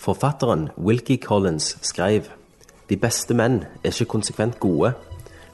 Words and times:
Forfatteren 0.00 0.70
Wilkie 0.78 1.18
Collins 1.18 1.76
skrev 1.82 2.22
De 2.88 2.96
beste 2.96 3.34
menn 3.36 3.58
er 3.84 3.92
ikke 3.92 4.06
konsekvent 4.14 4.56
gode. 4.60 4.94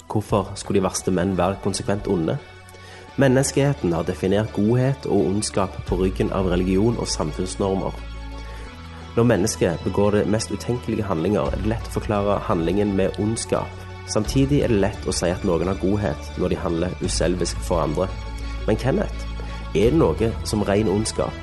Hvorfor 0.07 0.53
skulle 0.55 0.79
de 0.79 0.85
verste 0.85 1.11
menn 1.11 1.33
være 1.35 1.57
konsekvent 1.65 2.07
onde? 2.07 2.37
Menneskeheten 3.19 3.93
har 3.93 4.05
definert 4.07 4.53
godhet 4.55 5.07
og 5.07 5.25
ondskap 5.33 5.75
på 5.89 5.99
ryggen 5.99 6.31
av 6.31 6.47
religion 6.47 6.95
og 6.95 7.09
samfunnsnormer. 7.11 7.91
Når 9.17 9.27
mennesket 9.27 9.83
begår 9.85 10.15
det 10.15 10.29
mest 10.31 10.53
utenkelige 10.55 11.09
handlinger, 11.09 11.51
er 11.51 11.59
det 11.65 11.73
lett 11.73 11.89
å 11.91 11.95
forklare 11.97 12.37
handlingen 12.47 12.93
med 12.95 13.19
ondskap. 13.19 13.83
Samtidig 14.07 14.61
er 14.63 14.71
det 14.71 14.79
lett 14.85 15.09
å 15.11 15.17
si 15.17 15.27
at 15.27 15.43
noen 15.43 15.73
har 15.73 15.81
godhet 15.81 16.39
når 16.39 16.55
de 16.55 16.61
handler 16.63 16.95
uselvisk 17.03 17.59
for 17.67 17.83
andre. 17.83 18.07
Men 18.69 18.79
Kenneth, 18.79 19.27
er 19.75 19.91
det 19.91 19.99
noe 19.99 20.31
som 20.45 20.63
ren 20.63 20.93
ondskap? 20.93 21.35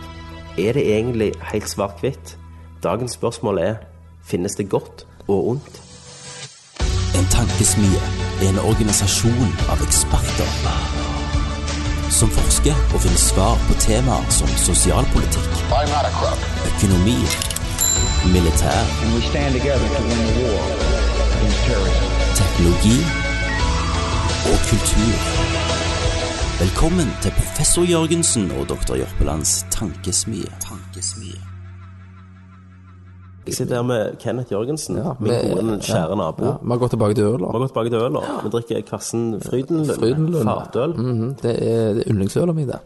Er 0.55 0.79
det 0.79 0.87
egentlig 0.87 1.33
helt 1.51 1.67
svart-hvitt? 1.67 2.37
Dagens 2.83 3.11
spørsmål 3.11 3.57
er 3.57 3.75
finnes 4.25 4.55
det 4.55 4.69
godt 4.69 5.07
og 5.27 5.47
ondt? 5.47 5.81
En 7.19 7.27
tankesmie 7.31 8.01
er 8.41 8.49
en 8.49 8.59
organisasjon 8.59 9.53
av 9.71 9.83
eksperter 9.85 10.49
som 12.11 12.29
forsker 12.29 12.75
og 12.93 12.99
finner 13.05 13.21
svar 13.21 13.55
på 13.67 13.77
temaer 13.85 14.27
som 14.39 14.51
sosialpolitikk, 14.65 15.53
økonomi, 16.71 17.15
militær, 18.35 18.83
teknologi 22.41 22.99
og 24.51 24.59
kultur. 24.67 25.15
Velkommen 26.59 27.15
til 27.21 27.31
professor 27.39 27.83
Jørgensen 27.93 28.51
og 28.51 28.69
doktor 28.69 28.95
Jørpelands 28.95 29.65
tankesmie. 29.71 30.51
tankesmie. 30.59 31.52
Jeg 33.45 33.53
sitter 33.57 33.75
her 33.75 33.83
med 33.83 34.17
Kenneth 34.19 34.51
Jørgensen, 34.53 34.97
Ja, 34.97 35.13
min 35.19 35.31
gode, 35.33 35.79
kjære 35.83 36.15
nabo. 36.17 36.45
Ja, 36.45 36.51
vi 36.63 36.69
har 36.71 36.77
gått 36.79 36.91
tilbake 36.95 37.15
til 37.15 37.23
øla. 37.23 37.47
Vi 37.47 37.51
har 37.51 37.59
gått 37.59 37.73
tilbake 37.73 37.89
til 37.89 37.99
øla. 37.99 38.21
vi 38.43 38.49
drikker 38.49 38.81
Kvassen 38.87 39.41
Frydenlund. 39.41 39.99
Frydenlund. 39.99 40.43
Fatøl. 40.47 40.93
Mhm, 40.97 41.35
Det 41.41 41.51
er, 41.51 41.93
det 41.93 42.03
er 42.07 42.11
yndlingsølet 42.11 42.55
mitt, 42.55 42.67
det. 42.67 42.79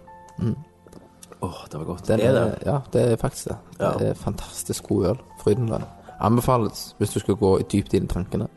Åh, 1.42 1.54
det 1.72 1.78
var 1.80 1.86
godt. 1.86 2.08
Den 2.08 2.20
er 2.20 2.32
det? 2.34 2.58
Ja, 2.66 2.80
det 2.94 3.02
er 3.12 3.16
faktisk 3.16 3.46
det. 3.48 3.58
Det 3.80 4.08
er 4.10 4.14
fantastisk 4.14 4.88
god 4.88 5.06
øl. 5.06 5.18
Frydenlund. 5.44 5.84
Anbefales 6.20 6.96
hvis 6.98 7.10
du 7.14 7.20
skal 7.20 7.36
gå 7.36 7.60
dypt 7.72 7.94
inn 7.94 8.04
i 8.04 8.08
tankene. 8.08 8.48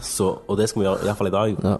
Så, 0.00 0.30
og 0.48 0.56
det 0.58 0.68
skal 0.68 0.80
vi 0.82 0.86
gjøre, 0.86 1.04
iallfall 1.04 1.26
i 1.28 1.30
dag. 1.30 1.56
Ja. 1.64 1.76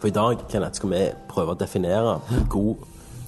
For 0.00 0.08
i 0.08 0.10
dag, 0.10 0.36
Kenneth, 0.50 0.74
skal 0.74 0.90
vi 0.90 1.04
prøve 1.30 1.54
å 1.54 1.58
definere 1.58 2.16
god, 2.50 2.76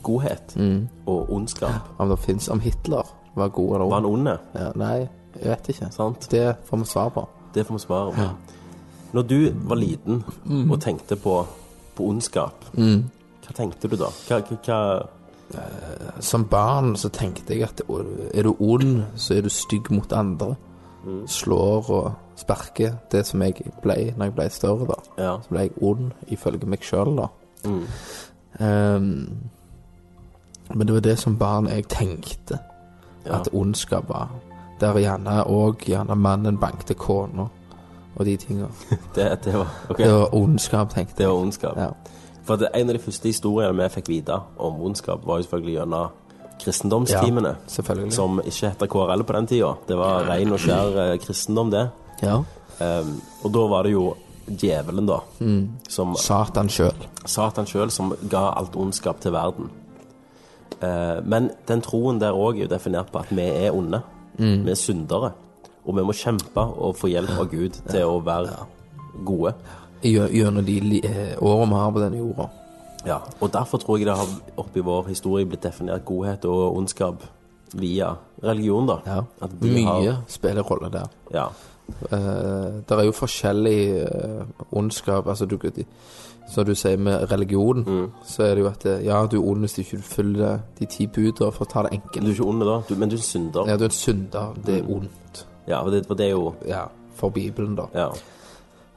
godhet 0.03 0.57
Mm. 0.57 0.89
og 1.07 1.31
ondskap. 1.33 1.71
Om 1.99 2.09
det 2.09 2.19
fins 2.19 2.49
Om 2.49 2.61
Hitler 2.61 3.07
var 3.37 3.49
god 3.49 3.75
eller 3.75 3.85
ond? 3.85 3.91
Var 3.91 4.01
han 4.01 4.07
ond. 4.07 4.29
Ja, 4.55 4.73
nei, 4.75 5.09
jeg 5.41 5.51
vet 5.51 5.69
ikke. 5.69 5.89
Sant? 5.93 6.29
Det 6.31 6.57
får 6.65 6.77
vi 6.79 6.85
svar 6.85 7.09
på. 7.15 7.29
Det 7.55 7.67
får 7.67 7.75
vi 7.75 7.79
svare 7.85 8.13
på. 8.13 8.29
Når 9.15 9.23
du 9.23 9.51
var 9.69 9.77
liten 9.77 10.25
Mm. 10.45 10.71
og 10.71 10.81
tenkte 10.81 11.17
på, 11.17 11.47
på 11.97 12.03
ondskap, 12.09 12.65
hva 12.75 13.53
tenkte 13.55 13.89
du 13.89 13.97
da? 13.97 14.09
Hva, 14.29 14.41
hva, 14.41 14.57
hva 14.67 16.21
Som 16.21 16.45
barn 16.49 16.97
så 16.97 17.09
tenkte 17.13 17.55
jeg 17.55 17.63
at 17.63 17.81
er 18.35 18.43
du 18.43 18.57
ond, 18.59 19.03
så 19.17 19.35
er 19.37 19.43
du 19.43 19.49
stygg 19.49 19.91
mot 19.91 20.13
andre. 20.13 20.55
Slår 21.27 21.91
og 21.91 22.13
sparker. 22.37 22.95
Det 23.13 23.27
som 23.27 23.43
jeg 23.43 23.55
ble 23.83 24.15
når 24.17 24.25
jeg 24.25 24.35
ble 24.35 24.49
større, 24.51 24.87
da. 24.89 24.95
Ja. 25.23 25.37
Så 25.43 25.49
ble 25.51 25.61
jeg 25.61 25.71
ond 25.83 26.11
ifølge 26.29 26.67
meg 26.67 26.81
sjøl, 26.83 27.17
da. 27.17 27.27
Mm. 27.65 27.85
Ehm, 28.61 29.29
men 30.75 30.87
det 30.87 30.95
var 30.95 31.01
det 31.01 31.19
som 31.19 31.37
barn 31.39 31.67
jeg 31.69 31.89
tenkte 31.89 32.59
Ja. 33.27 33.39
at 33.41 33.49
ondskap 33.53 34.09
var. 34.09 34.29
Der 34.81 34.99
gjerne 34.99 35.43
òg 35.47 35.85
gjerne 35.87 36.17
mannen 36.19 36.59
bankte 36.59 36.95
kona 36.95 37.49
og 38.15 38.27
de 38.27 38.37
tinga. 38.37 38.67
Det, 39.15 39.39
det 39.45 39.55
var 39.55 39.71
okay. 39.91 40.05
Det 40.05 40.13
var 40.13 40.35
ondskap, 40.35 40.95
tenkte 40.95 41.19
Det 41.19 41.29
var 41.29 41.35
ondskap. 41.35 41.79
Ja. 41.79 41.91
For 42.45 42.61
det, 42.61 42.69
en 42.75 42.89
av 42.89 42.95
de 42.95 43.01
første 43.01 43.29
historiene 43.29 43.77
vi 43.79 43.89
fikk 43.97 44.11
vite 44.13 44.37
om 44.61 44.83
ondskap, 44.85 45.25
var 45.27 45.41
jo 45.41 45.47
selvfølgelig 45.47 45.77
gjennom 45.79 46.09
kristendomstimene. 46.61 47.49
Ja, 47.49 47.71
selvfølgelig. 47.73 48.13
Som 48.13 48.43
ikke 48.45 48.69
het 48.69 48.85
KRL 48.91 49.25
på 49.25 49.37
den 49.37 49.47
tida. 49.47 49.73
Det 49.89 49.97
var 49.99 50.29
ren 50.29 50.53
og 50.53 50.61
skjær 50.61 51.01
eh, 51.05 51.15
kristendom, 51.23 51.73
det. 51.73 51.89
Ja. 52.23 52.37
Um, 52.79 53.17
og 53.43 53.55
da 53.55 53.65
var 53.71 53.87
det 53.87 53.95
jo 53.95 54.05
djevelen, 54.45 55.07
da, 55.09 55.21
som 55.89 56.13
Satan 56.21 56.69
sjøl. 56.69 57.07
Satan 57.25 57.69
sjøl 57.71 57.91
som 57.95 58.13
ga 58.31 58.51
alt 58.59 58.77
ondskap 58.77 59.23
til 59.25 59.33
verden. 59.33 59.71
Uh, 60.83 61.23
men 61.25 61.49
den 61.69 61.81
troen 61.85 62.21
der 62.21 62.37
òg 62.37 62.59
er 62.59 62.67
jo 62.67 62.73
definert 62.75 63.13
på 63.13 63.23
at 63.23 63.33
vi 63.33 63.47
er 63.49 63.73
onde. 63.73 64.03
Vi 64.39 64.71
er 64.71 64.79
syndere. 64.79 65.33
Og 65.85 65.97
vi 65.99 66.03
må 66.03 66.13
kjempe 66.17 66.61
og 66.61 66.97
få 66.97 67.11
hjelp 67.13 67.35
av 67.39 67.51
Gud 67.53 67.77
til 67.91 68.05
å 68.09 68.21
være 68.25 68.55
gode. 69.25 69.55
Gjennom 70.05 70.65
de 70.65 71.01
eh, 71.05 71.35
årene 71.41 71.71
vi 71.75 71.81
har 71.81 71.93
på 71.95 72.01
denne 72.03 72.19
jorda. 72.23 72.49
Ja, 73.05 73.19
og 73.41 73.51
derfor 73.53 73.79
tror 73.83 73.99
jeg 74.01 74.07
det 74.09 74.17
har 74.17 74.31
oppi 74.61 74.81
vår 74.81 75.11
historie 75.11 75.45
blitt 75.49 75.63
definert 75.65 76.05
godhet 76.09 76.45
og 76.49 76.77
ondskap 76.79 77.23
via 77.77 78.15
religion, 78.43 78.87
da. 78.89 78.99
Ja. 79.07 79.49
Mye 79.61 79.85
har- 79.85 80.23
spiller 80.29 80.63
rolle 80.65 80.91
der. 80.93 81.09
Ja. 81.35 81.49
Uh, 82.09 82.81
det 82.89 82.97
er 82.97 83.05
jo 83.05 83.13
forskjellig 83.13 83.81
uh, 84.09 84.45
ondskap 84.73 85.27
altså 85.29 85.45
du, 85.45 85.59
Som 86.47 86.65
du 86.65 86.75
sier 86.75 86.97
med 86.99 87.31
religion, 87.33 87.85
Mm. 87.85 88.11
så 88.25 88.43
er 88.45 88.55
det 88.55 88.63
jo 88.65 88.69
at 88.69 88.87
eh, 88.87 89.05
ja, 89.05 89.27
du 89.27 89.37
er 89.43 89.47
ond 89.51 89.61
hvis 89.61 89.73
du 89.75 89.81
ikke 89.83 90.03
følger 90.03 90.59
de 90.79 90.87
ti 90.87 91.07
buder, 91.07 91.51
for 91.51 91.65
å 91.65 91.69
ta 91.69 91.83
det 91.83 91.93
enkelt. 91.93 92.21
Du 92.25 92.31
er 92.31 92.35
ikke 92.35 92.47
ond, 92.49 92.61
da, 92.61 92.81
du, 92.89 92.95
men 92.97 93.09
du 93.09 93.17
er 93.17 93.21
synder. 93.21 93.67
Ja, 93.67 93.77
du 93.77 93.85
er 93.85 93.89
en 93.89 93.91
synder. 93.91 94.55
Det 94.65 94.83
Mm. 94.85 94.91
er 94.91 94.95
ondt. 94.97 95.47
Ja, 95.67 95.83
for 95.83 95.91
det, 95.91 96.07
for 96.07 96.15
det 96.15 96.27
er 96.27 96.31
jo 96.31 96.55
Ja, 96.69 96.85
for 97.15 97.31
Bibelen, 97.31 97.75
da. 97.77 97.87
Ja. 97.95 98.11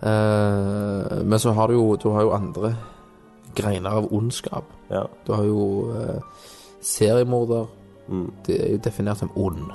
Eh, 0.03 1.23
men 1.23 1.39
så 1.39 1.51
har 1.53 1.67
du 1.67 1.73
jo 1.73 1.95
Du 1.95 2.09
har 2.13 2.21
jo 2.21 2.31
andre 2.35 2.75
greiner 3.55 3.89
av 3.89 4.11
ondskap. 4.13 4.63
ja. 4.91 5.03
Du 5.25 5.33
har 5.33 5.43
jo 5.43 5.91
eh, 5.91 6.19
seriemorder. 6.81 7.65
Mm. 8.09 8.31
Det 8.45 8.61
er 8.61 8.71
jo 8.71 8.77
definert 8.77 9.17
som 9.17 9.31
ond. 9.35 9.71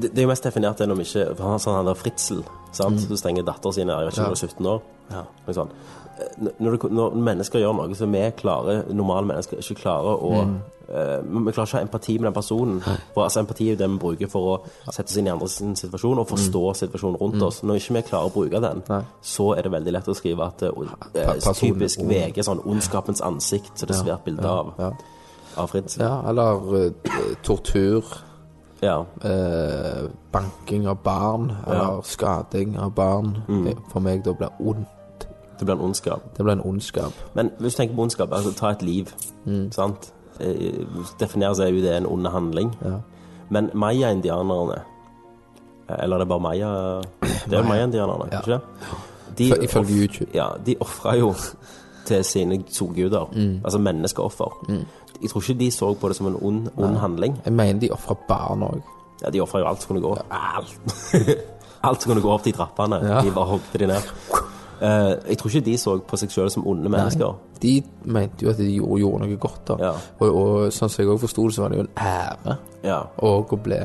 Det, 0.00 0.10
det 0.14 0.18
er 0.18 0.22
jo 0.22 0.28
mest 0.28 0.44
definert 0.44 0.78
vi 0.78 1.02
ikke 1.02 1.36
for 1.36 1.44
han, 1.50 1.58
sånn 1.58 1.74
han 1.76 1.86
der 1.86 1.94
Fritzel, 1.94 2.42
sant? 2.72 3.08
Du 3.08 3.16
stenger 3.16 3.42
datteren 3.44 3.72
sin 3.74 3.88
jeg 3.88 3.96
vet 4.06 4.12
ikke 4.14 4.20
Mm. 4.20 4.24
Ja. 4.24 4.24
om 4.24 4.28
hun 4.28 4.32
er 4.32 4.36
17 4.36 4.66
år. 4.66 4.82
Ja. 5.10 5.52
Sånn. 5.52 5.70
Når, 6.58 6.76
du, 6.76 6.88
når 6.88 7.14
mennesker 7.14 7.58
gjør 7.62 7.72
noe 7.76 7.94
som 7.94 8.12
vi 8.12 8.30
klarer, 8.36 8.84
normale 8.92 9.26
mennesker 9.26 9.58
ikke 9.62 9.74
klarer 9.82 10.16
å 10.20 10.44
Mm. 10.44 10.54
uh, 10.90 11.44
Vi 11.46 11.52
klarer 11.52 11.66
ikke 11.68 11.76
å 11.76 11.78
ha 11.78 11.82
empati 11.86 12.18
med 12.18 12.24
den 12.28 12.32
personen. 12.34 12.80
For 13.14 13.22
altså, 13.24 13.40
Empati 13.40 13.68
er 13.68 13.74
jo 13.76 13.78
det 13.78 13.90
vi 13.90 13.98
bruker 13.98 14.28
for 14.28 14.48
å 14.58 14.92
sette 14.92 15.06
oss 15.10 15.16
inn 15.16 15.26
i 15.26 15.30
andres 15.30 15.58
situasjon 15.80 16.18
og 16.18 16.26
forstå 16.28 16.62
situasjonen 16.80 17.20
rundt 17.20 17.42
oss. 17.42 17.62
Når 17.62 17.74
ikke 17.78 17.94
vi 17.94 18.02
klarer 18.02 18.26
å 18.30 18.32
bruke 18.34 18.60
den, 18.60 18.82
Mm. 18.82 18.88
Nei. 18.88 19.02
så 19.22 19.52
er 19.56 19.62
det 19.62 19.72
veldig 19.72 19.92
lett 19.92 20.08
å 20.08 20.14
skrive 20.14 20.46
at 20.46 20.62
uh, 20.62 20.68
uh, 20.70 21.52
typisk. 21.54 22.00
VG, 22.02 22.42
sånn 22.42 22.60
ondskapens 22.66 23.20
ansikt, 23.22 23.72
så 23.78 23.86
det 23.86 23.96
er 23.96 24.02
svært 24.04 24.24
bilde 24.24 24.44
av, 24.48 24.72
Ja. 24.78 24.90
av 25.56 25.70
Fritz. 25.70 25.96
ja, 25.98 26.22
eller 26.28 26.92
tortur. 27.42 28.04
Ja. 28.82 29.04
eh, 29.24 30.08
banking 30.32 30.86
av 30.88 31.02
barn, 31.04 31.50
eller 31.66 32.00
skading 32.02 32.78
av 32.78 32.94
barn, 32.94 33.42
eh, 33.68 33.74
for 33.92 34.00
meg 34.00 34.22
da 34.24 34.32
blir 34.32 34.48
ondt. 34.58 34.86
Det 35.60 35.66
blir 35.68 35.76
en 35.76 35.84
ondskap. 35.84 36.22
Det 36.36 36.44
blir 36.44 36.52
en 36.56 36.62
ondskap. 36.64 37.12
Men 37.34 37.50
hvis 37.60 37.74
du 37.76 37.82
tenker 37.82 37.96
på 37.96 38.02
ondskap, 38.08 38.32
altså 38.32 38.52
ta 38.56 38.70
et 38.72 38.82
liv, 38.82 39.10
sant? 39.76 40.10
Eh, 40.40 40.84
Definerer 41.20 41.54
seg 41.58 41.74
jo 41.76 41.82
det 41.84 41.94
en 41.98 42.06
ond 42.08 42.26
handling. 42.32 42.72
Ja. 42.84 42.96
Men 43.50 43.70
maya-indianerne, 43.74 44.80
Eller 45.90 46.02
eller 46.04 46.16
er 46.16 46.18
det 46.24 46.28
bare 46.28 46.40
maya... 46.40 46.68
Det 47.20 47.52
er 47.52 47.62
jo 47.62 47.68
maya-indianerne, 47.68 48.28
Ja. 48.32 48.38
ikke 48.40 48.50
det? 48.50 48.60
De, 49.38 49.44
Iføl- 49.50 49.62
ifølge 49.64 50.00
YouTube. 50.02 50.30
Ja, 50.34 50.46
de 50.66 50.76
ofra 50.80 51.16
jo 51.18 51.34
til 52.06 52.24
sine 52.24 52.62
solguder. 52.70 53.24
Mm. 53.32 53.60
Altså 53.64 53.78
menneskeoffer. 53.78 54.66
Jeg 55.22 55.30
tror 55.30 55.40
ikke 55.50 55.58
de 55.58 55.70
så 55.70 55.94
på 55.94 56.08
det 56.08 56.16
som 56.16 56.26
en 56.26 56.36
ond, 56.42 56.68
ond 56.76 56.96
handling. 56.96 57.40
Jeg 57.44 57.52
mener 57.52 57.80
de 57.80 57.90
ofra 57.92 58.14
barn 58.28 58.62
òg. 58.62 58.80
Ja, 59.22 59.30
de 59.30 59.40
ofra 59.40 59.58
jo 59.58 59.66
alt 59.66 59.82
som 59.82 59.88
kunne 59.96 60.00
gå. 60.02 60.16
Alt. 60.30 60.80
alt 61.82 62.02
som 62.02 62.10
kunne 62.12 62.22
gå 62.22 62.30
opp 62.32 62.44
de 62.44 62.52
trappene. 62.52 62.96
Ja. 63.04 63.20
De 63.20 63.30
bare 63.30 63.46
hogde 63.46 63.78
de 63.78 63.86
ned. 63.86 64.02
Eh, 64.80 65.14
jeg 65.28 65.38
tror 65.38 65.50
ikke 65.50 65.64
de 65.66 65.76
så 65.78 65.94
på 66.08 66.16
seg 66.16 66.30
sjøl 66.32 66.50
som 66.50 66.66
onde 66.66 66.88
mennesker. 66.92 67.34
Nei, 67.34 67.58
De 67.60 67.72
mente 68.08 68.44
jo 68.46 68.50
at 68.50 68.56
de 68.56 68.68
gjorde, 68.78 69.00
gjorde 69.02 69.18
noe 69.26 69.36
godt. 69.42 69.64
da. 69.68 69.76
Ja. 69.84 69.90
Og, 70.20 70.28
og 70.30 70.70
sånn 70.72 70.88
som 70.88 71.02
jeg 71.04 71.10
òg 71.12 71.20
forsto 71.20 71.44
det, 71.48 71.54
så 71.58 71.62
var 71.66 71.74
det 71.74 71.80
jo 71.80 71.84
en 71.84 71.92
ære 72.00 72.56
Ja. 72.88 73.00
og 73.18 73.52
å 73.52 73.58
bli 73.60 73.80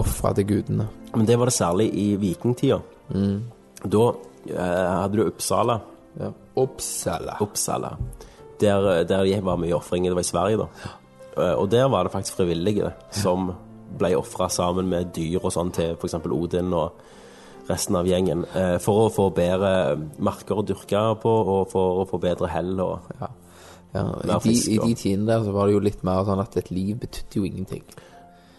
ofra 0.00 0.32
til 0.34 0.46
gudene. 0.48 0.86
Men 1.14 1.26
det 1.28 1.36
var 1.38 1.46
det 1.50 1.54
særlig 1.58 1.90
i 1.94 2.06
vikingtida. 2.18 2.80
Mm. 3.14 3.36
Da 3.84 4.04
eh, 4.48 4.90
hadde 5.02 5.18
du 5.20 5.26
Uppsala. 5.28 5.76
Ja. 6.20 6.30
Uppsala. 6.56 7.36
Uppsala. 7.44 7.92
Der, 8.60 9.04
der 9.04 9.24
jeg 9.28 9.44
var 9.44 9.58
mye 9.60 9.74
ofringer. 9.76 10.10
Det 10.10 10.16
var 10.16 10.24
i 10.24 10.30
Sverige, 10.32 10.56
da. 10.64 10.90
Eh, 11.36 11.54
og 11.60 11.68
der 11.70 11.88
var 11.92 12.04
det 12.08 12.12
faktisk 12.14 12.40
frivillige 12.40 12.92
som 13.10 13.52
ble 13.98 14.14
ofra 14.18 14.48
sammen 14.50 14.88
med 14.90 15.12
dyr 15.14 15.38
og 15.44 15.52
sånn 15.54 15.70
til 15.74 15.92
f.eks. 15.98 16.16
Odin 16.32 16.72
og 16.74 16.96
resten 17.68 17.96
av 17.96 18.06
gjengen. 18.06 18.44
eh, 18.54 18.78
for 18.78 19.06
å 19.06 19.12
få 19.12 19.30
bedre 19.34 19.96
marker 20.18 20.58
å 20.60 20.64
dyrke 20.66 21.04
på, 21.22 21.30
og 21.30 21.70
for 21.72 22.02
å 22.04 22.08
få 22.08 22.20
bedre 22.20 22.48
hell 22.48 22.80
og 22.80 23.00
Ja. 23.20 23.28
Mer 23.94 24.40
I, 24.42 24.50
de, 24.50 24.72
I 24.74 24.78
de 24.82 24.94
tidene 24.98 25.26
der 25.28 25.44
så 25.44 25.52
var 25.54 25.66
det 25.68 25.74
jo 25.76 25.78
litt 25.84 26.00
mer 26.02 26.24
sånn 26.26 26.40
at 26.42 26.56
et 26.58 26.70
liv 26.74 26.96
betydde 26.98 27.36
jo 27.38 27.44
ingenting. 27.46 27.84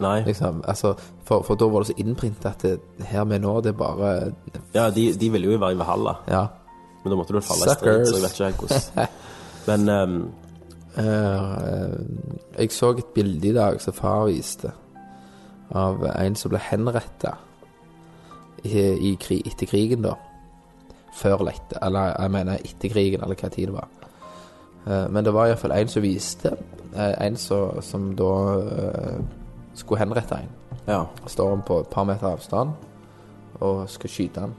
Nei. 0.00 0.22
Liksom, 0.24 0.62
altså, 0.68 0.94
for, 1.24 1.42
for 1.44 1.56
da 1.60 1.68
var 1.68 1.84
det 1.84 1.90
så 1.90 1.96
innprintet 2.00 2.46
at 2.46 2.62
det, 2.64 3.04
her 3.04 3.24
med 3.28 3.42
nå, 3.44 3.60
det 3.60 3.74
er 3.74 3.76
bare 3.76 4.08
Ja, 4.74 4.90
de, 4.90 5.12
de 5.12 5.28
ville 5.32 5.50
jo 5.52 5.58
være 5.58 5.76
i 5.76 5.78
Valhalla, 5.80 6.16
Ja. 6.28 6.46
men 7.04 7.12
da 7.12 7.16
måtte 7.20 7.36
du 7.36 7.40
falle 7.44 7.68
i 7.68 7.74
strid, 7.76 8.06
så 8.08 8.16
jeg 8.16 8.24
vet 8.24 8.40
ikke 8.40 8.66
hvordan. 8.66 9.08
Men 9.66 9.88
um, 9.88 10.16
uh, 10.96 11.04
uh, 11.04 12.58
jeg 12.58 12.70
så 12.72 12.90
et 12.96 13.08
bilde 13.14 13.48
i 13.48 13.54
dag 13.56 13.80
som 13.82 13.92
far 13.96 14.26
viste, 14.30 14.70
av 15.74 16.04
en 16.16 16.36
som 16.38 16.52
ble 16.52 16.60
henretta 16.62 17.32
i, 18.64 18.78
i 19.10 19.42
etter 19.46 19.66
krigen, 19.66 20.02
da. 20.02 20.14
Før 21.16 21.40
eller 21.40 21.56
etter, 21.56 21.78
eller 21.82 22.12
jeg 22.12 22.30
mener 22.34 22.64
etter 22.64 22.92
krigen, 22.92 23.22
eller 23.24 23.38
hva 23.40 23.50
tid 23.52 23.70
det 23.70 23.76
var. 23.76 23.88
Eh, 24.86 25.08
men 25.10 25.24
det 25.24 25.32
var 25.34 25.48
iallfall 25.50 25.74
en 25.76 25.88
som 25.88 26.04
viste, 26.04 26.52
eh, 26.94 27.14
en 27.26 27.36
som, 27.36 27.80
som 27.82 28.10
da 28.16 28.32
eh, 28.60 29.16
skulle 29.74 30.04
henrette 30.04 30.42
en. 30.42 30.52
ja. 30.86 31.06
Står 31.26 31.50
han 31.50 31.62
på 31.66 31.80
et 31.80 31.90
par 31.90 32.04
meter 32.04 32.28
avstand 32.28 32.76
og 33.60 33.88
skal 33.88 34.10
skyte 34.10 34.40
han 34.40 34.54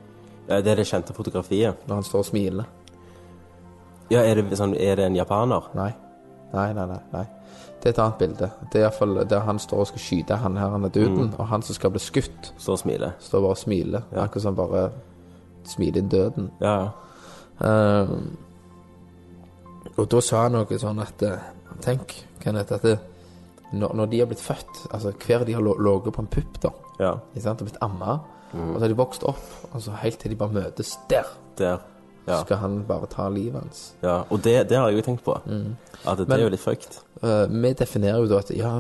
Ja, 0.48 0.62
Det 0.62 0.72
er 0.72 0.76
det 0.76 0.88
kjente 0.88 1.14
fotografiet. 1.14 1.76
når 1.88 1.96
han 1.96 2.04
står 2.04 2.20
og 2.20 2.26
smiler. 2.26 2.66
Ja, 4.10 4.22
er 4.24 4.36
det, 4.36 4.58
sånn, 4.58 4.76
er 4.76 4.96
det 4.96 5.06
en 5.06 5.16
japaner? 5.16 5.68
Nei. 5.76 5.92
Nei, 6.54 6.74
nei, 6.74 6.86
nei. 6.88 7.00
nei. 7.12 7.26
Det 7.88 7.94
er 7.94 8.02
et 8.02 8.04
annet 8.04 8.18
bilde. 8.20 8.48
Det 8.74 8.80
er 8.82 8.84
iallfall 8.90 9.14
der 9.32 9.40
han 9.48 9.60
står 9.64 9.80
og 9.80 9.88
skal 9.88 10.02
skyte 10.04 10.36
han 10.42 10.58
her, 10.60 10.74
han 10.74 10.84
er 10.84 10.90
duden, 10.92 11.30
og 11.40 11.48
han 11.48 11.62
som 11.64 11.76
skal 11.78 11.92
bli 11.94 12.02
skutt, 12.04 12.50
Står 12.60 12.74
og 12.74 12.80
smiler. 12.82 13.12
står 13.24 13.42
bare 13.46 13.54
og 13.56 13.58
smiler. 13.62 14.02
Akkurat 14.12 14.44
som 14.44 14.56
bare 14.58 14.82
smiler 15.64 16.02
inn 16.02 16.10
døden. 16.12 16.50
Ja, 16.60 16.74
ja. 16.82 16.90
Ehm, 17.64 18.26
og 19.98 20.10
da 20.12 20.20
sa 20.22 20.44
han 20.44 20.52
noe 20.58 20.78
sånn 20.82 21.00
at 21.02 21.24
eh, 21.24 21.46
Tenk, 21.82 22.14
Kenneth, 22.44 22.74
at 22.76 22.84
det, 22.84 22.98
når, 23.72 23.94
når 23.96 24.10
de 24.12 24.20
har 24.20 24.28
blitt 24.30 24.42
født 24.44 24.84
Altså 24.92 25.12
hver 25.26 25.46
de 25.46 25.54
har 25.54 25.62
lå- 25.64 25.78
ligget 25.80 26.14
på 26.18 26.22
en 26.26 26.28
pupp, 26.28 26.60
da, 26.64 26.70
ja. 27.00 27.14
ikke 27.34 27.44
sant, 27.46 27.62
og 27.64 27.70
blitt 27.70 27.80
amma, 27.82 28.18
og 28.54 28.76
så 28.76 28.82
har 28.84 28.88
de 28.94 28.98
vokst 29.00 29.24
opp, 29.28 29.48
og 29.74 29.82
så 29.82 29.96
helt 30.04 30.20
til 30.20 30.32
de 30.32 30.36
bare 30.40 30.54
møtes 30.60 30.98
der, 31.10 31.24
Der. 31.58 31.78
Ja. 32.28 32.42
skal 32.44 32.58
han 32.58 32.84
bare 32.88 33.08
ta 33.08 33.30
livet 33.30 33.62
hans. 33.62 33.94
ja. 34.04 34.24
Og 34.30 34.42
det, 34.44 34.70
det 34.70 34.78
har 34.78 34.90
jeg 34.90 34.98
jo 35.00 35.06
tenkt 35.12 35.24
på. 35.24 35.36
At 36.06 36.18
det 36.18 36.28
Men- 36.28 36.40
er 36.40 36.44
jo 36.44 36.50
litt 36.50 36.60
fucked. 36.60 37.00
Uh, 37.24 37.48
vi 37.50 37.74
definerer 37.74 38.20
jo 38.20 38.28
da 38.28 38.38
at 38.44 38.52
ja, 38.56 38.74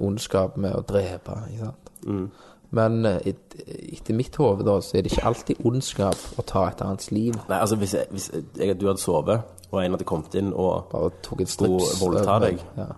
ondskap 0.00 0.56
med 0.56 0.72
å 0.74 0.80
drepe, 0.82 1.36
ikke 1.52 1.64
sant. 1.68 2.30
Men 2.74 3.04
eh, 3.06 3.20
et, 3.30 3.54
etter 3.94 4.16
mitt 4.18 4.34
hode 4.40 4.64
da, 4.66 4.80
så 4.82 4.96
er 4.98 5.02
det 5.06 5.12
ikke 5.12 5.26
alltid 5.28 5.60
ondskap 5.64 6.16
å 6.40 6.42
ta 6.48 6.64
et 6.72 6.80
annens 6.82 7.10
liv. 7.14 7.36
Nei, 7.48 7.58
altså 7.60 7.76
hvis, 7.78 7.92
jeg, 7.94 8.08
hvis 8.10 8.30
jeg, 8.58 8.74
du 8.80 8.88
hadde 8.88 8.98
sovet, 8.98 9.44
og 9.70 9.78
en 9.84 9.94
hadde 9.94 10.04
kommet 10.08 10.34
inn 10.34 10.50
og 10.52 10.88
Bare 10.90 11.10
tok 11.22 11.40
en 11.44 11.46
strips. 11.46 12.00
voldta 12.00 12.24
over 12.36 12.48
deg. 12.48 12.64
Ja. 12.76 12.88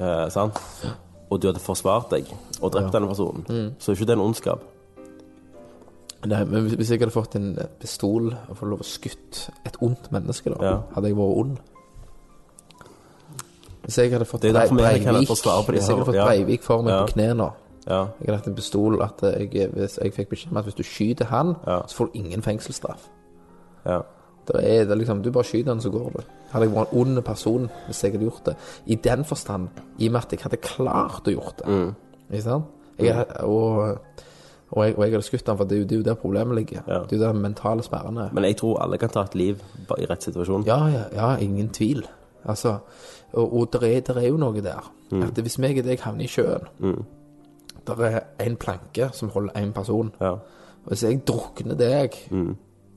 eh, 0.00 0.28
sant? 0.32 0.56
Og 1.30 1.40
du 1.42 1.50
hadde 1.50 1.60
forsvart 1.60 2.08
deg 2.10 2.32
og 2.62 2.72
drept 2.72 2.92
denne 2.96 3.08
personen, 3.12 3.44
Mm. 3.48 3.74
så 3.78 3.92
er 3.92 3.96
ikke 3.98 4.06
det 4.06 4.16
en 4.16 4.24
ondskap. 4.24 4.64
Nei, 6.26 6.44
men 6.44 6.66
hvis- 6.68 6.90
jeg 6.90 7.00
hadde 7.00 7.12
fått 7.14 7.34
en 7.36 7.56
pistol 7.80 8.26
og 8.34 8.56
fått 8.58 8.68
lov 8.68 8.80
å 8.80 8.84
skutt 8.84 9.50
et 9.64 9.76
ondt 9.80 10.10
menneske, 10.12 10.50
da, 10.52 10.64
Ja. 10.64 10.82
hadde 10.94 11.06
jeg 11.08 11.16
vært 11.16 11.36
ond. 11.36 11.58
Hvis 13.84 13.96
jeg 13.98 14.12
hadde 14.12 14.26
fått 14.28 14.42
Breivik, 14.42 14.70
hvis 15.26 15.88
jeg 15.88 15.96
hadde 15.96 16.06
fått. 16.06 16.26
Breivik 16.26 16.62
for 16.62 16.82
meg 16.82 16.92
Ja. 16.92 17.04
på 17.06 17.12
kne 17.14 17.34
nå 17.36 17.52
Ja. 17.88 18.04
Jeg 18.20 18.26
hadde 18.26 18.36
hatt 18.36 18.46
en 18.48 18.54
pistol 18.54 19.02
at 19.02 19.20
jeg, 19.22 19.70
hvis 19.72 19.98
jeg 20.02 20.12
fikk 20.14 20.28
beskjed 20.28 20.50
om 20.50 20.56
at 20.58 20.64
hvis 20.66 20.74
du 20.74 20.82
skyter 20.82 21.24
han, 21.26 21.56
så 21.64 21.94
får 21.94 22.06
du 22.12 22.18
ingen 22.18 22.42
fengselsstraff. 22.42 23.08
ja. 23.86 24.02
Det 24.46 24.64
er, 24.64 24.84
det 24.84 24.90
er 24.90 24.96
liksom, 24.96 25.22
Du 25.22 25.30
bare 25.30 25.44
skyter 25.44 25.68
han, 25.68 25.78
så 25.80 25.90
går 25.92 26.12
du. 26.12 26.22
Hadde 26.52 26.64
jeg 26.66 26.74
vært 26.74 26.92
en 26.92 26.98
ond 27.00 27.24
person 27.24 27.70
hvis 27.86 28.02
jeg 28.02 28.12
hadde 28.12 28.24
gjort 28.30 28.44
det. 28.44 28.56
I 28.86 28.94
den 28.96 29.24
forstand, 29.24 29.68
i 29.98 30.06
og 30.06 30.12
med 30.12 30.22
at 30.24 30.30
jeg 30.32 30.40
hadde 30.40 30.56
klart 30.56 31.22
å 31.24 31.30
gjort 31.34 31.56
det. 31.58 31.66
Mm. 31.66 31.94
Ikke 32.32 32.42
sant? 32.42 32.64
Jeg, 32.98 33.26
og, 33.44 33.98
og, 34.70 34.84
jeg, 34.86 34.96
og 34.96 35.04
jeg 35.04 35.12
hadde 35.12 35.26
skutt 35.26 35.48
han, 35.50 35.58
for 35.58 35.66
det 35.66 35.76
er 35.76 35.80
jo, 35.80 35.86
det 35.88 35.96
er 35.96 36.00
jo 36.00 36.06
der 36.06 36.18
problemet 36.20 36.56
ligger. 36.56 36.82
Ja. 36.86 37.00
Det 37.02 37.16
er 37.16 37.18
jo 37.18 37.22
der 37.24 37.38
mentale 37.42 37.82
sperrene 37.82 38.28
er. 38.28 38.34
Men 38.36 38.44
jeg 38.46 38.56
tror 38.60 38.78
alle 38.84 38.98
kan 39.02 39.10
ta 39.10 39.24
et 39.26 39.34
liv 39.34 39.62
i 39.98 40.06
rett 40.06 40.22
situasjon. 40.22 40.66
Ja, 40.68 40.78
ja, 40.92 41.04
ja, 41.16 41.30
ingen 41.42 41.72
tvil. 41.74 42.04
Altså, 42.44 42.76
og, 43.32 43.56
og 43.56 43.72
det 43.72 43.90
er, 43.90 44.12
er 44.16 44.28
jo 44.28 44.38
noe 44.38 44.62
der. 44.62 44.92
At 45.10 45.38
hvis 45.42 45.58
meg 45.58 45.80
og 45.82 45.88
deg 45.88 46.00
havner 46.04 46.24
i 46.24 46.30
sjøen 46.30 46.68
Der 47.86 48.02
er 48.06 48.20
en 48.38 48.56
planke 48.56 49.10
som 49.12 49.32
holder 49.34 49.58
én 49.58 49.72
person. 49.74 50.12
Ja. 50.20 50.36
Og 50.84 50.92
hvis 50.92 51.02
jeg 51.02 51.22
drukner 51.26 51.74
deg, 51.74 52.14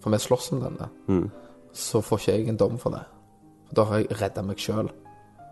for 0.04 0.14
vi 0.14 0.20
slåss 0.22 0.52
om 0.54 0.62
denne, 0.62 0.90
så 1.74 2.02
får 2.02 2.20
ikke 2.20 2.36
jeg 2.38 2.50
en 2.50 2.58
dom 2.58 2.78
for 2.78 2.94
det. 2.94 3.02
For 3.68 3.80
da 3.80 3.88
har 3.90 4.04
jeg 4.04 4.22
redda 4.22 4.44
meg 4.46 4.62
sjøl. 4.62 4.92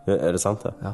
Er 0.07 0.31
det 0.31 0.41
sant, 0.41 0.63
det? 0.63 0.73
Ja. 0.83 0.94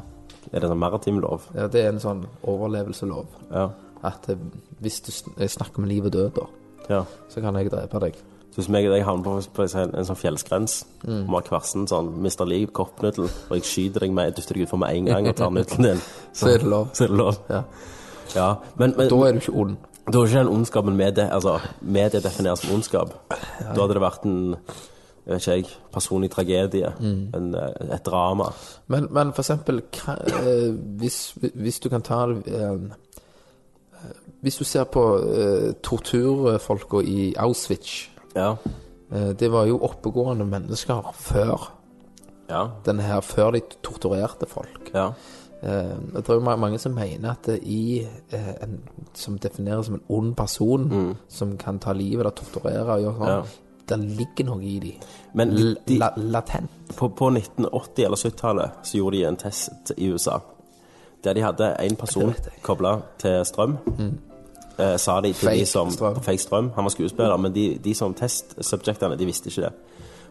Er 0.52 0.64
det 0.64 0.70
en 0.70 0.80
maritim 0.80 1.18
lov? 1.20 1.50
Ja, 1.54 1.66
det 1.68 1.82
er 1.84 1.92
en 1.92 2.00
sånn 2.00 2.24
overlevelselov. 2.48 3.26
Ja. 3.52 3.68
At 4.04 4.28
eh, 4.28 4.36
hvis 4.80 5.00
du 5.00 5.12
jeg 5.40 5.50
snakker 5.50 5.80
med 5.80 5.88
liv 5.88 6.04
og 6.04 6.12
død, 6.12 6.30
da, 6.36 6.46
ja. 6.90 7.04
så 7.28 7.40
kan 7.40 7.54
jeg 7.56 7.70
drepe 7.70 8.00
deg. 8.00 8.14
Så 8.50 8.62
hvis 8.62 8.68
meg 8.72 8.86
og 8.88 8.94
deg 8.94 9.04
havner 9.04 9.46
på, 9.54 9.62
en, 9.62 9.94
en 9.94 10.04
sånn 10.08 10.16
fjellskrens, 10.18 10.84
Mm. 11.04 11.24
og 11.24 11.28
vi 11.28 11.34
har 11.34 11.48
hver 11.50 11.86
sånn 11.86 12.08
mister 12.22 12.44
liv, 12.48 12.68
koppnudel, 12.74 13.28
og 13.50 13.52
jeg 13.56 13.62
skyter 13.64 14.00
deg 14.00 14.12
med, 14.12 14.34
dytter 14.34 14.54
deg 14.54 14.62
ut 14.66 14.68
for 14.72 14.78
med 14.82 14.96
en 14.96 15.04
gang 15.12 15.28
og 15.28 15.36
tar 15.36 15.50
nudelen 15.50 15.82
din, 15.92 16.00
Så 16.34 16.48
er 16.48 16.58
det 16.58 16.66
lov. 16.68 16.88
så 16.92 17.04
er 17.04 17.08
det 17.08 17.16
lov. 17.16 17.36
Ja. 17.50 17.62
Ja, 18.34 18.48
men, 18.76 18.94
men 18.96 19.08
Da 19.08 19.16
er 19.28 19.32
du 19.32 19.38
ikke 19.38 19.54
ond. 19.60 19.76
da 20.12 20.18
er 20.18 20.26
ikke 20.26 20.38
den 20.38 20.48
ondskapen 20.48 20.96
med 20.96 21.14
det, 21.16 21.28
altså, 21.32 21.58
med 21.80 22.10
det 22.12 22.22
defineres 22.24 22.58
som 22.64 22.74
ondskap. 22.74 23.12
Da 23.30 23.74
hadde 23.80 23.94
det 23.94 24.02
vært 24.02 24.24
en, 24.26 24.56
jeg 25.28 25.34
vet 25.34 25.42
ikke 25.46 25.54
jeg, 25.54 25.66
personlig 25.92 26.30
tragedie, 26.30 26.92
Mm. 27.00 27.34
en, 27.36 27.54
eh, 27.54 27.94
et 27.94 28.02
drama. 28.06 28.50
Men, 28.88 29.06
men 29.10 29.32
for 29.32 29.42
eksempel, 29.42 29.82
hva- 29.92 30.18
eh, 30.24 30.72
hvis, 30.98 31.34
hvis 31.54 31.78
du 31.80 31.88
kan 31.88 32.02
ta 32.02 32.26
det 32.26 32.42
eh, 32.48 32.78
Hvis 34.40 34.56
du 34.56 34.64
ser 34.64 34.84
på 34.84 35.02
uh, 35.18 35.72
torturfolka 35.82 37.00
i 37.04 37.34
Auschwitz 37.36 38.08
Ja, 38.36 38.52
uh, 39.12 39.30
Det 39.38 39.48
var 39.52 39.66
jo 39.66 39.78
oppegående 39.82 40.44
mennesker 40.46 41.10
før 41.14 41.74
ja, 42.50 42.62
denne 42.86 43.02
her, 43.02 43.20
før 43.20 43.50
de 43.50 43.60
torturerte 43.82 44.46
folk. 44.48 44.90
ja. 44.94 45.10
Uh, 45.62 46.14
det 46.14 46.28
er 46.28 46.34
jo 46.34 46.40
mange 46.56 46.78
som 46.78 46.92
mener 46.94 47.30
at 47.32 47.48
i 47.62 48.06
uh, 48.32 48.52
en 48.62 48.76
som 49.14 49.38
defineres 49.38 49.86
som 49.86 49.94
en 49.94 50.04
ond 50.08 50.34
person, 50.36 51.16
som 51.28 51.56
kan 51.58 51.78
ta 51.78 51.92
livet 51.92 52.20
eller 52.20 52.30
torturere 52.30 52.92
og 52.94 53.00
gjøre 53.02 53.14
sånn, 53.18 53.26
Mm. 53.26 53.42
Ja. 53.88 53.96
det 53.96 53.98
ligger 54.18 54.44
noe 54.44 54.62
i 54.62 54.78
de. 54.78 54.92
Men 55.34 55.50
de- 55.88 55.98
la 55.98 56.10
latent. 56.16 56.70
På, 56.96 57.08
på 57.08 57.30
1980- 57.30 58.04
eller 58.04 58.16
70-tallet 58.16 58.70
så 58.84 58.96
gjorde 58.98 59.16
de 59.16 59.24
en 59.24 59.36
test 59.36 59.92
i 59.96 60.10
USA. 60.12 60.38
Der 61.24 61.32
de 61.34 61.40
hadde 61.42 61.74
en 61.80 61.96
person 61.96 62.34
kobla 62.62 63.00
til 63.18 63.44
strøm. 63.44 63.78
Eh, 64.78 64.96
sa 64.96 65.20
de 65.20 65.32
til 65.32 65.48
Fake 65.48 65.58
de 65.58 65.66
som 65.66 65.88
strøm. 65.90 66.20
fake 66.22 66.38
strøm. 66.38 66.70
Han 66.74 66.84
var 66.84 66.90
skuespiller, 66.94 67.36
men 67.36 67.52
de, 67.52 67.78
de 67.82 67.94
som 67.94 68.14
testsubjektene, 68.14 69.16
de 69.18 69.26
visste 69.26 69.48
ikke 69.50 69.62
det. 69.62 69.72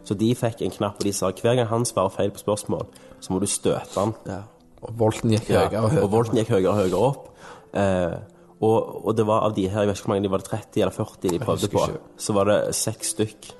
Så 0.04 0.14
de 0.16 0.34
fikk 0.34 0.62
en 0.62 0.70
knapp, 0.70 0.94
og 0.96 1.04
de 1.04 1.12
sa 1.12 1.28
hver 1.30 1.54
gang 1.58 1.66
han 1.68 1.84
svarer 1.84 2.08
feil 2.14 2.30
på 2.30 2.38
spørsmål, 2.40 2.86
så 3.20 3.32
må 3.34 3.40
du 3.40 3.46
støte 3.46 3.98
han. 4.00 4.14
Ja. 4.26 4.38
Og 4.82 4.94
volten 4.98 5.30
gikk 5.34 5.50
Ja, 5.50 5.66
høyere 5.68 5.82
og 5.82 5.90
høyere. 5.90 6.02
og 6.04 6.10
volten 6.12 6.38
gikk 6.38 6.48
høyere 6.48 6.68
og 6.70 6.76
høyere 6.80 7.02
opp. 7.10 7.28
Eh, 7.74 8.16
og, 8.62 9.06
og 9.06 9.16
det 9.16 9.26
var 9.26 9.40
av 9.44 9.54
de 9.54 9.68
her, 9.68 9.80
jeg 9.84 9.88
vet 9.88 9.96
ikke 9.98 10.06
hvor 10.06 10.14
mange 10.14 10.22
de 10.24 10.30
var, 10.32 10.38
det 10.38 10.48
30 10.48 10.80
eller 10.80 10.96
40 10.96 11.28
de 11.30 11.38
prøvde 11.38 11.68
på, 11.68 11.84
ikke. 11.84 12.00
så 12.16 12.32
var 12.34 12.44
det 12.48 12.74
seks 12.74 13.12
stykk 13.14 13.50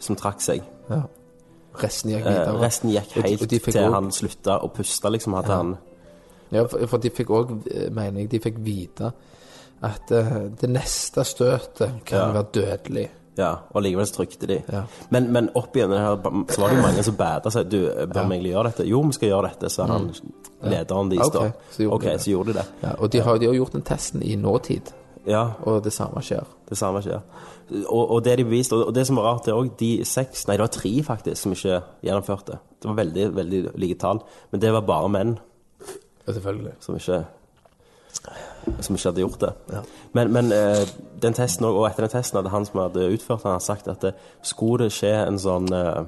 som 0.00 0.16
trakk 0.16 0.40
seg. 0.42 0.62
Ja. 0.90 1.02
Resten 1.78 2.10
gikk 2.10 2.26
Eh, 2.26 2.52
resten 2.60 2.90
gikk 2.90 3.16
Og 3.16 3.22
de- 3.22 3.28
helt 3.30 3.50
de 3.50 3.58
til 3.58 3.72
også- 3.84 3.94
han 3.94 4.10
slutta 4.10 4.58
å 4.64 4.68
puste, 4.74 5.10
liksom. 5.14 5.34
Hadde 5.34 5.54
han 5.54 5.76
Ja, 6.50 6.64
for, 6.66 6.86
for 6.86 6.96
de 6.98 7.10
fikk 7.10 7.26
òg, 7.28 7.92
mener 7.92 8.20
jeg, 8.20 8.30
de 8.30 8.38
fikk 8.40 8.58
vite 8.64 9.12
at 9.82 10.10
uh, 10.10 10.48
det 10.60 10.70
neste 10.70 11.24
støtet 11.24 12.00
kan 12.04 12.18
Ja. 12.18 12.32
være 12.32 12.46
dødelig. 12.54 13.08
Ja, 13.38 13.52
og 13.70 13.82
likevel 13.84 14.06
så 14.06 14.16
trykte 14.16 14.46
de. 14.50 14.56
Ja. 14.72 14.80
Men, 15.14 15.28
men 15.32 15.48
opp 15.54 15.76
igjen 15.78 15.92
det 15.94 16.00
her, 16.02 16.16
så 16.50 16.58
var 16.60 16.68
det 16.72 16.76
jo 16.80 16.82
mange 16.82 17.02
som 17.06 17.14
bæda 17.14 17.50
seg. 17.54 17.68
Du, 17.70 17.76
bør 17.86 18.24
vi 18.26 18.34
egentlig 18.34 18.50
gjøre 18.50 18.64
dette? 18.72 18.86
Jo, 18.90 19.02
vi 19.06 19.12
skal 19.14 19.28
gjøre 19.30 19.50
dette, 19.52 19.70
sa 19.70 19.86
han 19.86 20.08
lederen 20.66 21.12
deres 21.12 21.28
okay, 21.30 21.46
Ok, 21.46 21.52
da. 21.54 21.68
så 21.76 21.82
gjorde 21.84 21.94
Ok, 21.94 22.02
de 22.02 22.10
det. 22.10 22.20
så 22.24 22.30
gjorde 22.32 22.48
de 22.52 22.56
det. 22.58 22.64
Ja, 22.82 22.94
og 22.98 23.12
de 23.12 23.20
har 23.22 23.38
jo 23.46 23.52
gjort 23.60 23.76
den 23.78 23.82
testen 23.86 24.22
i 24.26 24.34
nåtid, 24.36 24.90
Ja, 25.28 25.44
og 25.62 25.84
det 25.84 25.92
samme 25.92 26.22
skjer. 26.24 26.42
det 26.68 26.78
samme 26.80 27.02
skjer. 27.04 27.20
Og, 27.86 28.10
og 28.16 28.24
det 28.24 28.38
de 28.38 28.44
beviste, 28.48 28.74
og 28.74 28.94
det 28.96 29.06
som 29.06 29.16
var 29.20 29.26
rart, 29.28 29.44
det 29.46 29.52
òg 29.54 29.70
de 29.78 30.04
seks 30.04 30.46
Nei, 30.48 30.56
det 30.56 30.64
var 30.64 30.72
tre 30.72 30.92
faktisk 31.04 31.42
som 31.42 31.52
ikke 31.52 31.78
gjennomførte. 32.02 32.58
Det 32.82 32.88
var 32.90 32.94
veldig, 33.04 33.26
veldig 33.36 33.60
like 33.78 33.98
tall. 34.00 34.22
Men 34.50 34.60
det 34.60 34.72
var 34.72 34.80
bare 34.88 35.08
menn 35.14 35.38
Ja, 36.26 36.32
selvfølgelig. 36.32 36.72
som 36.80 36.96
ikke 36.96 37.22
som 38.80 38.96
ikke 38.96 39.10
hadde 39.10 39.24
gjort 39.24 39.42
det. 39.42 39.50
Ja. 39.72 39.82
Men, 40.16 40.32
men 40.32 40.52
eh, 40.54 40.84
den 41.22 41.36
testen 41.36 41.66
og 41.68 41.84
etter 41.88 42.06
den 42.06 42.14
testen 42.14 42.40
hadde 42.40 42.52
han 42.52 42.66
som 42.68 42.80
hadde 42.84 43.08
utført 43.14 43.44
den, 43.44 43.56
hadde 43.56 43.66
sagt 43.66 43.90
at 43.90 44.04
det, 44.04 44.14
skulle 44.46 44.86
det 44.86 44.94
skje 44.96 45.12
en 45.24 45.40
sånn 45.42 45.68
eh, 45.74 46.02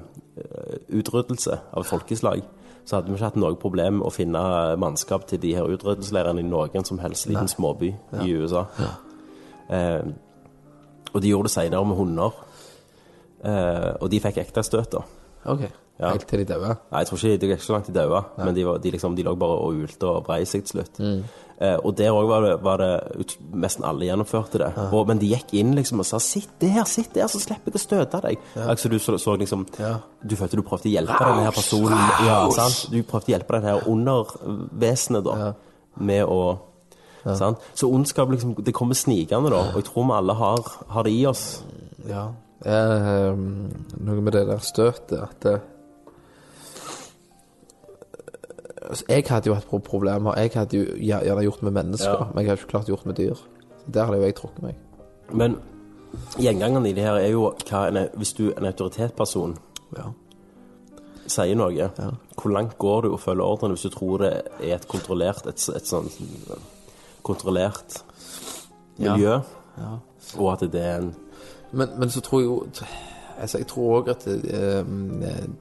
utryddelse 1.01 1.59
av 1.71 1.83
et 1.83 1.91
folkeslag, 1.91 2.43
så 2.85 2.97
hadde 2.97 3.11
vi 3.11 3.17
ikke 3.19 3.29
hatt 3.29 3.39
noe 3.39 3.57
problem 3.61 4.01
å 4.01 4.09
finne 4.13 4.41
mannskap 4.81 5.27
til 5.29 5.41
de 5.41 5.53
her 5.57 5.69
utryddelsesleirene 5.69 6.41
i 6.41 6.47
noen 6.47 6.87
som 6.87 6.99
helst 7.03 7.29
liten 7.29 7.49
småby 7.51 7.91
i 8.23 8.31
USA. 8.33 8.65
Eh, 9.71 10.01
og 11.11 11.21
de 11.21 11.31
gjorde 11.31 11.49
det 11.49 11.55
senere 11.55 11.85
med 11.85 11.99
hunder. 11.99 12.39
Eh, 13.45 13.91
og 14.01 14.09
de 14.11 14.19
fikk 14.23 14.41
ekte 14.43 14.63
støt, 14.65 14.93
da. 14.93 15.03
Ok. 15.51 15.65
Ja. 16.01 16.09
helt 16.15 16.25
til 16.25 16.41
de 16.41 16.47
døde 16.49 16.71
Nei, 16.89 17.03
jeg 17.03 17.07
tror 17.07 17.19
ikke 17.21 17.41
de 17.43 17.49
gikk 17.51 17.61
så 17.61 17.73
langt 17.75 17.87
de 17.87 17.93
daua, 17.93 18.23
men 18.41 18.55
de, 18.57 18.65
var, 18.65 18.79
de, 18.81 18.91
liksom, 18.95 19.15
de 19.15 19.25
lå 19.27 19.35
bare 19.37 19.57
og 19.61 19.81
ulte 19.83 20.09
og 20.09 20.23
brei 20.25 20.41
seg 20.49 20.65
til 20.65 20.79
slutt. 20.79 20.97
Eh, 21.61 21.75
og 21.77 21.93
der 21.93 22.09
òg 22.09 22.25
var 22.25 22.47
var 22.65 22.81
det 22.81 23.27
Nesten 23.53 23.85
alle 23.85 24.07
gjennomførte 24.07 24.57
det. 24.63 24.71
Og, 24.89 25.05
men 25.07 25.21
de 25.21 25.29
gikk 25.29 25.53
inn 25.61 25.75
liksom 25.77 26.01
og 26.01 26.07
sa 26.09 26.17
'sitt 26.17 26.49
der, 26.59 26.83
sitt 26.89 27.13
der, 27.13 27.27
så 27.29 27.37
slipper 27.39 27.69
jeg 27.69 27.77
å 27.77 27.83
støte 27.83 28.21
deg'. 28.25 28.49
Altså 28.65 28.89
du 28.89 28.97
så, 28.97 29.17
så 29.21 29.37
liksom 29.37 29.67
Ja. 29.79 29.99
Du 30.25 30.35
følte 30.35 30.57
du 30.57 30.63
prøvde 30.63 30.89
å 30.89 30.95
hjelpe 30.95 31.19
denne 31.21 31.45
her 31.45 31.51
personen. 31.51 31.97
Ja, 32.25 32.49
sant? 32.49 32.89
Du 32.89 33.03
prøvde 33.03 33.29
å 33.29 33.35
hjelpe 33.37 33.53
denne 33.59 33.69
her 33.75 33.87
undervesenet, 33.87 35.23
da, 35.23 35.53
med 35.97 36.25
å 36.25 36.41
Sant? 37.21 37.59
Så 37.75 37.85
ondskap 37.93 38.31
liksom, 38.31 38.55
det 38.65 38.73
kommer 38.73 38.97
snikende, 38.97 39.51
da. 39.53 39.59
Og 39.71 39.75
jeg 39.75 39.85
tror 39.91 40.07
vi 40.07 40.15
alle 40.17 40.33
har, 40.33 40.71
har 40.89 41.03
det 41.03 41.11
i 41.13 41.25
oss. 41.29 41.43
Ja. 42.09 42.31
Eh, 42.65 43.35
noe 44.05 44.21
med 44.21 44.33
det 44.33 44.47
der 44.49 44.61
støtet 44.65 45.17
at 45.17 45.37
det, 45.45 45.55
altså, 48.89 49.03
Jeg 49.09 49.23
hadde 49.29 49.47
jo 49.49 49.53
hatt 49.53 49.67
problemer. 49.83 50.35
Jeg 50.37 50.51
hadde 50.53 50.77
jo 50.77 50.85
gjerne 50.97 51.41
gjort 51.43 51.63
med 51.63 51.71
mennesker, 51.71 52.11
Ja. 52.11 52.25
men 52.33 52.43
jeg 52.43 52.49
hadde 52.49 52.61
ikke 52.61 52.71
klart 52.71 52.85
gjort 52.87 53.05
med 53.05 53.15
dyr. 53.15 53.35
Der 53.93 54.05
hadde 54.05 54.17
jo 54.17 54.23
jeg 54.23 54.35
trukket 54.35 54.63
meg. 54.63 54.75
Men 55.33 55.55
gjengangerne 56.39 56.89
i 56.89 56.93
det 56.93 57.03
her 57.03 57.13
er 57.15 57.29
jo 57.31 57.53
hva 57.69 57.87
en, 57.87 58.07
hvis 58.17 58.33
du 58.33 58.51
en 58.57 58.65
autoritetsperson 58.65 59.57
Ja. 59.97 60.03
sier 61.27 61.55
noe, 61.55 61.89
hvor 62.35 62.51
langt 62.51 62.77
går 62.77 63.01
du 63.01 63.09
å 63.13 63.17
følge 63.19 63.43
ordrene 63.43 63.73
hvis 63.75 63.83
du 63.83 63.89
tror 63.89 64.17
det 64.17 64.31
er 64.59 64.75
et 64.75 64.87
kontrollert 64.87 65.45
et, 65.47 65.69
et 65.75 65.85
sånn 65.87 66.09
kontrollert 67.23 68.03
miljø, 68.97 69.39
Ja. 69.77 69.97
og 70.37 70.51
at 70.53 70.71
det 70.71 70.81
er 70.81 70.97
en 70.97 71.15
Men, 71.73 71.89
men 71.97 72.09
så 72.09 72.19
tror 72.21 72.39
jeg 72.41 72.47
jo 72.47 72.65
altså 73.39 73.57
Jeg 73.57 73.67
tror 73.67 74.01
òg 74.01 74.09
at 74.09 74.27
eh, 74.27 74.83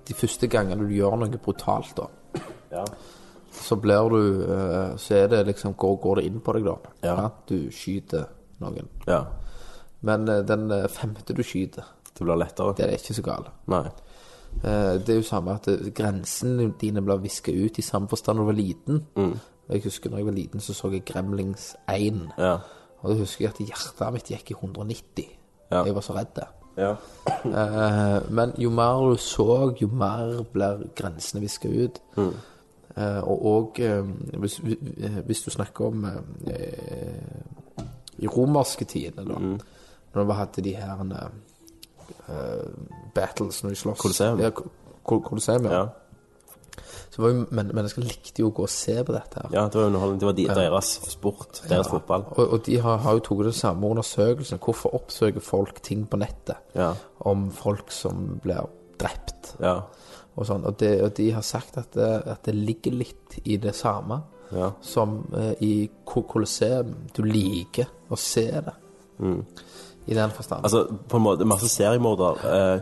de 0.09 0.15
første 0.15 0.47
gangene 0.49 0.89
du 0.89 0.95
gjør 0.95 1.17
noe 1.17 1.39
brutalt, 1.39 1.93
da, 1.97 2.03
Ja. 2.71 2.85
så 3.53 3.77
blir 3.77 4.09
du 4.13 4.43
eh, 4.47 4.97
Så 4.97 5.15
er 5.15 5.27
det 5.29 5.47
liksom 5.47 5.75
Går, 5.75 5.97
går 6.03 6.17
det 6.21 6.25
inn 6.29 6.41
på 6.41 6.53
deg, 6.55 6.65
da. 6.65 6.77
Ja. 7.03 7.31
Du 7.49 7.71
skyter 7.75 8.29
noen. 8.61 8.89
ja. 9.07 9.25
Men 10.03 10.29
eh, 10.29 10.43
den 10.49 10.71
eh, 10.71 10.87
femte 10.89 11.35
du 11.37 11.43
skyter, 11.43 11.85
Det 12.15 12.25
blir 12.25 12.37
lettere. 12.37 12.75
det 12.77 12.87
er 12.87 12.95
ikke 12.97 13.15
så 13.15 13.23
galt. 13.23 13.51
Nei. 13.67 13.89
Det 14.63 15.09
er 15.09 15.15
jo 15.21 15.23
samme 15.23 15.53
at 15.55 15.67
grensene 15.95 16.73
dine 16.81 17.01
blir 17.07 17.21
viska 17.23 17.53
ut 17.53 17.79
i 17.79 17.83
samme 17.83 18.09
forstand 18.09 18.39
da 18.39 18.43
du 18.43 18.47
var 18.49 18.57
liten. 18.59 19.05
Mm. 19.17 19.35
Jeg 19.71 19.83
husker 19.85 20.11
når 20.11 20.19
jeg 20.19 20.27
var 20.27 20.33
liten, 20.35 20.61
så 20.61 20.75
så 20.75 20.91
jeg 20.91 21.05
Gremlings 21.07 21.77
1. 21.89 22.33
Ja. 22.39 22.57
Og 23.03 23.11
da 23.13 23.17
husker 23.21 23.45
jeg 23.45 23.53
at 23.55 23.61
hjertet 23.69 24.13
mitt 24.13 24.27
gikk 24.33 24.51
i 24.51 24.57
190. 24.59 25.29
Ja. 25.71 25.85
Jeg 25.85 25.95
var 25.95 26.03
så 26.03 26.17
redd. 26.19 26.41
Ja. 26.77 26.97
Men 28.31 28.53
jo 28.59 28.71
mer 28.71 29.11
du 29.13 29.17
så, 29.23 29.47
jo 29.81 29.89
mer 29.93 30.43
blir 30.53 30.83
grensene 30.99 31.41
viska 31.45 31.69
ut. 31.69 32.01
Mm. 32.17 32.33
Eh, 32.97 33.21
og 33.23 33.45
og 33.47 33.81
eh, 33.81 34.03
hvis, 34.39 34.57
hvis 35.27 35.43
du 35.43 35.51
snakker 35.51 35.87
om 35.87 36.05
eh, 36.05 37.85
i 38.19 38.27
romerske 38.27 38.85
tider, 38.85 39.25
da, 39.25 39.39
Mm. 39.39 39.61
når 40.15 40.25
vi 40.25 40.33
hadde 40.33 40.63
de 40.63 40.75
her 40.77 41.31
eh, 42.29 42.69
battles 43.15 43.63
når 43.63 43.71
de 43.71 43.77
slåss 43.77 43.99
Colosseum. 44.03 44.41
Ja, 44.41 44.51
Colosseum, 45.05 45.65
ja. 45.65 45.73
ja. 45.73 45.87
Så 47.11 47.23
var 47.23 47.29
jo, 47.33 47.47
men, 47.51 47.71
mennesker 47.75 48.03
likte 48.07 48.43
jo 48.45 48.51
å 48.51 48.55
gå 48.55 48.63
og 48.63 48.71
se 48.71 48.95
på 49.05 49.13
dette 49.15 49.41
her. 49.43 49.49
Ja, 49.55 49.65
det 49.67 49.75
var 49.81 49.89
underholdning. 49.89 50.21
Det 50.23 50.27
var 50.29 50.37
de, 50.39 50.45
deres 50.55 50.91
sport, 51.11 51.63
deres 51.69 51.89
fotball. 51.91 52.23
Og, 52.37 52.45
og 52.55 52.61
de 52.67 52.77
har, 52.79 53.01
har 53.03 53.17
jo 53.19 53.23
tatt 53.27 53.43
det 53.49 53.55
samme 53.59 53.89
undersøkelsen. 53.91 54.61
Hvorfor 54.63 54.95
oppsøker 54.95 55.43
folk 55.43 55.81
ting 55.83 56.05
på 56.11 56.21
nettet 56.23 56.57
Ja. 56.79 56.93
om 57.27 57.49
folk 57.51 57.91
som 57.91 58.39
blir 58.45 58.69
drept? 59.01 59.57
Ja. 59.61 59.81
Og, 60.41 60.47
sånn. 60.49 60.63
og, 60.65 60.77
det, 60.81 60.95
og 61.05 61.11
de 61.19 61.27
har 61.37 61.43
sagt 61.45 61.77
at 61.77 61.93
det, 61.93 62.11
at 62.33 62.47
det 62.49 62.55
ligger 62.57 62.95
litt 62.97 63.39
i 63.45 63.59
det 63.61 63.75
samme 63.77 64.23
Ja. 64.51 64.71
som 64.83 65.19
eh, 65.37 65.53
i 65.63 65.73
Colosseum. 66.09 66.95
Du 67.15 67.23
liker 67.23 67.87
å 68.11 68.17
se 68.19 68.47
det. 68.51 68.73
I 69.21 70.15
den 70.17 70.31
forstand. 70.33 70.63
Mm. 70.63 70.65
Altså, 70.65 70.81
på 71.09 71.17
en 71.21 71.23
måte, 71.23 71.45
masse 71.47 71.69
seriemorder 71.69 72.41
eh, 72.49 72.81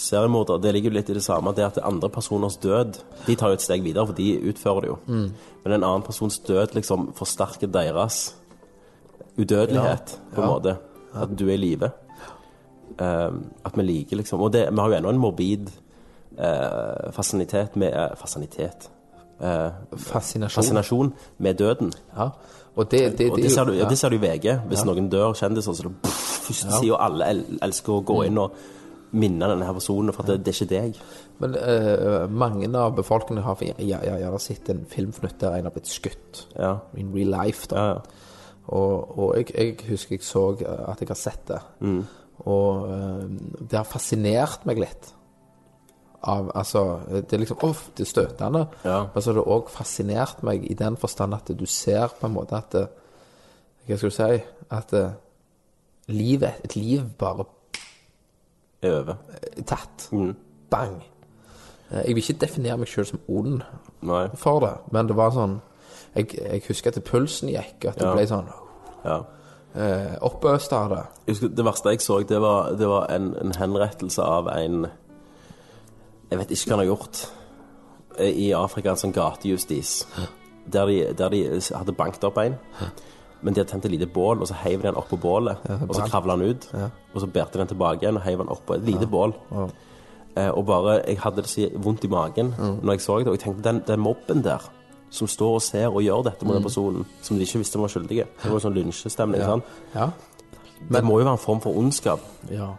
Seriemorder, 0.00 0.56
det 0.64 0.70
ligger 0.72 0.88
jo 0.88 0.94
litt 0.96 1.10
i 1.10 1.14
det 1.18 1.22
samme. 1.26 1.52
Det 1.52 1.64
at 1.66 1.74
det 1.76 1.82
andre 1.84 2.08
personers 2.08 2.54
død 2.56 2.94
De 3.26 3.34
tar 3.36 3.50
jo 3.52 3.58
et 3.58 3.60
steg 3.66 3.82
videre, 3.84 4.06
for 4.08 4.16
de 4.16 4.30
utfører 4.48 4.80
det 4.86 4.88
jo. 4.88 4.96
Men 5.10 5.74
en 5.74 5.82
annen 5.84 6.02
persons 6.06 6.38
død 6.46 6.72
liksom 6.78 7.10
forsterker 7.18 7.68
deres 7.68 8.30
udødelighet, 9.36 10.14
på 10.34 10.40
en 10.40 10.48
Ja. 10.48 10.54
måte. 10.54 10.76
At 11.14 11.36
du 11.36 11.44
er 11.48 11.52
i 11.54 11.56
live. 11.56 11.90
Um, 13.00 13.44
at 13.64 13.76
vi 13.76 13.82
liker 13.82 14.16
liksom 14.16 14.40
Og 14.40 14.52
det, 14.52 14.68
vi 14.72 14.76
har 14.80 14.88
jo 14.88 14.94
ennå 14.96 15.08
en 15.10 15.18
morbid 15.18 15.70
eh, 16.38 17.10
fascinitet 17.16 17.76
med 17.80 17.94
eh, 17.94 18.16
Fascinitet 18.16 18.90
eh, 19.40 19.70
Fascinasjon. 19.96 20.62
Fascinasjon 20.62 21.14
med 21.38 21.54
døden. 21.54 21.92
Ja. 22.16 22.30
Og 22.74 22.90
det, 22.90 23.18
det, 23.18 23.30
det, 23.36 23.52
ser 23.52 23.62
er 23.62 23.64
du, 23.64 23.72
ja, 23.80 23.88
det 23.88 23.98
ser 23.98 24.12
du 24.12 24.16
i 24.16 24.22
VG. 24.22 24.52
Hvis 24.70 24.84
noen 24.86 25.08
dør 25.10 25.34
kjendiser, 25.34 25.74
så 25.74 25.86
er 25.86 25.90
det 25.90 26.12
første 26.12 26.84
og 26.92 27.00
alle 27.02 27.32
el 27.32 27.42
elsker 27.66 27.96
å 27.96 28.04
gå 28.06 28.22
inn 28.28 28.38
og 28.40 28.54
minne 29.10 29.48
denne 29.50 29.66
her 29.66 29.74
personen, 29.74 30.14
for 30.14 30.22
det, 30.28 30.38
det 30.46 30.52
er 30.52 30.58
ikke 30.60 30.70
deg. 30.70 31.00
Men 31.42 31.56
uh, 31.58 32.30
mange 32.30 32.68
av 32.78 32.94
befolkningen 32.94 33.42
har 33.42 33.62
ja, 33.66 33.74
ja, 33.82 33.98
ja, 34.06 34.16
gjerne 34.22 34.40
sett 34.42 34.70
en 34.70 34.84
filmfnutt 34.86 35.40
der 35.42 35.56
en 35.58 35.66
har 35.66 35.74
blitt 35.74 35.90
skutt. 35.90 36.44
Ja. 36.54 36.76
In 37.00 37.10
real 37.14 37.34
life, 37.34 37.66
da. 37.72 37.76
Ja, 37.76 37.98
ja. 37.98 38.26
Og, 38.70 39.18
og 39.18 39.30
jeg, 39.34 39.48
jeg 39.56 39.88
husker 39.88 40.14
jeg 40.14 40.22
så 40.22 40.44
at 40.54 41.00
jeg 41.02 41.08
har 41.10 41.18
sett 41.18 41.48
det. 41.48 41.58
Mm. 41.82 42.04
Og 42.46 42.84
uh, 42.86 43.24
det 43.66 43.80
har 43.80 43.88
fascinert 43.88 44.62
meg 44.68 44.78
litt. 44.84 45.10
Av, 46.22 46.50
altså, 46.54 47.00
det 47.08 47.32
er 47.32 47.38
liksom 47.38 47.56
er 47.64 48.04
støtende. 48.04 48.66
Ja. 48.84 49.06
Men 49.14 49.22
så 49.22 49.30
har 49.32 49.38
det 49.40 49.46
òg 49.48 49.70
fascinert 49.72 50.42
meg 50.42 50.66
i 50.70 50.74
den 50.74 50.96
forstand 51.00 51.32
at 51.34 51.48
du 51.58 51.64
ser 51.66 52.08
på 52.20 52.26
en 52.26 52.34
måte 52.34 52.56
at 52.58 52.74
Hva 53.86 53.96
skal 53.96 54.10
du 54.10 54.14
si 54.14 54.42
At 54.70 54.92
livet, 56.08 56.52
et 56.64 56.76
liv 56.76 57.00
bare 57.18 57.44
Er 58.82 59.00
over. 59.00 59.14
er 59.56 59.62
tatt. 59.62 60.08
Mm. 60.12 60.36
Bang. 60.70 61.02
Eh, 61.90 61.96
Jeg 62.06 62.14
vil 62.14 62.16
ikke 62.30 62.40
definere 62.46 62.76
meg 62.78 62.88
sjøl 62.88 63.06
som 63.06 63.20
ond 63.28 63.62
Nei. 64.02 64.28
for 64.34 64.60
det, 64.60 64.74
men 64.92 65.06
det 65.08 65.16
var 65.16 65.30
sånn 65.30 65.60
Jeg, 66.16 66.34
jeg 66.34 66.62
husker 66.68 66.90
at 66.96 67.04
pulsen 67.04 67.48
gikk, 67.48 67.84
at 67.88 67.94
det 67.98 68.04
Ja. 68.06 68.12
ble 68.14 68.26
sånn 68.26 68.48
Ja. 69.04 69.22
eh, 69.74 70.16
oppøst 70.20 70.72
av 70.72 70.88
det. 70.90 71.04
Husker, 71.28 71.48
det 71.48 71.64
verste 71.64 71.88
jeg 71.90 72.00
så, 72.00 72.18
det 72.28 72.40
var, 72.40 72.72
det 72.76 72.88
var 72.88 73.06
en, 73.10 73.34
en 73.40 73.52
henrettelse 73.52 74.22
av 74.22 74.48
en 74.48 74.86
Jeg 76.30 76.38
vet 76.38 76.50
ikke 76.54 76.68
hva 76.70 76.76
han 76.76 76.82
har 76.86 76.90
gjort. 76.96 77.22
I 78.20 78.50
Afrika, 78.52 78.90
en 78.92 78.96
sånn 79.00 79.14
gatejustis. 79.16 80.06
Der 80.70 80.86
de, 80.86 80.98
der 81.18 81.28
de 81.32 81.44
hadde 81.74 81.92
banket 81.96 82.24
opp 82.28 82.38
en. 82.42 82.56
Men 83.42 83.54
de 83.54 83.60
hadde 83.62 83.70
tent 83.72 83.84
et 83.88 83.90
lite 83.94 84.06
bål, 84.12 84.42
og 84.44 84.48
så 84.50 84.54
heiv 84.62 84.82
de 84.82 84.88
den 84.90 84.96
opp 85.00 85.08
på 85.08 85.16
bålet. 85.20 85.56
og 85.88 85.94
så 85.96 86.02
kravla 86.10 86.36
han 86.36 86.42
ut. 86.50 86.66
Og 87.14 87.20
så 87.22 87.26
bærte 87.26 87.52
de 87.56 87.58
den 87.64 87.70
tilbake 87.72 88.02
igjen 88.04 88.16
og 88.20 88.22
heiv 88.26 88.38
den 88.38 88.48
opp 88.52 88.66
på 88.66 88.74
et 88.76 88.84
lite 88.84 89.06
bål. 89.10 89.32
Eh, 90.36 90.50
og 90.50 90.66
bare 90.66 91.00
Jeg 91.08 91.18
hadde 91.18 91.42
det 91.42 91.48
så 91.50 91.70
vondt 91.74 92.04
i 92.04 92.08
magen 92.08 92.54
når 92.82 92.92
jeg 92.92 93.00
så 93.00 93.18
det, 93.18 93.26
og 93.26 93.34
jeg 93.34 93.40
tenkte 93.40 93.62
den, 93.66 93.82
den 93.86 94.00
mobben 94.00 94.44
der 94.44 94.62
som 95.10 95.26
står 95.26 95.54
og 95.56 95.62
ser 95.62 95.88
og 95.90 96.02
gjør 96.04 96.22
dette 96.22 96.44
mot 96.46 96.54
den 96.54 96.62
personen, 96.62 97.06
som 97.22 97.36
de 97.36 97.42
ikke 97.42 97.58
visste 97.58 97.80
var 97.80 97.88
skyldige. 97.90 98.26
Det 98.44 98.52
var 98.52 98.60
sånn 98.62 98.74
lynsjestemning. 98.76 99.40
sant? 99.42 99.64
Ja. 100.88 100.96
det 100.96 101.04
må 101.04 101.18
jo 101.20 101.24
være 101.26 101.36
en 101.36 101.38
form 101.38 101.60
for 101.60 101.76
ondskap. 101.76 102.20
ja. 102.50 102.72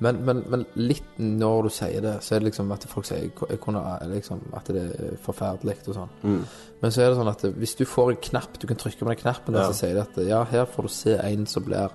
Men, 0.00 0.20
men, 0.24 0.44
men 0.46 0.60
litt 0.78 1.16
når 1.18 1.62
du 1.66 1.68
sier 1.74 2.00
det, 2.04 2.12
så 2.22 2.36
er 2.36 2.38
det 2.38 2.52
liksom 2.52 2.68
at 2.70 2.84
folk 2.86 3.04
sier 3.08 3.24
jeg 3.24 3.58
kunne, 3.58 3.80
liksom, 4.12 4.38
at 4.54 4.68
det 4.70 4.82
er 4.94 5.16
forferdelig 5.24 5.74
og 5.90 5.96
sånn. 5.96 6.12
Mm. 6.22 6.44
Men 6.84 6.92
så 6.94 7.02
er 7.02 7.08
det 7.10 7.16
sånn 7.18 7.30
at 7.32 7.42
hvis 7.56 7.72
du 7.80 7.82
får 7.84 8.12
en 8.12 8.20
knapp, 8.28 8.60
du 8.62 8.68
kan 8.70 8.78
trykke 8.78 9.00
på 9.02 9.08
den 9.10 9.18
knappen, 9.24 9.56
ja. 9.58 9.64
og 9.64 9.72
så 9.72 9.80
sier 9.80 9.98
de 9.98 10.04
at 10.04 10.20
ja, 10.28 10.44
her 10.52 10.68
får 10.70 10.86
du 10.86 10.92
se 10.94 11.16
en 11.18 11.46
som 11.50 11.64
blir 11.66 11.90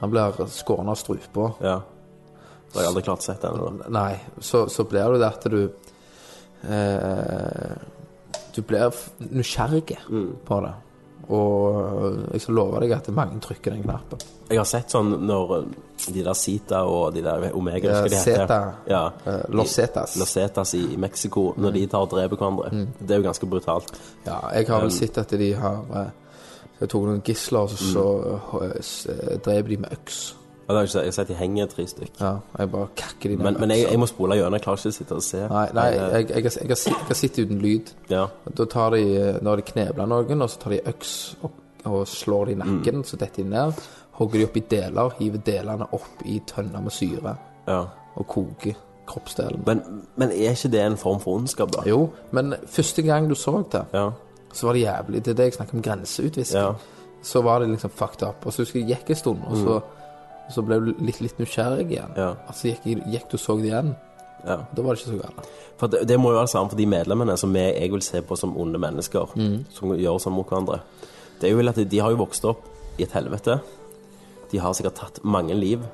Han 0.00 0.10
blir 0.10 0.40
skåret 0.48 0.88
av 0.88 0.96
strupa. 0.96 1.50
Ja. 1.60 1.76
Det 2.70 2.78
har 2.78 2.86
jeg 2.86 2.92
aldri 2.94 3.02
klart 3.10 3.22
sett 3.28 3.44
ennå. 3.44 3.74
Nei, 3.92 4.14
så, 4.40 4.64
så 4.72 4.88
blir 4.88 5.12
det 5.12 5.20
det 5.20 5.28
at 5.28 5.44
du 5.52 5.60
eh, 6.64 7.76
Du 8.56 8.62
blir 8.62 8.90
nysgjerrig 9.20 9.98
Mm. 10.08 10.36
på 10.48 10.60
det. 10.64 10.72
Og 11.28 12.32
jeg 12.32 12.40
skal 12.40 12.54
love 12.54 12.80
deg 12.80 12.92
at 12.96 13.08
mange 13.12 13.40
trykker 13.44 13.74
den 13.74 13.82
knappen. 13.84 14.18
Jeg 14.48 14.56
har 14.58 14.64
sett 14.64 14.88
sånn 14.94 15.10
når 15.28 15.50
eh, 15.58 15.64
de 16.14 16.22
der 16.24 16.32
Sita 16.38 16.78
og 16.88 17.12
de 17.14 17.20
der 17.26 17.50
Omega 17.54 17.90
Ja, 17.90 18.02
de. 18.08 18.16
Zeta. 18.22 18.60
Ja. 18.88 19.02
Eh, 19.26 19.42
Los 19.52 19.74
Zetas. 19.76 20.16
Los 20.16 20.32
Zetas 20.32 20.72
i, 20.78 20.94
i 20.94 20.96
Mexico, 20.96 21.50
når 21.56 21.72
de 21.76 21.86
tar 21.86 22.06
og 22.06 22.10
dreper 22.14 22.36
hverandre. 22.40 22.86
Det 22.98 23.10
er 23.10 23.20
jo 23.20 23.26
ganske 23.28 23.46
brutalt. 23.50 23.92
Ja, 24.26 24.38
jeg 24.54 24.66
har 24.70 24.78
Um, 24.80 24.86
vel 24.88 24.92
sett 24.96 25.18
at 25.18 25.30
de 25.38 25.52
har 25.54 25.84
eh, 25.94 26.10
Jeg 26.80 26.88
tok 26.88 27.02
noen 27.10 27.22
gisler, 27.26 27.60
og 27.66 27.70
så, 27.70 27.76
Mm. 27.82 28.72
så, 28.80 29.10
eh, 29.12 29.38
de 29.68 29.76
med 29.76 29.92
øks. 29.92 30.34
Det 30.68 30.76
har 30.76 30.82
jeg 30.84 30.88
ikke. 30.90 31.04
Jeg 31.08 31.14
sett 31.16 31.28
de 31.28 31.34
henger 31.34 31.66
tre 31.72 31.86
stykk. 31.88 32.18
Ja, 32.20 32.30
jeg 32.58 32.70
bare 32.70 32.88
kakker 32.96 33.30
de 33.30 33.36
ned. 33.36 33.44
Men, 33.44 33.56
men 33.60 33.70
jeg, 33.72 33.86
jeg 33.90 33.98
må 34.02 34.06
spole 34.06 34.36
gjennom. 34.36 34.52
Jeg 34.58 34.62
klarer 34.66 34.82
ikke 34.82 34.92
å 34.92 34.96
sitte 34.98 35.14
og 35.16 35.22
se. 35.24 35.40
Nei, 35.48 35.62
nei 35.72 35.84
Men, 35.90 36.00
eh, 36.02 36.16
jeg, 36.18 36.28
jeg, 36.28 36.44
har- 36.44 36.68
jeg, 36.68 36.96
jeg 37.08 37.16
sittet 37.16 37.38
uten 37.48 37.62
lyd. 37.62 37.92
Ja. 38.12 38.26
Da 38.58 38.66
tar 38.68 38.90
de, 38.98 39.00
eh, 39.16 39.38
når 39.42 39.56
de 39.62 39.62
knebler 39.72 40.06
noen, 40.12 40.42
og 40.44 40.50
så 40.52 40.60
tar 40.60 40.74
de 40.76 40.80
øks 40.92 41.14
og, 41.42 41.50
og 41.88 42.02
slår 42.08 42.44
de 42.46 42.52
i 42.52 42.58
Mm. 42.58 42.66
nakken, 42.66 43.04
så 43.04 43.16
detter 43.16 43.42
de 43.42 43.48
ned. 43.48 43.72
Hogger 44.18 44.38
de 44.38 44.44
opp 44.44 44.56
i 44.56 44.64
deler, 44.70 45.10
hiver 45.18 45.40
delene 45.46 45.86
opp 45.92 46.22
i 46.26 46.40
tønner 46.46 46.80
med 46.82 46.92
syre, 46.92 47.36
ja. 47.68 47.80
og 48.18 48.26
koker 48.26 48.74
kroppsdelen. 49.08 49.62
Men, 49.66 49.82
men 50.16 50.30
er 50.34 50.52
ikke 50.52 50.68
det 50.74 50.80
en 50.84 50.96
form 51.00 51.20
for 51.22 51.38
ondskap, 51.38 51.70
da? 51.72 51.84
Jo, 51.88 52.10
men 52.34 52.54
første 52.66 53.02
gang 53.06 53.28
du 53.30 53.34
så 53.38 53.62
det, 53.72 53.84
Ja. 53.94 54.10
så 54.52 54.66
var 54.66 54.72
det 54.74 54.82
jævlig. 54.82 55.24
Det 55.24 55.30
er 55.32 55.34
det 55.38 55.44
jeg 55.44 55.54
snakker 55.54 55.74
om 55.78 55.82
grenseutvisking. 55.82 56.60
Ja. 56.60 56.72
Så 57.22 57.40
var 57.42 57.58
det 57.60 57.68
liksom 57.70 57.90
fucked 57.90 58.22
up. 58.28 58.44
Og 58.46 58.52
så 58.52 58.62
husker 58.62 58.80
jeg 58.80 58.88
gikk 58.98 59.10
en 59.10 59.16
stund, 59.16 59.38
og 59.48 59.56
så, 59.56 59.68
og 59.78 59.82
så 60.50 60.62
ble 60.64 60.78
du 60.80 60.90
litt, 61.04 61.20
litt 61.24 61.38
nysgjerrig 61.40 61.86
igjen. 61.90 62.12
Ja. 62.16 62.30
Altså 62.48 62.70
gikk, 62.72 62.86
gikk 63.12 63.26
du 63.30 63.36
og 63.36 63.42
så 63.42 63.56
det 63.60 63.68
igjen. 63.70 63.94
ja. 64.46 64.56
Da 64.74 64.82
var 64.82 64.94
det 64.94 65.02
ikke 65.02 65.12
så 65.14 65.20
galt. 65.22 65.48
For 65.78 65.92
det, 65.92 66.00
det 66.08 66.16
må 66.18 66.32
jo 66.32 66.38
være 66.38 66.48
det 66.48 66.54
samme 66.54 66.72
for 66.72 66.78
de 66.80 66.86
medlemmene 66.90 67.36
som 67.38 67.54
jeg, 67.56 67.74
jeg 67.78 67.92
vil 67.92 68.02
se 68.02 68.22
på 68.26 68.36
som 68.38 68.56
onde 68.58 68.80
mennesker, 68.82 69.34
som 69.76 69.94
gjør 69.94 70.18
sånn 70.22 70.34
mot 70.34 70.48
hverandre. 70.48 70.80
Det 71.38 71.46
er 71.46 71.54
jo 71.54 71.60
vel 71.60 71.70
at 71.70 71.78
de 71.78 72.00
har 72.02 72.10
jo 72.10 72.18
vokst 72.24 72.44
opp 72.50 72.64
i 72.98 73.04
et 73.06 73.12
helvete. 73.14 73.60
De 74.50 74.58
har 74.58 74.74
sikkert 74.74 74.96
tatt 74.98 75.20
mange 75.22 75.54
liv, 75.54 75.84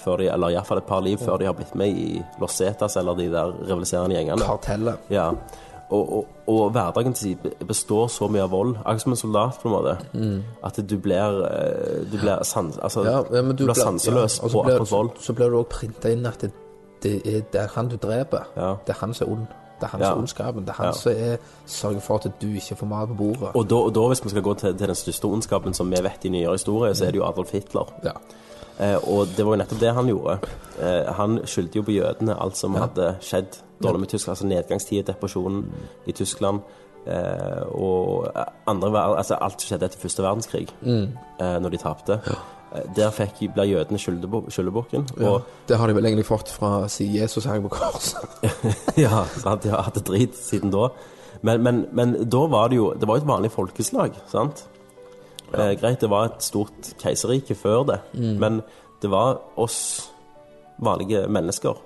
før 0.00 0.20
de, 0.22 0.30
eller 0.32 0.52
iallfall 0.54 0.78
et 0.80 0.88
par 0.88 1.00
liv, 1.04 1.18
før 1.20 1.38
de 1.40 1.46
har 1.48 1.54
blitt 1.56 1.74
med 1.76 1.88
i 1.96 2.22
Los 2.40 2.56
Zetas 2.60 2.96
eller 3.00 3.16
de 3.18 3.26
der 3.32 3.52
rivaliserende 3.66 4.16
gjengene. 4.16 4.44
Kartellet. 4.44 5.08
Ja. 5.12 5.30
Og, 5.90 6.16
og, 6.16 6.26
og 6.50 6.70
hverdagen 6.74 7.12
til 7.14 7.36
de 7.44 7.64
består 7.64 8.08
så 8.10 8.26
mye 8.28 8.42
av 8.42 8.50
vold, 8.50 8.72
akkurat 8.82 9.00
som 9.04 9.12
en 9.12 9.16
soldat, 9.16 9.58
på 9.62 9.68
en 9.68 9.74
måte, 9.76 10.40
at 10.66 10.80
du 10.90 10.96
blir, 10.98 11.36
eh, 11.46 12.00
du 12.10 12.16
blir, 12.18 12.42
sans, 12.42 12.78
altså, 12.82 13.04
Ja, 13.04 13.20
ja, 13.36 13.42
men 13.42 13.54
du 13.56 13.64
blir 13.64 13.74
sanseløs 13.78 14.40
ja, 14.42 14.48
på 14.48 14.62
akkurat 14.64 14.90
vold. 14.90 15.10
Så, 15.18 15.22
så 15.28 15.32
blir 15.38 15.48
du 15.50 15.56
også 15.60 15.68
printa 15.78 16.10
inn 16.10 16.26
at 16.26 16.40
det, 16.42 16.50
det, 17.02 17.12
er, 17.26 17.44
det 17.52 17.60
er 17.60 17.68
han 17.76 17.88
du 17.88 17.96
dreper. 18.02 18.48
Ja. 18.56 18.72
Det 18.86 18.96
er 18.96 18.98
han 19.00 19.14
som 19.14 19.28
er 19.28 19.32
ond. 19.32 19.46
Det 19.80 19.84
er 19.86 19.92
han 19.92 20.00
Ja. 20.00 20.06
som 20.08 20.16
er 20.18 20.22
ondskapen. 20.22 20.64
Det 20.66 20.68
er 20.74 20.78
han 20.80 20.86
Ja. 20.86 20.92
som 20.92 21.12
er, 21.12 21.36
sørger 21.66 22.00
for 22.00 22.14
at 22.16 22.32
du 22.42 22.46
ikke 22.48 22.76
får 22.76 22.86
mat 22.86 23.08
på 23.08 23.14
bordet. 23.14 23.50
Og 23.54 23.70
da, 23.70 23.74
og 23.76 23.94
da, 23.94 24.06
hvis 24.08 24.24
vi 24.24 24.28
skal 24.34 24.42
gå 24.42 24.54
til, 24.54 24.74
til 24.78 24.86
den 24.88 24.94
største 24.94 25.24
ondskapen 25.30 25.74
som 25.74 25.90
vi 25.90 25.96
vet 26.02 26.24
i 26.24 26.28
nyere 26.28 26.52
historie, 26.58 26.94
så 26.94 27.04
er 27.06 27.10
det 27.14 27.16
jo 27.22 27.26
Adolf 27.28 27.52
Hitler. 27.52 27.86
ja. 28.04 28.12
Eh, 28.78 28.96
og 29.08 29.26
det 29.36 29.44
var 29.46 29.52
jo 29.54 29.56
nettopp 29.62 29.80
det 29.80 29.94
han 29.94 30.06
gjorde. 30.06 30.38
Eh, 30.82 31.12
han 31.14 31.38
skyldte 31.46 31.76
jo 31.78 31.82
på 31.82 31.92
jødene 31.94 32.34
alt 32.42 32.56
som 32.56 32.74
hadde 32.74 33.14
skjedd 33.24 33.62
dårlig 33.82 34.00
med 34.00 34.08
Tyskland. 34.08 34.36
Altså 34.36 34.46
nedgangstid, 34.46 35.04
depresjonen 35.06 35.64
i 36.06 36.12
Tyskland. 36.12 36.60
Eh, 37.06 37.62
og 37.70 38.26
andre, 38.66 38.90
altså 39.18 39.38
alt 39.40 39.62
som 39.62 39.68
skjedde 39.70 39.86
etter 39.86 40.00
første 40.02 40.24
verdenskrig, 40.24 40.68
eh, 40.82 41.58
når 41.62 41.74
de 41.74 41.82
tapte. 41.82 42.20
Ja. 42.26 42.38
Der 42.96 43.12
fikk, 43.14 43.44
ble 43.54 43.62
jødene 43.70 43.98
skyldebukken. 43.98 45.06
Ja, 45.22 45.38
Det 45.68 45.76
har 45.78 45.86
de 45.86 45.94
vel 45.94 46.04
egentlig 46.04 46.26
fått 46.26 46.50
fra 46.50 46.88
siden 46.88 47.14
Jesus 47.14 47.44
hang 47.44 47.62
på 47.62 47.68
korset. 47.68 48.26
ja, 49.04 49.22
sant? 49.38 49.62
de 49.62 49.70
har 49.70 49.86
hatt 49.86 49.94
det 49.94 50.04
drit 50.08 50.34
siden 50.36 50.74
da. 50.74 50.88
Men, 51.42 51.62
men, 51.62 51.86
men 51.92 52.16
da 52.28 52.46
var 52.48 52.68
det 52.68 52.76
jo 52.76 52.94
Det 52.96 53.06
var 53.08 53.18
jo 53.18 53.22
et 53.22 53.28
vanlig 53.28 53.50
folkeslag, 53.52 54.18
sant? 54.28 54.66
Eh, 55.54 55.72
greit, 55.78 56.00
det 56.00 56.10
var 56.10 56.26
et 56.26 56.42
stort 56.42 56.94
keiserrike 56.98 57.54
før 57.54 57.84
det, 57.86 58.00
men 58.14 58.62
det 59.02 59.10
var 59.12 59.38
oss 59.56 60.10
vanlige 60.82 61.28
mennesker 61.28 61.78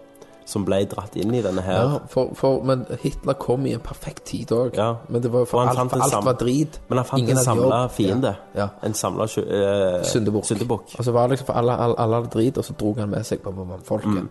som 0.51 0.65
ble 0.67 0.81
dratt 0.91 1.15
inn 1.21 1.33
i 1.35 1.43
denne 1.45 1.63
her. 1.63 1.79
Ja, 1.79 1.99
for, 2.11 2.33
for, 2.39 2.65
men 2.67 2.83
Hitler 3.03 3.37
kom 3.39 3.67
i 3.71 3.75
en 3.77 3.83
perfekt 3.85 4.25
tid 4.33 4.51
òg. 4.57 4.75
Ja. 4.79 4.89
Men 5.09 5.23
det 5.23 5.31
var 5.33 5.47
For 5.47 5.63
for, 5.63 5.71
alt, 5.71 5.95
alt 5.95 6.27
var 6.27 6.39
drit. 6.41 6.81
Men 6.91 6.99
han 7.01 7.07
fant 7.07 7.23
Ingen 7.23 7.39
en 7.39 7.45
samla 7.45 7.81
fiende. 7.95 8.35
Ja. 8.59 8.69
En 8.87 8.97
samla 8.99 9.29
uh, 9.31 10.03
Syndebukk. 10.07 10.49
syndebukk. 10.51 10.97
Og 10.99 11.07
så 11.07 11.15
var 11.15 11.29
det 11.29 11.37
liksom 11.39 11.51
for 11.53 11.61
alle, 11.63 11.77
alle, 11.87 11.99
alle 12.03 12.25
drit, 12.33 12.59
og 12.59 12.67
så 12.67 12.75
dro 12.81 12.95
han 12.99 13.13
med 13.15 13.27
seg 13.29 13.43
på 13.45 13.55
mannfolket. 13.55 14.27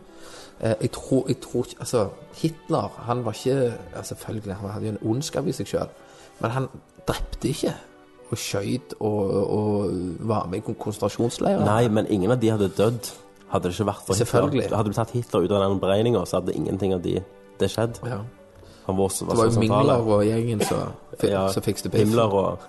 Eh, 0.59 0.75
jeg, 0.81 0.91
tror, 0.91 1.23
jeg 1.27 1.39
tror 1.39 1.63
ikke 1.65 1.79
Altså, 1.79 2.07
Hitler, 2.41 2.89
han 3.07 3.21
var 3.25 3.31
ikke 3.38 3.69
ja, 3.95 4.01
Selvfølgelig, 4.03 4.55
han 4.59 4.73
hadde 4.73 4.85
jo 4.89 4.91
en 4.97 5.03
ondskap 5.13 5.47
i 5.47 5.53
seg 5.55 5.69
sjøl, 5.71 5.88
men 6.41 6.51
han 6.51 6.67
drepte 7.07 7.47
ikke. 7.53 7.71
Og 8.29 8.38
skøyt 8.38 8.93
og, 8.99 9.31
og 9.55 9.93
var 10.29 10.45
med 10.51 10.59
i 10.59 10.65
kon- 10.67 10.75
konsentrasjonsleirer. 10.77 11.63
Nei, 11.65 11.88
men 11.88 12.05
ingen 12.11 12.29
av 12.35 12.38
de 12.43 12.51
hadde 12.51 12.67
dødd. 12.77 13.07
Hadde 13.49 13.63
det 13.69 13.73
ikke 13.75 13.87
vært 13.89 14.03
for 14.05 14.13
Hitler. 14.15 14.75
Hadde 14.77 14.89
du 14.91 14.95
tatt 14.97 15.11
Hitler 15.15 15.41
ut 15.45 15.51
av 15.51 15.59
den 15.65 15.79
beregninga, 15.81 16.21
så 16.29 16.33
hadde 16.39 16.53
ingenting 16.53 16.93
av 16.93 17.01
de 17.01 17.15
det 17.59 17.69
skjedd. 17.73 17.99
Ja. 18.05 18.19
Han 18.87 18.97
var, 18.97 19.07
så- 19.09 19.25
Det 19.29 19.37
var 19.37 19.45
jo 19.49 19.59
Mingler 19.59 20.01
og 20.07 20.23
gjengen 20.25 20.61
som 20.65 20.77
Ja, 21.29 21.47
fikste 21.49 21.89
piff. 21.89 21.99
Himmler 22.07 22.33
og, 22.33 22.59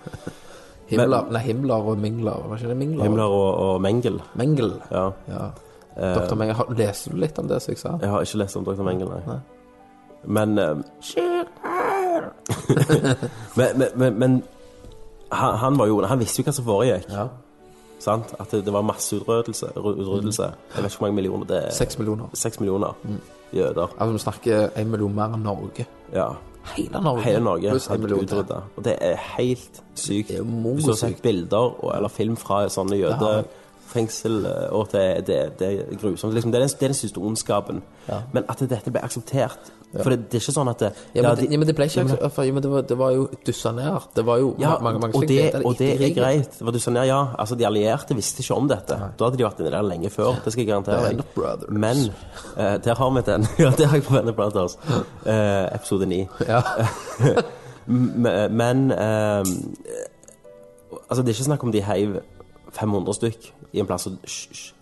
Himmler, 0.90 1.30
nei, 1.30 1.40
Himmler 1.44 1.86
og 1.92 1.98
Mingler. 1.98 2.40
Var 2.48 2.56
ikke 2.58 2.68
det 2.72 2.76
Mingler? 2.76 3.04
Himmler 3.04 3.24
og, 3.30 3.54
og 3.66 3.80
Mengel. 3.80 4.20
Mengel. 4.34 4.72
Ja. 4.90 5.10
Ja. 5.28 5.44
Eh, 5.96 6.14
Dr. 6.16 6.34
Mengel. 6.34 6.54
Har- 6.56 6.74
Leste 6.76 7.10
du 7.12 7.16
litt 7.22 7.38
om 7.38 7.46
det 7.48 7.62
som 7.62 7.72
jeg 7.72 7.78
sa? 7.78 7.94
Jeg 8.00 8.10
har 8.10 8.20
ikke 8.26 8.38
lest 8.42 8.56
om 8.56 8.64
Dr. 8.64 8.82
Mengel, 8.82 9.08
nei. 9.26 9.38
Men, 10.24 10.58
um, 10.58 10.84
men, 13.56 13.84
men, 13.94 14.18
men, 14.18 14.42
han, 15.30 15.56
han 15.58 15.78
var 15.78 15.86
jo 15.86 16.00
Han 16.04 16.18
visste 16.20 16.42
jo 16.42 16.48
hva 16.48 16.54
som 16.56 16.64
foregikk. 16.66 17.06
Ja. 17.12 17.28
Sant? 18.00 18.34
At 18.40 18.50
det, 18.50 18.64
det 18.64 18.72
var 18.72 18.82
masseutryddelse. 18.82 19.72
utryddelse. 19.76 20.42
Jeg 20.42 20.84
vet 20.84 20.90
ikke 20.90 20.98
hvor 20.98 21.06
mange 21.06 21.18
millioner 21.20 21.46
det 21.46 21.58
er. 21.66 21.70
Seks 21.76 21.98
millioner. 22.00 22.30
Seks 22.34 22.60
millioner 22.60 22.96
jøder. 23.52 23.96
Altså, 23.98 24.12
vi 24.12 24.18
snakker 24.18 24.68
en 24.76 24.90
million 24.90 25.14
mer 25.14 25.34
enn 25.36 25.44
Norge. 25.44 25.86
Ja. 26.14 26.30
Hele 26.76 27.00
Norge. 27.02 27.22
Hele 27.24 27.40
Norge 27.44 27.70
Pluss 27.70 27.88
en 27.90 28.00
million 28.00 28.26
til. 28.26 28.52
Og 28.76 28.84
det 28.84 28.96
er 29.00 29.16
helt 29.36 29.82
sykt. 29.94 30.28
Det 30.28 30.34
er 30.34 30.38
jo 30.38 30.44
Hvis 30.74 30.84
du 30.84 30.90
har 30.90 31.00
sett 31.00 31.22
bilder 31.22 31.56
og, 31.84 31.96
eller 31.96 32.08
film 32.08 32.36
fra 32.36 32.68
sånne 32.68 32.98
har 33.00 33.44
jeg. 33.94 34.00
jødefengsel, 34.00 34.46
eh, 34.46 34.72
og 34.72 34.88
det, 34.92 35.26
det, 35.26 35.58
det 35.58 35.68
er 35.80 35.96
grusomt. 36.00 36.34
Liksom, 36.34 36.52
det, 36.52 36.58
er 36.60 36.66
den, 36.66 36.68
det 36.68 36.82
er 36.82 36.88
den 36.88 36.94
siste 36.94 37.18
ondskapen. 37.18 37.82
Ja. 38.08 38.20
Men 38.32 38.44
at 38.48 38.60
dette 38.60 38.90
ble 38.90 39.02
akseptert 39.04 39.58
For 39.90 40.10
det, 40.10 40.30
det 40.30 40.38
er 40.38 40.42
ikke 40.44 40.52
sånn 40.54 40.68
at 40.70 40.78
det, 40.78 40.88
Ja, 41.14 41.22
men, 41.22 41.24
ja, 41.24 41.34
de- 41.34 41.46
ja, 41.50 41.58
men 41.58 41.66
det 41.66 41.74
ble 41.74 41.86
ikke 41.90 42.04
ja, 42.06 42.28
for, 42.30 42.44
ja, 42.46 42.52
men 42.54 42.62
det, 42.62 42.70
var, 42.70 42.82
det 42.86 42.96
var 42.98 43.10
jo 43.10 43.24
dussa 43.46 43.72
ned. 43.74 44.06
Det 44.14 44.24
var 44.26 44.38
jo 44.38 44.54
Ja, 44.58 44.76
mange, 44.80 45.00
mange 45.02 45.18
og, 45.18 45.26
det, 45.26 45.64
og 45.64 45.74
det 45.78 45.88
er 45.96 46.14
greit. 46.14 46.58
Det 46.58 46.66
var 46.66 46.72
dussa 46.76 46.90
ned, 46.94 47.08
ja. 47.10 47.20
Altså, 47.38 47.58
de 47.58 47.66
allierte 47.66 48.14
visste 48.14 48.44
ikke 48.44 48.54
om 48.54 48.68
dette. 48.70 48.94
Da 49.18 49.24
hadde 49.24 49.40
de 49.40 49.44
vært 49.44 49.62
inne 49.62 49.72
der 49.74 49.82
lenge 49.82 50.10
før. 50.14 50.38
Det 50.44 50.52
skal 50.54 50.62
jeg 50.62 50.70
garantere. 50.70 51.66
Men 51.68 52.04
uh, 52.54 52.76
der 52.84 52.94
har 52.94 53.10
vi 53.16 53.24
den. 53.26 53.48
ja, 53.64 53.72
det 53.78 53.86
har 53.90 53.98
jeg 53.98 54.06
på 54.06 54.14
Venner 54.14 54.32
Brothers. 54.32 54.78
Uh, 55.26 55.66
episode 55.74 56.06
9. 56.06 56.26
Ja. 56.46 56.62
Men 57.90 58.92
uh, 58.94 59.42
Altså, 61.10 61.22
det 61.22 61.28
er 61.28 61.34
ikke 61.34 61.44
snakk 61.44 61.64
om 61.66 61.72
de 61.74 61.82
heiv 61.82 62.20
500 62.72 63.14
stykk 63.14 63.52
i 63.72 63.80
en 63.80 63.86
plass 63.86 64.06
og 64.06 64.18
hysj. 64.24 64.72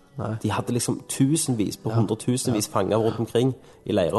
De 0.43 0.49
hadde 0.51 0.73
liksom 0.75 0.97
tusenvis 1.07 1.77
på 1.79 1.89
hundretusenvis 1.95 2.67
fanger 2.67 2.97
rundt 2.99 3.19
omkring 3.19 3.53
i 3.85 3.91
leirer. 3.95 4.13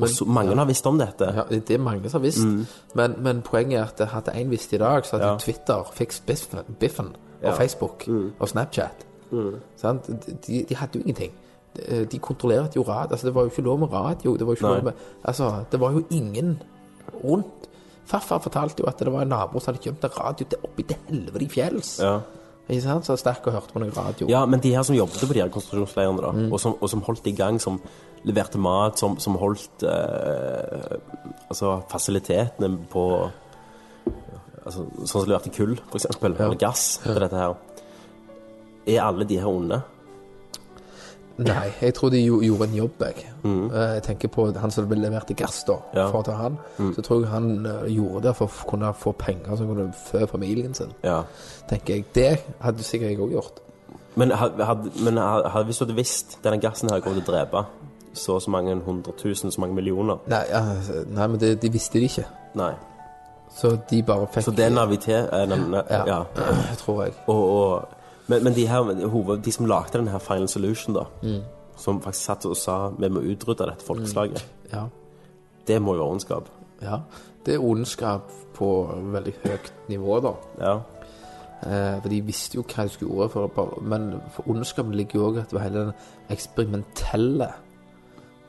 og 0.00 0.08
så, 0.08 0.24
mange 0.26 0.56
har 0.56 0.64
visst 0.66 0.86
om 0.86 0.98
dette. 0.98 1.24
ja, 1.24 1.42
det 1.50 1.70
er 1.70 1.78
mange 1.78 2.10
som 2.10 2.20
har 2.20 2.24
visst. 2.24 2.46
Men, 2.94 3.14
men 3.22 3.42
poenget 3.42 3.78
er 3.80 3.84
at 3.84 4.08
hadde 4.08 4.34
en 4.34 4.50
visst 4.50 4.72
i 4.72 4.78
dag, 4.78 5.06
så 5.06 5.16
hadde 5.16 5.26
Mm. 5.26 5.32
Ja. 5.32 5.38
Twitter 5.38 5.84
fikk 5.92 6.12
biffen, 6.78 7.06
og 7.08 7.14
Ja. 7.42 7.50
Mm. 7.50 7.56
Facebook 7.56 8.08
og 8.38 8.48
Snapchat. 8.48 9.06
Sant? 9.76 10.06
De, 10.46 10.64
de 10.68 10.74
hadde 10.76 10.98
jo 10.98 11.00
ingenting. 11.00 11.32
De, 11.76 12.04
de 12.04 12.18
kontrollerte 12.18 12.72
jo 12.76 12.82
radio. 12.82 13.10
Altså, 13.10 13.26
det 13.26 13.34
var 13.34 13.42
jo 13.42 13.48
ikke 13.48 13.62
lov 13.62 13.78
med 13.78 13.92
radio. 13.92 14.32
Det 14.36 14.40
var 14.46 14.52
jo 14.52 14.54
ikke 14.56 14.62
lov 14.74 14.84
med 14.84 14.92
Altså, 15.24 15.64
det 15.72 15.80
var 15.80 15.92
jo 15.92 16.02
ingen 16.10 16.62
rundt. 17.24 17.46
Farfar 18.04 18.38
fortalte 18.38 18.74
jo 18.80 18.86
at 18.86 18.98
det 18.98 19.12
var 19.12 19.22
en 19.22 19.28
nabo 19.28 19.60
som 19.60 19.74
hadde 19.74 19.84
gjemt 19.84 20.04
en 20.04 20.10
radio 20.20 20.46
oppi 20.64 20.82
det 20.82 20.96
helvete 21.08 21.44
i 21.44 21.48
fjells. 21.48 22.00
Ja. 22.02 22.20
Ikke 22.66 22.82
sant? 22.82 23.06
Så 23.06 23.14
stakk 23.20 23.46
og 23.46 23.54
hørte 23.54 23.74
på 23.74 23.80
noe 23.82 23.94
radio. 23.94 24.26
Ja, 24.30 24.42
men 24.50 24.62
de 24.62 24.72
her 24.74 24.82
som 24.86 24.96
jobbet 24.96 25.22
på 25.22 25.34
de 25.36 25.42
her 25.44 25.52
konsentrasjonsleirene, 25.54 26.22
da, 26.24 26.32
og, 26.50 26.58
som, 26.62 26.74
og 26.80 26.90
som 26.90 27.04
holdt 27.06 27.28
i 27.30 27.34
gang, 27.38 27.60
som 27.62 27.78
leverte 28.26 28.58
mat, 28.58 28.98
som, 28.98 29.14
som 29.22 29.36
holdt 29.38 29.84
eh, 29.86 30.96
altså 31.46 31.76
fasilitetene 31.90 32.72
på 32.90 33.04
altså, 34.64 34.86
Sånn 35.04 35.22
som 35.22 35.28
leverte 35.28 35.52
kull, 35.54 35.76
for 35.92 36.00
eksempel, 36.00 36.34
eller 36.34 36.58
gass 36.58 36.96
til 37.04 37.20
dette 37.22 37.38
her. 37.38 37.54
Er 38.86 39.04
alle 39.04 39.26
de 39.28 39.38
her 39.38 39.50
onde? 39.50 39.78
Nei, 41.38 41.66
jeg 41.82 41.94
tror 41.94 42.10
de 42.10 42.20
jo, 42.24 42.40
gjorde 42.40 42.64
en 42.70 42.76
jobb, 42.76 43.02
jeg. 43.04 43.26
Mm. 43.42 43.70
Jeg 43.74 44.02
tenker 44.02 44.28
på 44.32 44.46
han 44.56 44.70
som 44.70 44.88
leverte 44.90 45.34
gass, 45.34 45.64
da, 45.68 45.72
Mm. 45.72 45.98
Ja. 45.98 46.06
Mm. 46.06 46.10
for 46.12 46.18
å 46.18 46.24
ta 46.24 46.32
han. 46.32 46.58
Så 46.94 47.02
tror 47.02 47.20
jeg 47.20 47.30
han 47.30 47.66
eh, 47.66 47.92
gjorde 47.96 48.22
det 48.28 48.36
for 48.36 48.46
å 48.46 48.68
kunne 48.70 48.92
få 48.94 49.12
penger 49.12 49.56
som 49.56 49.68
kunne 49.68 49.92
fø 49.92 50.26
familien 50.26 50.74
sin. 50.74 50.92
Ja. 51.04 51.22
Tenker 51.68 51.94
jeg. 51.94 52.04
Det 52.14 52.40
hadde 52.60 52.82
sikkert 52.82 53.10
jeg 53.10 53.20
òg 53.20 53.32
gjort. 53.32 53.60
Men, 54.16 54.30
had, 54.30 54.60
had, 54.60 54.88
men 55.04 55.16
had, 55.16 55.64
hvis 55.64 55.76
du 55.78 55.84
hadde 55.84 55.96
visst 55.96 56.38
denne 56.44 56.60
gassen 56.60 56.88
her 56.90 57.00
kommer 57.00 57.20
til 57.20 57.28
å 57.28 57.32
drepe 57.36 57.64
så 58.16 58.32
og 58.38 58.42
så 58.42 58.50
mange 58.50 58.74
hundre 58.80 59.12
tusen, 59.18 59.50
så 59.52 59.60
mange 59.60 59.74
millioner 59.74 60.16
Nei, 60.26 60.44
nei 61.12 61.26
men 61.26 61.40
det, 61.40 61.62
de 61.62 61.68
visste 61.72 62.00
det 62.00 62.08
ikke. 62.08 62.24
Nei. 62.54 62.72
Så 63.56 63.76
de 63.90 64.02
bare 64.02 64.26
fikk 64.32 64.44
Så 64.44 64.50
det 64.56 64.64
er 64.64 64.70
navitet 64.70 65.28
eh, 65.32 65.52
ja, 65.90 66.00
ja. 66.06 66.22
tror 66.80 67.02
jeg. 67.04 67.12
Og, 67.26 67.50
og, 67.50 67.84
men, 68.28 68.44
men 68.44 68.54
de, 68.54 68.66
her, 68.66 69.06
hoved, 69.08 69.42
de 69.42 69.52
som 69.52 69.66
lagde 69.66 69.92
denne 69.98 70.10
her 70.10 70.18
Final 70.18 70.48
Solution, 70.48 70.94
da, 70.96 71.04
som 71.76 72.00
faktisk 72.02 72.24
satt 72.24 72.46
og 72.46 72.56
sa 72.56 72.88
vi 72.98 73.08
må 73.12 73.20
utrydde 73.20 73.66
dette 73.70 73.84
folkeslaget, 73.86 74.44
Ja. 74.72 74.86
det 75.66 75.82
må 75.82 75.94
jo 75.94 76.02
være 76.02 76.10
ondskap. 76.12 76.48
ja. 76.82 76.98
Det 77.46 77.54
er 77.54 77.62
ondskap 77.62 78.30
på 78.54 78.68
veldig 79.12 79.32
høyt 79.44 79.72
nivå, 79.88 80.16
da. 80.20 80.32
Ja. 80.60 80.72
Eh, 81.62 82.00
for 82.02 82.08
de 82.10 82.20
visste 82.26 82.56
jo 82.58 82.62
hva 82.66 82.82
de 82.82 82.88
skulle 82.88 83.12
gjøre, 83.14 83.28
for, 83.30 83.78
men 83.82 84.08
for 84.34 84.48
ondskapen 84.50 84.94
ligger 84.94 85.20
jo 85.20 85.28
òg 85.30 85.52
var 85.52 85.62
hele 85.62 85.78
den 85.84 85.92
eksperimentelle 86.28 87.46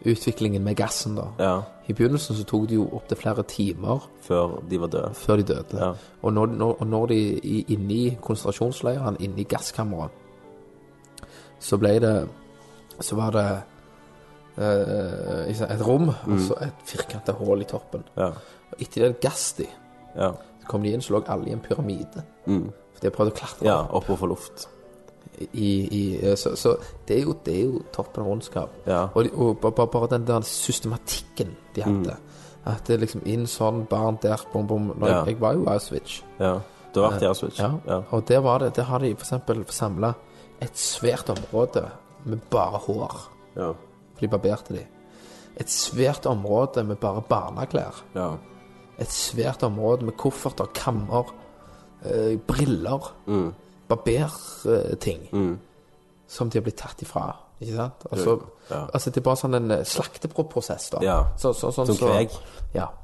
utviklingen 0.06 0.64
med 0.64 0.76
gassen, 0.76 1.16
da. 1.16 1.28
ja. 1.40 1.62
I 1.88 1.94
begynnelsen 1.94 2.36
så 2.36 2.44
tok 2.44 2.66
det 2.68 2.76
jo 2.76 2.90
opptil 2.98 3.18
flere 3.18 3.44
timer 3.48 4.10
Før 4.22 4.58
de 4.70 4.80
var 4.82 4.88
døde. 4.92 5.14
før 5.14 5.36
de 5.40 5.44
døde. 5.44 5.78
Ja. 5.80 5.94
Og, 6.22 6.34
når, 6.34 6.46
når, 6.46 6.74
og 6.82 6.88
når 6.88 7.06
de 7.08 7.20
i- 7.40 7.66
inne 7.74 7.94
i 7.94 8.18
konsentrasjonsleirene, 8.22 9.18
inne 9.24 9.40
i 9.40 9.44
gasskammeret, 9.44 10.10
så 11.60 11.78
ble 11.78 12.00
det 12.00 12.28
Så 13.00 13.16
var 13.16 13.32
det 13.32 13.46
eh, 14.58 15.48
ikke 15.48 15.58
sant, 15.60 15.72
et 15.72 15.84
rom, 15.88 16.08
og 16.10 16.40
så 16.42 16.56
et 16.66 16.80
firkanta 16.90 17.32
hull 17.38 17.62
i 17.62 17.68
toppen. 17.70 18.04
Ja. 18.18 18.32
Og 18.72 18.82
etter 18.82 19.06
det 19.08 19.20
gass 19.22 19.54
de, 19.60 19.68
Ja. 20.18 20.32
så 20.62 20.68
kom 20.68 20.84
de 20.84 20.90
inn, 20.94 21.02
så 21.02 21.14
lå 21.14 21.24
alle 21.28 21.48
i 21.50 21.54
en 21.54 21.60
pyramide. 21.62 22.24
For 22.46 23.02
de 23.02 23.08
har 23.08 23.12
prøvd 23.14 23.32
å 23.32 23.36
klatre 23.38 23.66
ja. 23.70 23.78
Opp 23.94 24.10
og 24.10 24.18
få 24.18 24.26
luft. 24.32 24.68
I, 25.54 25.72
i 25.92 26.04
eh, 26.22 26.36
så, 26.36 26.56
så 26.58 26.76
det 27.08 27.18
er 27.20 27.24
jo, 27.28 27.36
det 27.46 27.54
er 27.60 27.66
jo 27.66 27.82
toppen 27.94 28.24
av 28.24 28.32
ondskap. 28.32 28.70
Ja. 28.88 29.04
Og, 29.14 29.28
og 29.36 29.60
ba- 29.62 29.70
bare, 29.72 29.88
bare 29.94 30.08
den 30.16 30.26
der 30.28 30.42
systematikken 30.42 31.56
de 31.76 31.84
hadde. 31.86 32.16
At 32.68 32.88
det 32.88 33.00
liksom 33.00 33.22
inn 33.26 33.46
sånn, 33.48 33.86
barn 33.90 34.18
der, 34.22 34.42
bom, 34.54 34.66
bom. 34.68 34.90
Ja. 35.02 35.22
jeg, 35.24 35.36
jeg 35.36 35.42
var 35.42 35.54
jo 35.56 35.68
Auschwitz. 35.72 36.22
Ja. 36.40 36.56
Du 36.94 37.02
har 37.04 37.14
vært 37.14 37.24
i 37.24 37.30
Auschwitz? 37.30 37.60
Ja. 37.62 37.70
ja. 37.88 38.02
Og 38.12 38.26
der 38.28 38.42
var 38.44 38.60
det, 38.66 38.74
der 38.76 38.84
har 38.90 39.00
de 39.00 39.12
eksempel 39.14 39.64
samla 39.72 40.14
et 40.62 40.76
svært 40.80 41.30
område 41.30 41.86
med 42.26 42.42
bare 42.52 42.82
hår. 42.88 43.18
Ja. 43.56 43.70
For 44.18 44.26
de 44.26 44.28
barberte 44.34 44.74
de. 44.76 44.84
Et 45.58 45.70
svært 45.72 46.26
område 46.30 46.84
med 46.84 47.00
bare 47.02 47.22
barneklær. 47.30 48.04
ja. 48.16 48.32
Et 48.98 49.12
svært 49.14 49.62
område 49.62 50.08
med 50.08 50.16
kofferter, 50.18 50.66
kammer, 50.74 51.28
eh, 52.04 52.34
briller, 52.50 53.12
barberting. 53.88 55.60
Som 56.28 56.50
de 56.50 56.58
har 56.60 56.64
blitt 56.64 56.78
tatt 56.78 57.02
ifra. 57.02 57.36
Ikke 57.62 57.76
sant? 57.76 58.04
Altså, 58.12 58.40
Ja. 58.70 58.86
altså 58.94 59.10
det 59.10 59.18
er 59.18 59.22
bare 59.24 59.36
sånn 59.40 59.56
en 59.56 59.72
eh, 59.72 59.84
slakteprosess, 59.84 60.90
da. 60.92 61.00
Ja. 61.02 61.24
Så, 61.38 61.54
så, 61.54 61.72
sånn, 61.72 61.86
Som 61.88 61.96
så- 61.96 62.08
kveg. 62.12 62.30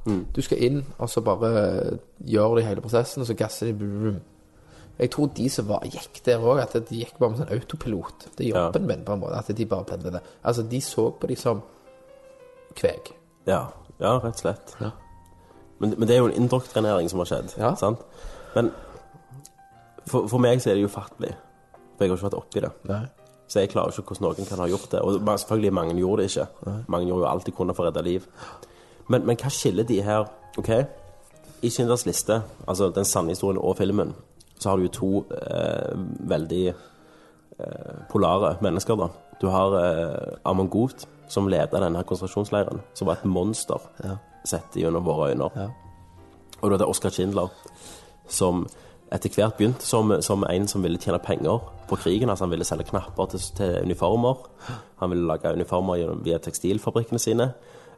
Mm. 0.06 0.26
Du 0.32 0.42
skal 0.42 0.58
inn, 0.62 0.84
og 0.98 1.08
så 1.10 1.20
bare 1.24 1.50
eh, 1.56 1.98
gjør 2.26 2.56
de 2.56 2.62
hele 2.62 2.80
prosessen, 2.80 3.22
og 3.22 3.26
så 3.26 3.34
gasser 3.34 3.66
de 3.66 3.72
brum. 3.72 4.20
Jeg 4.98 5.10
tror 5.10 5.26
de 5.34 5.48
som 5.50 5.66
var, 5.66 5.80
gikk 5.82 6.20
der 6.24 6.38
òg, 6.38 6.60
at 6.62 6.72
de 6.88 7.00
gikk 7.00 7.18
bare 7.18 7.30
med 7.30 7.38
sånn 7.40 7.50
autopilot. 7.56 8.28
Det 8.36 8.46
er 8.46 8.50
jobben 8.54 8.86
min, 8.86 9.04
på 9.04 9.12
en 9.12 9.20
måte. 9.20 9.38
At 9.38 9.56
de 9.56 9.66
bare 9.66 9.84
pendler 9.84 10.10
det. 10.12 10.20
Altså, 10.44 10.62
de 10.70 10.80
så 10.80 11.10
på 11.18 11.26
de 11.26 11.34
som 11.36 11.62
kveg. 12.76 13.10
Ja, 13.46 13.66
ja 13.98 14.18
rett 14.18 14.34
og 14.36 14.42
slett. 14.44 14.76
Ja. 14.80 14.90
Men, 15.80 15.94
men 15.98 16.06
det 16.08 16.14
er 16.14 16.20
jo 16.22 16.28
en 16.28 16.36
indoktrinering 16.44 17.10
som 17.10 17.18
har 17.18 17.26
skjedd. 17.26 17.56
Ja. 17.58 17.74
Sant? 17.74 17.98
Men 18.54 18.70
for, 20.06 20.28
for 20.30 20.42
meg 20.42 20.62
så 20.62 20.70
er 20.70 20.78
det 20.78 20.86
jo 20.86 20.92
fattelig. 20.92 21.34
For 21.94 22.04
jeg 22.04 22.10
har 22.10 22.18
ikke 22.18 22.28
vært 22.28 22.40
oppi 22.40 22.64
det. 22.64 22.72
Nei. 22.90 23.04
Så 23.48 23.60
jeg 23.60 23.70
klarer 23.70 23.92
ikke 23.92 24.14
hvordan 24.14 24.26
noen 24.26 24.48
kan 24.48 24.62
ha 24.62 24.68
gjort 24.68 24.90
det. 24.92 25.00
Og 25.04 25.18
selvfølgelig 25.20 25.72
mange 25.76 25.96
gjorde 25.98 26.22
det 26.22 26.30
ikke. 26.30 26.46
Mange 26.88 27.08
gjorde 27.08 27.26
jo 27.26 27.30
alt 27.30 27.46
de 27.46 27.54
kunne 27.54 27.76
for 27.76 27.84
å 27.84 27.90
redde 27.90 28.04
liv. 28.06 28.28
Men, 29.12 29.26
men 29.28 29.38
hva 29.38 29.50
skiller 29.52 29.86
de 29.86 30.00
her 30.04 30.24
OK, 30.58 30.70
i 31.64 31.70
Schindlers 31.72 32.06
liste, 32.06 32.40
altså 32.68 32.90
den 32.94 33.06
sanne 33.08 33.34
historien 33.34 33.60
og 33.60 33.76
filmen, 33.76 34.14
så 34.60 34.70
har 34.70 34.78
du 34.78 34.86
jo 34.86 34.94
to 34.94 35.10
eh, 35.34 35.92
veldig 36.30 36.64
eh, 36.70 37.94
polare 38.10 38.54
mennesker, 38.64 38.98
da. 39.00 39.08
Du 39.40 39.48
har 39.52 39.76
eh, 39.80 40.36
Amon 40.48 40.70
Goth, 40.72 41.08
som 41.28 41.48
leda 41.48 41.80
denne 41.82 42.04
konsentrasjonsleiren, 42.04 42.80
som 42.94 43.08
var 43.08 43.18
et 43.18 43.28
monster 43.28 43.80
sett 44.44 44.76
gjennom 44.76 45.04
våre 45.04 45.32
øyne. 45.32 45.48
Ja. 45.56 45.68
Og 46.60 46.68
du 46.68 46.76
hadde 46.76 46.88
Oskar 46.88 47.12
Schindler, 47.12 47.52
som 48.28 48.66
etter 49.14 49.30
hvert 49.30 49.56
begynte 49.58 49.86
som, 49.86 50.10
som 50.22 50.44
en 50.48 50.66
som 50.68 50.82
ville 50.82 50.98
tjene 50.98 51.20
penger 51.22 51.62
på 51.88 51.98
krigen. 52.02 52.30
Altså 52.30 52.46
han 52.46 52.50
ville 52.54 52.66
selge 52.66 52.88
knapper 52.90 53.30
til, 53.30 53.44
til 53.56 53.78
uniformer. 53.86 54.42
Han 55.00 55.12
ville 55.12 55.28
lage 55.28 55.52
uniformer 55.54 56.16
via 56.24 56.40
tekstilfabrikkene 56.42 57.22
sine. 57.22 57.52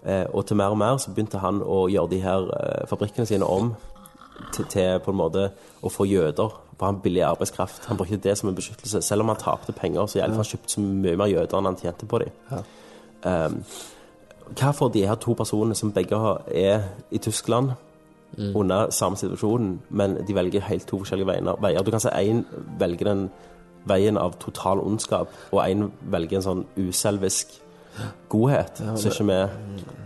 Eh, 0.05 0.24
og 0.33 0.46
til 0.46 0.57
mer 0.57 0.74
og 0.74 0.79
mer 0.79 1.00
så 1.02 1.11
begynte 1.14 1.40
han 1.42 1.62
å 1.64 1.87
gjøre 1.90 2.12
de 2.12 2.20
her 2.22 2.50
eh, 2.59 2.85
fabrikkene 2.90 3.26
sine 3.26 3.48
om 3.48 3.72
til, 4.52 4.66
til 4.68 5.00
på 5.02 5.14
en 5.14 5.20
måte 5.22 5.48
å 5.83 5.92
få 5.92 6.07
jøder. 6.11 6.61
For 6.76 6.90
han 6.90 7.00
billig 7.00 7.24
arbeidskraft. 7.24 7.87
Han 7.88 7.96
brukte 7.96 8.20
det 8.20 8.37
som 8.37 8.50
en 8.50 8.59
beskyttelse. 8.59 9.00
Selv 9.02 9.24
om 9.24 9.33
han 9.33 9.40
tapte 9.40 9.72
penger, 9.72 10.07
så 10.07 10.20
hjelper 10.20 10.42
han 10.42 10.50
kjøpt 10.50 10.74
så 10.74 10.85
mye 10.85 11.16
mer 11.16 11.33
jøder 11.33 11.57
enn 11.57 11.70
han 11.70 11.79
tjente 11.81 12.09
på 12.11 12.20
dem. 12.20 12.35
Um, 13.24 13.62
hva 14.52 14.74
får 14.76 14.92
de 14.94 15.07
her 15.09 15.16
to 15.18 15.33
personene 15.35 15.74
som 15.74 15.90
begge 15.96 16.18
er 16.52 16.85
i 17.11 17.18
Tyskland 17.18 17.72
under 18.54 18.90
samme 18.90 19.16
situasjon, 19.16 19.80
men 19.90 20.18
de 20.26 20.34
velger 20.34 20.60
helt 20.60 20.86
to 20.86 20.98
forskjellige 20.98 21.26
veier. 21.62 21.82
Du 21.82 21.90
kan 21.90 22.00
si 22.00 22.08
én 22.08 22.44
velger 22.78 23.04
den 23.04 23.30
veien 23.88 24.18
av 24.18 24.34
total 24.42 24.80
ondskap, 24.82 25.28
og 25.52 25.60
én 25.64 25.90
velger 26.10 26.36
en 26.36 26.42
sånn 26.42 26.64
uselvisk 26.76 27.60
godhet, 28.28 28.76
som 28.76 29.10
ikke 29.10 29.24
vi 29.24 29.36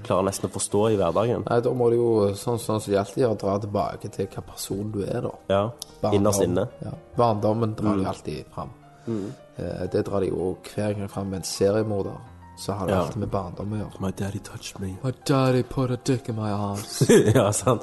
klarer 0.06 0.22
nesten 0.28 0.46
å 0.46 0.52
forstå 0.54 0.82
i 0.92 0.96
hverdagen. 1.00 1.42
Nei, 1.48 1.60
da 1.64 1.72
må 1.74 1.88
du 1.90 1.96
jo, 1.96 2.10
sånn, 2.38 2.58
sånn 2.62 2.78
som 2.80 2.92
de 2.92 2.98
alltid 3.00 3.24
gjør, 3.24 3.34
dra 3.40 3.56
tilbake 3.64 4.10
til 4.14 4.28
hva 4.30 4.44
person 4.52 4.92
du 4.94 5.00
er, 5.02 5.20
da. 5.26 5.32
Ja, 5.50 5.62
Barndom. 6.00 6.18
Innerst 6.20 6.44
inne. 6.46 6.68
Ja. 6.84 6.92
Barndommen 7.16 7.74
drar 7.76 7.96
de 7.98 8.06
alltid 8.06 8.44
fram. 8.54 8.70
Eh, 9.08 9.88
det 9.92 10.04
drar 10.06 10.20
de 10.22 10.28
jo 10.30 10.52
hver 10.70 10.94
gang 10.96 11.08
fram 11.10 11.26
med 11.32 11.42
en 11.42 11.48
seriemorder. 11.50 12.20
Så 12.60 12.72
har 12.76 12.86
det 12.86 12.92
Ja. 12.94 13.00
alltid 13.02 13.16
med 13.24 13.30
barndom 13.30 13.72
å 13.72 13.76
gjøre. 13.80 14.00
My 14.00 14.10
daddy 14.12 14.38
touched 14.38 14.80
me. 14.80 14.94
My 15.02 15.12
daddy 15.26 15.62
put 15.62 15.90
a 15.90 15.96
dick 16.04 16.28
in 16.28 16.36
my 16.36 16.50
arms. 16.52 17.02
ja, 17.34 17.50
sant. 17.52 17.82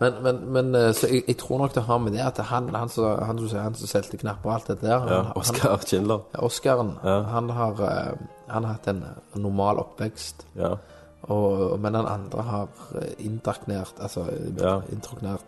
Men, 0.00 0.12
men, 0.22 0.38
men 0.52 0.74
eh, 0.74 0.92
så 0.94 1.06
jeg, 1.06 1.22
jeg 1.28 1.36
tror 1.38 1.58
nok 1.58 1.74
det 1.74 1.82
har 1.86 1.98
med 1.98 2.12
det 2.12 2.20
at 2.26 2.38
han, 2.48 2.68
han, 2.74 2.88
som- 2.88 3.18
han, 3.22 3.38
som 3.48 3.58
han 3.62 3.74
som 3.74 3.86
solgte 3.86 4.16
knapper 4.18 4.50
og 4.50 4.54
alt 4.54 4.66
det 4.68 4.80
der 4.80 5.06
Ja, 5.12 5.78
Schindler. 5.86 6.20
han, 6.34 6.44
Oscaren, 6.44 6.90
han, 7.04 7.50
har, 7.50 7.72
eh, 7.72 8.16
han 8.48 8.64
har 8.64 8.72
hatt 8.72 8.88
en 8.88 9.04
normal 9.36 9.78
oppvekst. 9.78 10.46
Ja. 10.56 10.74
Og, 11.22 11.78
men 11.80 11.94
den 11.94 12.06
andre 12.06 12.42
har 12.42 12.68
eh, 13.00 13.12
indraknert, 13.18 13.94
altså 14.00 14.26
Ja. 14.60 14.80
introknert. 14.92 15.40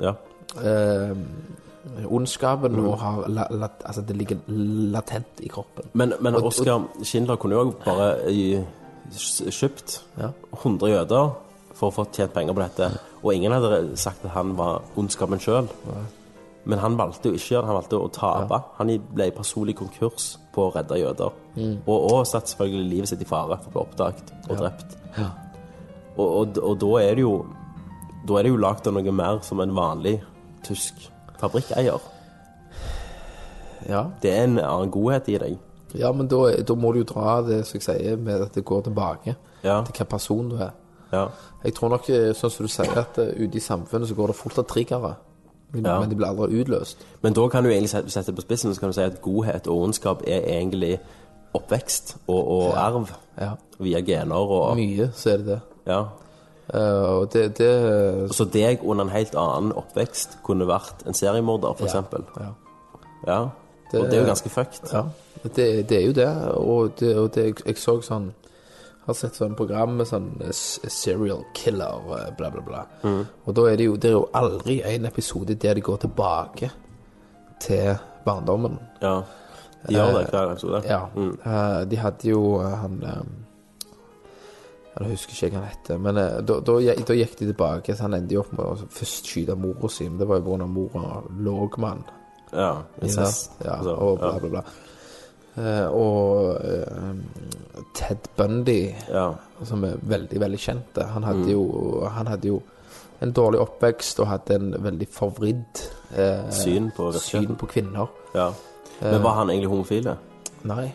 ja. 0.00 0.14
eh, 0.62 1.16
ondskapen 2.08 2.78
og 2.80 2.98
har 2.98 3.26
la, 3.28 3.46
la, 3.50 3.68
Altså, 3.84 4.00
det 4.00 4.16
ligger 4.16 4.36
latent 4.48 5.40
i 5.40 5.48
kroppen. 5.48 5.84
Men, 5.92 6.12
men 6.20 6.34
Og- 6.34 6.40
og- 6.42 6.46
Oskar 6.46 6.82
Schindler 7.02 7.36
kunne 7.36 7.54
jo 7.56 7.74
bare 7.84 8.32
i, 8.32 8.64
kjøpt 9.50 10.02
Ja. 10.18 10.28
100 10.62 10.88
jøder 10.90 11.30
for 11.74 11.90
å 11.90 11.94
få 11.94 12.04
tjent 12.12 12.32
penger 12.32 12.54
på 12.54 12.62
dette. 12.62 12.90
Og 13.24 13.32
ingen 13.34 13.52
hadde 13.56 13.96
sagt 13.96 14.24
at 14.28 14.34
han 14.34 14.52
var 14.58 14.82
ondskapen 15.00 15.40
sjøl. 15.40 15.68
Men 16.68 16.78
han 16.80 16.96
valgte 16.96 17.28
jo 17.28 17.36
ikke 17.36 17.56
det, 17.58 17.64
han 17.68 17.76
valgte 17.76 17.98
å 18.00 18.08
tape. 18.12 18.58
Han 18.78 18.90
ble 19.16 19.26
i 19.28 19.32
personlig 19.36 19.74
konkurs 19.76 20.34
på 20.54 20.66
å 20.68 20.72
redde 20.74 20.96
jøder. 21.00 21.32
Og, 21.86 21.96
og 22.12 22.26
satt 22.28 22.48
selvfølgelig 22.52 22.90
livet 22.90 23.08
sitt 23.10 23.24
i 23.24 23.28
fare 23.28 23.58
for 23.60 23.68
å 23.68 23.72
bli 23.74 23.82
oppdaget 23.82 24.32
og 24.48 24.60
drept. 24.60 24.94
Og, 26.16 26.24
og, 26.28 26.58
og 26.62 26.76
da 26.80 26.90
er 27.02 27.16
det 27.18 27.24
jo 27.24 27.34
Da 28.28 28.36
er 28.38 28.46
det 28.46 28.52
jo 28.54 28.60
lagd 28.62 28.86
av 28.88 28.94
noe 28.96 29.12
mer 29.12 29.40
som 29.44 29.60
en 29.60 29.72
vanlig 29.76 30.14
tysk 30.64 31.02
fabrikkeier. 31.40 32.00
Ja. 33.88 34.06
Det 34.22 34.30
er 34.32 34.44
en 34.46 34.58
annen 34.62 34.92
godhet 34.94 35.28
i 35.28 35.38
deg. 35.42 35.58
ja, 35.94 36.12
men 36.12 36.26
da, 36.28 36.38
da 36.66 36.74
må 36.74 36.92
du 36.94 37.02
jo 37.02 37.08
dra 37.10 37.40
det 37.46 37.60
som 37.68 37.76
jeg 37.78 37.84
sier, 37.84 38.16
med 38.16 38.40
at 38.48 38.54
det 38.56 38.64
går 38.64 38.82
tilbake 38.88 39.36
Ja. 39.62 39.82
til 39.84 39.94
hva 39.98 40.06
person 40.16 40.48
du 40.50 40.56
er. 40.56 40.72
Ja. 41.14 41.26
Jeg 41.64 41.74
tror 41.74 41.88
nok, 41.94 42.08
eh, 42.10 42.32
sånn 42.36 42.50
som 42.52 42.66
du 42.66 42.70
sier, 42.72 42.98
at 42.98 43.18
eh, 43.22 43.30
ute 43.44 43.56
i 43.56 43.60
samfunnet 43.60 44.08
så 44.10 44.14
går 44.18 44.32
det 44.32 44.36
fort 44.36 44.58
av 44.58 44.66
triggere. 44.68 45.14
Men, 45.72 45.84
Ja. 45.86 45.98
men 46.00 46.10
de 46.10 46.16
blir 46.16 46.26
aldri 46.28 46.60
utløst. 46.62 46.96
Men 47.22 47.32
da 47.34 47.48
kan 47.48 47.64
du 47.64 47.70
egentlig 47.70 47.90
sette 48.12 48.26
det 48.30 48.36
på 48.36 48.42
spissen 48.46 48.74
så 48.74 48.80
kan 48.80 48.88
du 48.90 48.94
si 48.94 49.02
at 49.02 49.20
godhet 49.22 49.66
og 49.66 49.80
ondskap 49.88 50.22
er 50.26 50.40
egentlig 50.46 50.98
oppvekst 51.54 52.16
og, 52.28 52.48
og 52.50 52.74
arv 52.76 53.08
Ja. 53.40 53.50
via 53.80 54.00
gener 54.00 54.36
og 54.36 54.76
Mye, 54.76 55.10
så 55.14 55.30
er 55.32 55.36
det 55.36 55.46
det. 55.46 55.60
Ja. 55.86 56.04
Uh, 56.74 57.18
og 57.20 57.32
det, 57.32 57.58
det 57.58 58.32
Så 58.32 58.44
deg 58.48 58.80
under 58.84 59.04
en 59.04 59.10
helt 59.10 59.34
annen 59.36 59.72
oppvekst 59.76 60.38
kunne 60.42 60.64
vært 60.66 61.02
en 61.06 61.12
seriemorder, 61.14 61.74
for 61.76 61.84
Ja. 61.84 61.90
eksempel. 61.90 62.24
Ja. 62.40 62.52
Ja. 63.26 63.48
Det- 63.92 64.00
og 64.00 64.06
det 64.10 64.14
er 64.14 64.20
jo 64.22 64.26
ganske 64.26 64.48
fucked. 64.48 64.92
Ja, 64.92 65.02
det, 65.44 65.88
det 65.88 65.92
er 66.02 66.06
jo 66.06 66.12
det. 66.12 66.48
Og, 66.56 66.90
det, 67.00 67.16
og 67.18 67.36
jeg, 67.36 67.54
jeg 67.66 67.76
så 67.76 68.00
sånn 68.00 68.32
Har 69.04 69.16
sett 69.18 69.36
sånn 69.36 69.56
program 69.58 69.98
med 69.98 70.08
sånn 70.08 70.30
eh, 70.40 70.52
serial 70.54 71.44
killer, 71.56 72.06
eh, 72.18 72.30
bla, 72.38 72.50
bla, 72.50 72.62
bla. 72.64 72.84
Mm. 73.04 73.22
Og 73.44 73.56
da 73.56 73.66
er 73.70 73.76
det 73.76 73.88
jo 73.90 73.96
Det 74.00 74.10
er 74.10 74.16
jo 74.16 74.26
aldri 74.32 74.80
en 74.88 75.06
episode 75.06 75.54
der 75.60 75.74
de 75.74 75.84
går 75.84 75.98
tilbake 76.06 76.70
til 77.60 77.94
barndommen. 78.24 78.78
Ja. 79.02 79.22
De 79.86 79.94
gjør 79.94 80.12
det 80.18 80.28
hver 80.32 80.52
episode. 80.52 80.82
Ja. 80.88 81.00
Mm. 81.14 81.88
de 81.90 81.96
hadde 82.00 82.28
jo 82.28 82.60
eh, 82.60 82.76
han 82.80 83.02
eh, 83.02 83.24
Jeg 84.94 85.10
husker 85.10 85.34
ikke 85.34 85.56
hva 85.56 85.60
han 85.64 85.72
heter, 85.72 85.98
men 85.98 86.18
eh, 86.22 86.36
da, 86.46 86.60
da, 86.62 86.76
da 87.08 87.16
gikk 87.18 87.38
de 87.38 87.48
tilbake. 87.50 87.96
Så 87.96 88.06
han 88.06 88.14
endte 88.14 88.36
jo 88.36 88.44
opp 88.44 88.52
med 88.54 88.64
å 88.64 88.88
først 88.94 89.28
skyte 89.28 89.56
mora 89.58 89.90
si, 89.90 90.08
men 90.08 90.20
det 90.22 90.28
var 90.30 90.40
jo 90.40 90.54
pga. 90.54 90.68
mora 90.70 91.22
lå 91.34 91.56
med 91.76 91.88
han. 91.88 92.04
Ja. 92.54 92.72
Incest. 93.02 93.56
Ja, 93.64 93.76
Altså, 93.80 93.96
og 93.98 94.18
bla, 94.18 94.38
bla, 94.38 94.48
bla. 94.48 94.64
Eh, 95.56 95.86
og 95.94 96.56
eh, 96.64 97.14
Ted 97.94 98.28
Bundy, 98.36 98.94
Ja. 99.12 99.34
som 99.64 99.84
er 99.84 99.96
veldig, 100.02 100.40
veldig 100.40 100.58
kjent, 100.58 100.98
han 101.12 101.22
hadde, 101.22 101.50
jo, 101.52 102.06
han 102.10 102.26
hadde 102.26 102.48
jo 102.48 102.62
en 103.22 103.32
dårlig 103.32 103.60
oppvekst 103.62 104.18
og 104.20 104.26
hadde 104.32 104.54
en 104.58 104.74
veldig 104.84 105.06
forvridd 105.14 105.84
eh, 106.18 106.50
Syn 106.50 106.90
på 106.96 107.12
syn 107.14 107.54
på 107.56 107.66
kvinner. 107.70 108.08
ja. 108.34 108.50
Men 109.02 109.22
var 109.24 109.34
han 109.34 109.50
egentlig 109.50 109.68
homofile? 109.68 110.12
Nei. 110.64 110.92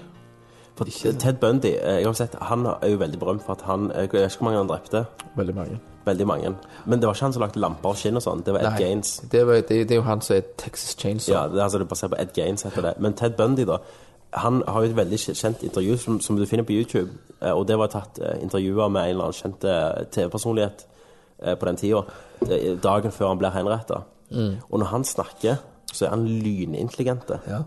For 0.80 0.86
Ted 0.88 1.34
Bundy, 1.42 1.74
eh, 1.76 1.98
jeg 2.00 2.06
har 2.08 2.14
sett, 2.16 2.36
han 2.42 2.66
er 2.66 2.88
jo 2.94 2.98
veldig 3.02 3.20
berømt 3.20 3.44
for 3.44 3.52
at 3.58 3.62
han 3.68 3.90
Jeg 3.94 4.10
vet 4.14 4.32
ikke 4.32 4.38
hvor 4.40 4.46
mange 4.48 4.58
han 4.62 4.70
drepte. 4.70 5.02
Veldig 5.36 5.56
mange. 5.56 5.80
Veldig 6.06 6.28
mange. 6.28 6.54
Men 6.86 7.00
det 7.02 7.08
var 7.10 7.14
ikke 7.18 7.26
han 7.28 7.34
som 7.36 7.42
lagde 7.44 7.60
lamper 7.60 7.90
og 7.92 7.98
skinn 8.00 8.16
og 8.16 8.24
sånn. 8.24 8.44
Det 8.46 8.54
var 8.56 8.62
Ed 8.64 8.70
Nei. 8.72 8.80
Gaines. 8.80 9.12
Det, 9.32 9.42
var, 9.48 9.54
det, 9.68 9.82
det 9.90 9.92
er 9.92 10.00
jo 10.00 10.06
han 10.08 10.22
som 10.22 10.38
er 10.38 10.46
Texas 10.58 10.96
Chainsaw. 10.98 11.34
Ja, 11.36 11.42
det, 11.52 11.60
altså, 11.62 11.78
det 11.82 11.86
er 11.86 11.92
basert 11.92 12.14
på 12.16 12.22
Ed 12.24 12.32
Gaines 12.34 12.64
heter 12.64 12.82
det. 12.88 12.94
Men 13.04 13.14
Ted 13.20 13.36
Bundy, 13.38 13.66
da. 13.68 13.78
Han 14.34 14.64
har 14.68 14.84
jo 14.84 14.90
et 14.92 14.96
veldig 14.98 15.18
kjent 15.20 15.64
intervju 15.64 15.98
som, 15.98 16.20
som 16.22 16.38
du 16.38 16.46
finner 16.46 16.64
på 16.64 16.74
YouTube. 16.76 17.10
eh, 17.42 17.52
Og 17.52 17.68
det 17.68 17.78
var 17.78 17.88
tatt 17.88 18.20
eh, 18.22 18.38
intervjuer 18.44 18.90
med 18.90 19.02
en 19.04 19.10
eller 19.10 19.24
annen 19.30 19.34
kjent 19.40 19.64
eh, 19.64 20.06
TV-personlighet 20.12 20.86
på 21.60 21.66
den 21.66 21.78
tida. 21.80 22.02
Dagen 22.84 23.12
før 23.16 23.28
han 23.32 23.38
blir 23.40 23.50
henretta. 23.56 24.02
Og 24.70 24.80
når 24.80 24.86
han 24.92 25.04
snakker, 25.08 25.56
så 25.94 26.06
er 26.06 26.10
han 26.10 26.26
lynintelligent. 26.28 27.30
Ja. 27.48 27.62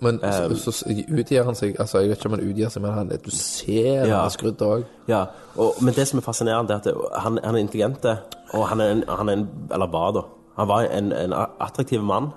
Men 0.00 0.20
så, 0.22 0.54
så, 0.56 0.70
så 0.72 0.86
utgir 1.10 1.42
han 1.42 1.56
seg 1.58 1.74
Altså, 1.82 1.98
jeg 1.98 2.12
vet 2.12 2.20
ikke 2.20 2.28
om 2.30 2.36
han 2.36 2.44
utgir 2.46 2.70
seg, 2.70 2.82
men 2.84 2.92
han, 2.94 3.08
du 3.10 3.30
ser 3.34 3.98
han 4.04 4.08
Ja. 4.12 4.20
er 4.24 4.30
skrudd 4.30 4.62
òg. 4.62 4.84
Ja, 5.10 5.24
og, 5.56 5.80
men 5.82 5.94
det 5.98 6.06
som 6.08 6.20
er 6.20 6.26
fascinerende, 6.28 6.78
er 6.78 6.78
at 6.78 7.22
han, 7.24 7.40
han 7.42 7.54
er 7.58 7.64
intelligent, 7.66 8.06
og 8.54 8.68
han 8.70 8.80
er 8.80 8.92
en, 8.94 9.02
han 9.10 9.28
er 9.28 9.40
en 9.40 9.48
Eller 9.74 9.90
var, 9.90 10.12
da. 10.14 10.22
Han 10.62 10.68
var 10.70 10.86
en, 10.86 11.12
en 11.12 11.34
attraktiv 11.34 12.02
mann. 12.06 12.30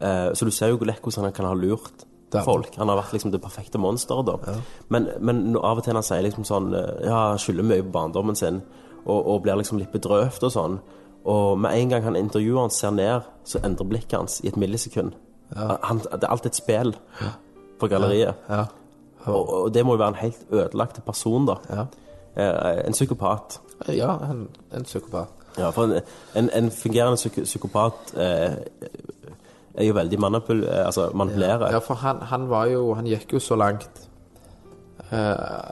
Uh, 0.00 0.32
så 0.34 0.44
du 0.48 0.50
ser 0.50 0.72
jo 0.72 0.80
lett 0.88 1.02
hvordan 1.04 1.28
han 1.28 1.36
kan 1.36 1.44
ha 1.44 1.52
lurt. 1.54 2.06
Folk. 2.30 2.76
Han 2.78 2.88
har 2.88 3.00
vært 3.00 3.14
liksom 3.16 3.32
det 3.34 3.42
perfekte 3.42 3.80
monsteret, 3.82 4.28
da. 4.28 4.56
Men, 4.88 5.08
men 5.20 5.56
av 5.56 5.80
og 5.80 5.84
til 5.84 5.94
når 5.94 6.02
han 6.02 6.08
sier 6.08 6.26
liksom 6.26 6.46
sånn 6.48 6.70
eh, 6.76 7.06
Ja, 7.08 7.20
skylder 7.40 7.66
mye 7.66 7.84
på 7.86 7.94
barndommen 7.94 8.38
sin, 8.38 8.62
og, 9.04 9.18
og 9.18 9.42
blir 9.44 9.58
liksom 9.60 9.80
litt 9.80 9.92
bedrøvd 9.94 10.46
og 10.48 10.54
sånn. 10.54 10.80
Og 11.30 11.58
med 11.60 11.76
en 11.76 11.94
gang 11.94 12.06
han 12.06 12.18
intervjuer 12.18 12.62
han 12.62 12.74
ser 12.74 12.94
ned, 12.96 13.28
så 13.44 13.60
endrer 13.66 13.88
blikket 13.88 14.18
hans 14.18 14.38
i 14.44 14.48
et 14.52 14.58
millisekund. 14.60 15.16
Han, 15.56 15.98
det 15.98 16.22
er 16.22 16.30
alltid 16.30 16.52
et 16.52 16.60
spill 16.60 16.94
på 17.80 17.88
galleriet. 17.90 18.38
Ja. 18.48 18.68
Og, 19.26 19.50
og 19.56 19.74
det 19.74 19.82
må 19.84 19.96
jo 19.96 20.00
være 20.00 20.14
en 20.14 20.22
helt 20.22 20.46
ødelagt 20.54 21.02
person, 21.04 21.48
da. 21.48 21.58
Ja. 21.68 21.84
Eh, 22.36 22.86
en 22.86 22.96
psykopat. 22.96 23.60
Ja, 23.88 24.14
en, 24.30 24.48
en 24.72 24.86
psykopat. 24.86 25.28
Ja, 25.58 25.70
for 25.70 25.84
en, 25.84 26.00
en, 26.34 26.50
en 26.54 26.70
fungerende 26.70 27.18
psyk 27.18 27.40
psykopat 27.44 28.14
eh, 28.14 28.52
er 29.74 29.84
jo 29.86 29.94
veldig 29.94 30.18
manipul 30.20 30.64
eh, 30.64 30.86
altså 30.86 31.10
manipulerer. 31.14 31.70
Ja, 31.72 31.78
for 31.78 31.94
han, 31.94 32.20
han 32.20 32.48
var 32.50 32.66
jo 32.66 32.94
Han 32.94 33.06
gikk 33.06 33.32
jo 33.32 33.38
så 33.38 33.56
langt. 33.56 34.06
uh, 35.12 35.16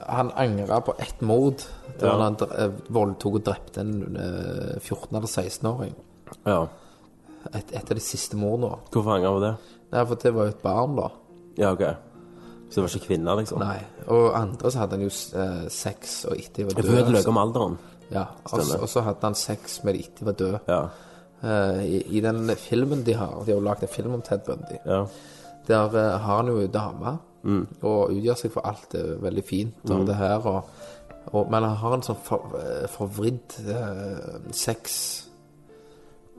han 0.07 0.31
angra 0.35 0.81
på 0.81 0.93
ett 0.99 1.21
mord. 1.21 1.57
Det 1.99 2.05
Ja. 2.07 2.15
da 2.17 2.23
han 2.23 2.35
eh, 2.57 2.71
voldtok 2.89 3.33
og 3.35 3.43
drepte 3.45 3.81
en 3.81 4.15
uh, 4.17 4.79
14- 4.79 5.15
eller 5.17 5.27
16-åring. 5.27 5.95
Ja. 6.45 6.67
Et, 7.53 7.71
et 7.73 7.91
av 7.91 7.95
de 7.95 7.99
siste 8.03 8.35
mordene. 8.37 8.77
Hvorfor 8.91 9.15
angrer 9.15 9.31
på 9.35 9.41
det? 9.43 9.53
Nei, 9.91 10.05
for 10.05 10.15
det 10.15 10.33
var 10.35 10.43
jo 10.43 10.49
et 10.53 10.61
barn, 10.63 10.95
da. 10.95 11.07
Ja, 11.57 11.71
ok. 11.73 11.83
Så 12.69 12.75
det 12.75 12.83
var 12.83 12.89
ikke 12.95 13.07
kvinner, 13.07 13.35
liksom? 13.39 13.59
Nei. 13.63 13.79
Og 14.07 14.35
andre 14.37 14.71
så 14.71 14.79
hadde 14.83 14.97
han 14.99 15.01
jo 15.07 15.09
eh, 15.09 15.67
sex 15.73 16.25
og 16.29 16.35
etter 16.37 16.61
de 16.61 16.65
var 16.67 16.75
Jeg 16.77 16.83
døde. 16.83 16.95
føler 16.97 17.15
løk 17.17 17.27
om 17.31 17.37
alderen. 17.41 17.77
Ja, 18.11 18.25
og 18.45 18.61
så- 18.63 18.81
og 18.81 18.89
så 18.89 19.01
hadde 19.01 19.21
han 19.23 19.35
sex 19.35 19.79
med 19.83 19.93
de 19.95 19.99
etter 19.99 20.19
de 20.19 20.25
var 20.25 20.33
døde. 20.33 20.59
Ja. 20.67 20.81
Eh, 21.43 21.79
i, 21.85 22.17
I 22.17 22.21
den 22.21 22.49
filmen 22.59 23.03
de 23.07 23.13
har 23.15 23.43
De 23.45 23.51
har 23.51 23.59
jo 23.59 23.63
lagd 23.63 23.83
en 23.83 23.87
film 23.93 24.13
om 24.13 24.21
Ted 24.21 24.39
Bundy. 24.45 24.77
ja. 24.85 25.05
Der 25.69 25.85
uh, 25.93 26.17
har 26.19 26.35
han 26.37 26.47
jo 26.47 26.59
en 26.59 26.71
dame 26.73 27.17
og 27.85 28.09
utgjør 28.11 28.35
seg 28.35 28.51
for 28.51 28.61
alt 28.67 28.87
det 28.91 28.99
er 29.05 29.19
veldig 29.21 29.43
fint 29.45 29.91
og 29.93 30.07
det 30.07 30.15
her. 30.17 30.39
Og, 30.49 30.63
og, 31.31 31.51
men 31.51 31.63
han 31.63 31.75
har 31.77 31.93
en 31.93 32.01
sånn 32.03 32.17
for, 32.25 32.41
eh, 32.57 32.87
forvridd 32.89 33.53
uh, 33.69 34.39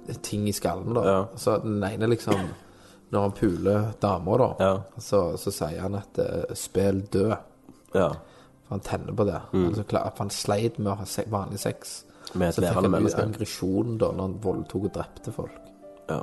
sex-ting 0.07 0.49
i 0.49 0.53
skallen, 0.53 0.95
da. 0.99 1.03
Ja. 1.07 1.21
Så 1.39 1.59
den 1.63 1.85
ene 1.87 2.07
liksom 2.11 2.35
Når 3.11 3.21
han 3.25 3.33
puler 3.35 3.89
dama, 4.03 4.37
da, 4.39 4.51
Ja. 4.61 4.75
så, 5.03 5.37
så 5.39 5.51
sier 5.51 5.81
han 5.83 5.95
at 5.99 6.19
uh, 6.19 6.45
'spill 6.55 7.03
død'. 7.11 7.37
ja. 7.95 8.09
For 8.67 8.75
han 8.77 8.81
tenner 8.81 9.13
på 9.15 9.25
det. 9.27 9.41
Mm. 9.53 9.67
Altså, 9.69 9.83
for 9.89 10.19
han 10.19 10.31
sleit 10.31 10.79
med 10.79 10.93
å 10.93 10.95
ha 11.01 11.05
se 11.05 11.25
vanlig 11.27 11.59
sex. 11.59 12.05
Med 12.35 12.49
et 12.49 12.55
Så 12.55 12.63
fikk 12.63 12.77
levende 12.85 13.13
han 13.17 13.35
aggresjon 13.35 13.99
da 13.99 14.11
når 14.15 14.27
han 14.29 14.39
voldtok 14.45 14.89
og 14.89 14.95
drepte 14.95 15.33
folk. 15.35 15.61
Ja. 16.11 16.21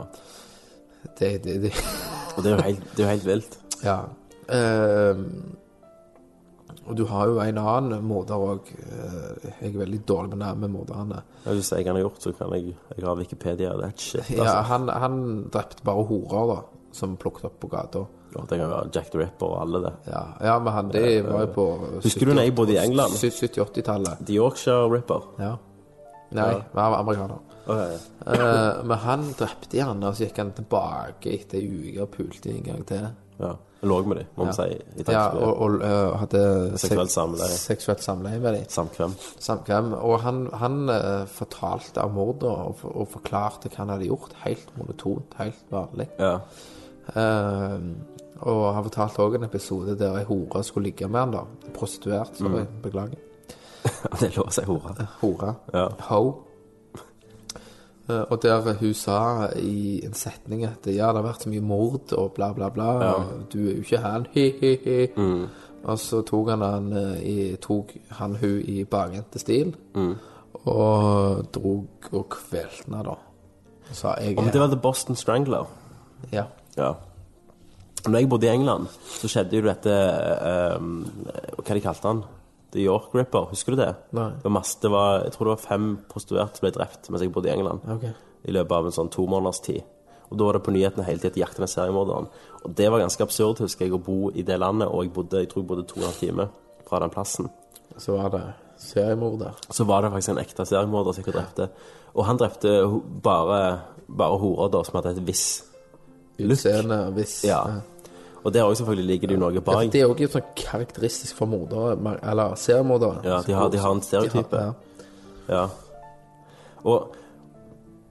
Det, 1.20 1.32
det, 1.44 1.56
det 1.68 1.72
Og 2.38 2.44
det 2.44 2.52
er 2.52 2.56
jo 2.58 2.64
helt, 2.68 2.84
det 2.96 3.04
er 3.04 3.08
jo 3.08 3.14
helt 3.16 3.28
vilt. 3.28 3.58
Ja. 3.84 3.98
Uh, 4.48 5.24
og 6.88 6.96
du 6.96 7.04
har 7.10 7.28
jo 7.28 7.40
en 7.44 7.58
annen 7.60 8.04
morder 8.08 8.40
òg. 8.40 8.70
jeg 9.60 9.74
er 9.74 9.80
veldig 9.80 10.00
dårlig 10.08 10.30
med 10.36 10.40
nærme 10.40 10.62
med 10.68 10.72
morderne. 10.72 11.22
Ja, 11.46 11.52
Hvis 11.52 11.72
jeg 11.72 11.86
har 11.88 12.00
gjort, 12.00 12.22
så 12.24 12.32
kan 12.32 12.54
jeg 12.56 12.76
Jeg 12.96 13.04
har 13.06 13.16
Wikipedia. 13.16 13.74
Det 13.76 13.86
er 13.86 13.92
shit, 13.98 14.30
Ja, 14.30 14.44
altså. 14.44 14.62
han, 14.72 14.88
han 14.90 15.18
drepte 15.54 15.84
bare 15.84 16.04
horer, 16.08 16.54
da, 16.54 16.62
som 16.94 17.18
plukket 17.18 17.46
opp 17.50 17.60
på 17.60 17.68
gata. 17.68 18.06
Ja, 18.36 18.42
Det 18.50 18.60
kan 18.60 18.70
være 18.70 18.90
Jack 18.96 19.12
the 19.12 19.20
Ripper 19.20 19.46
og 19.48 19.62
alle 19.62 19.82
det. 19.84 19.94
Ja, 20.08 20.24
ja, 20.42 20.60
men 20.60 20.74
han 20.74 20.90
det 20.92 21.24
var 21.26 21.42
jo 21.42 21.52
på 21.56 21.66
Husker 22.04 22.26
du 22.26 22.34
når 22.34 22.44
jeg 22.48 22.56
bodde 22.56 22.74
i 22.74 22.78
England? 22.78 23.12
70-80-tallet. 23.20 24.24
The 24.26 24.36
Yorkshire 24.36 24.88
Ripper. 24.92 25.28
Ja. 25.40 25.56
Nei, 26.32 26.50
han 26.54 26.92
var 26.92 26.98
amerikaner. 27.00 27.38
Okay. 27.68 27.96
Uh, 28.24 28.84
men 28.88 28.98
han 29.04 29.24
drepte 29.40 29.80
han, 29.84 30.04
og 30.08 30.16
så 30.16 30.26
gikk 30.28 30.38
han 30.42 30.52
tilbake 30.56 31.32
etter 31.36 31.60
ei 31.60 31.68
uke 31.92 32.04
og 32.06 32.12
pulte 32.16 32.52
en 32.52 32.64
gang 32.64 32.84
til. 32.88 33.08
Ja. 33.40 33.54
Lå 33.88 33.98
med 34.10 34.18
dem, 34.18 34.30
må 34.36 34.48
vi 34.48 34.54
si. 34.58 35.04
Ja, 35.12 35.28
og, 35.38 35.60
og 35.62 35.76
uh, 35.84 36.16
hadde 36.24 36.40
Seksuelt 36.82 37.12
samleie. 37.14 37.58
Seksuelt 37.62 38.02
samleie 38.02 38.40
med 38.42 38.56
dem. 38.58 38.64
Samkvem. 38.74 39.14
Samkvem. 39.44 39.92
Og 40.00 40.16
han, 40.24 40.40
han 40.64 40.80
uh, 40.90 41.28
fortalte 41.30 42.02
om 42.08 42.16
mordet 42.18 42.50
og, 42.50 42.74
for- 42.80 42.96
og 43.04 43.12
forklarte 43.14 43.70
hva 43.70 43.84
han 43.84 43.94
hadde 43.94 44.10
gjort. 44.10 44.34
Helt 44.48 44.72
monotont, 44.80 45.38
helt 45.38 45.70
vanlig. 45.72 46.08
Ja. 46.18 46.40
Eh, 47.16 47.78
og 48.48 48.64
han 48.76 48.84
fortalte 48.86 49.24
òg 49.24 49.38
en 49.38 49.46
episode 49.48 49.94
der 50.00 50.18
ei 50.20 50.26
hore 50.28 50.64
skulle 50.66 50.90
ligge 50.90 51.08
med 51.10 51.20
han 51.22 51.32
da. 51.38 51.46
Prostituert, 51.78 52.36
sorry. 52.38 52.66
Beklager. 52.84 53.22
Det 54.20 54.30
er 54.30 54.36
lov 54.38 54.50
å 54.50 54.54
si 54.54 54.66
hore. 54.68 55.08
Hore. 55.22 55.54
Ja. 55.74 55.88
Ho. 56.10 56.22
Eh, 58.08 58.24
og 58.24 58.40
der 58.44 58.74
hun 58.80 58.94
sa 58.96 59.20
i 59.60 60.02
en 60.06 60.16
setning 60.16 60.64
at 60.68 60.88
ja, 60.88 61.10
det 61.12 61.20
har 61.20 61.26
vært 61.26 61.44
så 61.44 61.52
mye 61.52 61.64
mord 61.66 62.14
og 62.16 62.32
bla, 62.38 62.54
bla, 62.56 62.70
bla. 62.74 62.92
Og 63.16 63.48
du 63.54 63.60
er 63.66 63.74
jo 63.76 63.86
ikke 63.86 64.04
han, 64.04 64.28
he-he-he. 64.34 65.00
Og 65.88 66.00
så 66.02 66.22
tok 66.26 66.50
han, 66.54 66.64
han, 66.66 66.92
eh, 66.94 67.18
i, 67.22 67.38
tok 67.62 67.94
han 68.20 68.38
hun 68.42 68.62
i 68.64 68.84
bakvendte 68.88 69.40
stil 69.44 69.76
og 70.68 71.46
drog 71.54 72.08
og 72.12 72.24
kvelte 72.34 72.88
henne, 72.88 73.04
da. 73.06 73.18
Og 73.88 73.96
sa 73.96 74.16
jeg 74.20 74.38
Om 74.40 74.50
det 74.52 74.60
var 74.60 74.72
The 74.72 74.80
Boston 74.84 75.16
Strangler. 75.16 75.68
Ja. 76.34 76.48
Ja. 76.78 76.94
Når 78.08 78.20
jeg 78.20 78.30
bodde 78.30 78.48
i 78.48 78.50
England, 78.50 78.88
så 79.20 79.30
skjedde 79.32 79.60
jo 79.60 79.68
dette 79.68 79.94
um, 80.78 81.06
Hva 81.60 81.76
de 81.76 81.84
kalte 81.84 82.08
han? 82.08 82.24
The 82.78 82.86
York 82.86 83.16
Ripper, 83.18 83.50
husker 83.52 83.74
du 83.74 83.82
det? 83.82 83.92
Nei. 84.18 84.30
Det 84.38 84.46
var 84.46 84.56
masse, 84.60 84.78
det 84.84 84.92
var, 84.94 85.24
jeg 85.26 85.34
tror 85.36 85.50
det 85.50 85.54
var 85.56 85.64
fem 85.64 85.92
prostituerte 86.12 86.60
som 86.60 86.68
ble 86.68 86.74
drept 86.76 87.10
mens 87.12 87.26
jeg 87.26 87.34
bodde 87.36 87.50
i 87.50 87.54
England. 87.56 87.86
Okay. 87.98 88.14
I 88.48 88.54
løpet 88.56 88.78
av 88.78 88.90
en 88.90 88.96
sånn 88.96 89.12
to 89.14 89.26
måneders 89.30 89.62
tid. 89.66 89.82
Og 90.28 90.40
da 90.40 90.48
var 90.48 90.58
det 90.58 90.64
på 90.66 90.74
nyhetene 90.76 91.06
hele 91.08 91.24
tiden 91.24 91.42
jakten 91.42 91.64
med 91.64 91.72
seriemorderen. 91.72 92.30
Og 92.62 92.74
det 92.78 92.90
var 92.92 93.02
ganske 93.02 93.24
absurd, 93.24 93.62
husker 93.64 93.88
jeg, 93.88 93.96
å 93.96 94.02
bo 94.04 94.32
i 94.36 94.44
det 94.46 94.60
landet, 94.60 94.90
og 94.92 95.06
jeg 95.06 95.14
bodde, 95.16 95.44
jeg 95.44 95.52
tror 95.52 95.64
jeg 95.64 95.70
bodde 95.72 95.86
to 95.88 96.00
og 96.00 96.04
en 96.04 96.10
halv 96.10 96.20
time 96.20 96.48
fra 96.88 97.02
den 97.04 97.14
plassen. 97.14 97.50
Så 97.98 98.18
var 98.18 98.34
det 98.34 98.44
seriemorder. 98.82 99.64
Så 99.74 99.88
var 99.88 100.04
det 100.04 100.12
faktisk 100.14 100.36
en 100.36 100.44
ekte 100.44 100.68
seriemorder 100.68 101.16
som 101.16 101.26
jeg 101.26 101.38
drepte. 101.38 101.70
Og 102.14 102.28
han 102.28 102.40
drepte 102.40 102.76
bare, 103.24 103.62
bare 104.08 104.42
horer 104.44 104.74
da, 104.76 104.84
som 104.86 105.00
hadde 105.00 105.16
et 105.16 105.26
visst 105.28 105.64
Utseende 106.38 107.00
viss. 107.16 107.40
Ja. 107.48 107.64
Og 108.48 108.54
der 108.56 108.64
òg 108.64 108.78
selvfølgelig 108.80 109.06
ligger 109.10 109.28
det 109.28 109.36
jo 109.36 109.40
noe 109.42 109.54
Ja, 109.58 109.60
bak. 109.60 109.90
det 109.92 110.00
er 110.02 110.12
ikke 110.14 110.30
sånn 110.32 110.46
karakteristisk 110.56 111.36
for 111.36 111.50
mordere, 111.52 111.98
eller 112.24 112.54
seriemordere. 112.56 113.20
Ja, 113.28 113.42
de 113.44 113.56
har, 113.58 113.68
de 113.74 113.82
har 113.84 113.92
en 113.98 114.02
stereotype. 114.06 114.56
Har- 114.56 114.76
ja. 115.50 115.56
Ja. 115.58 115.68
Og 116.88 117.14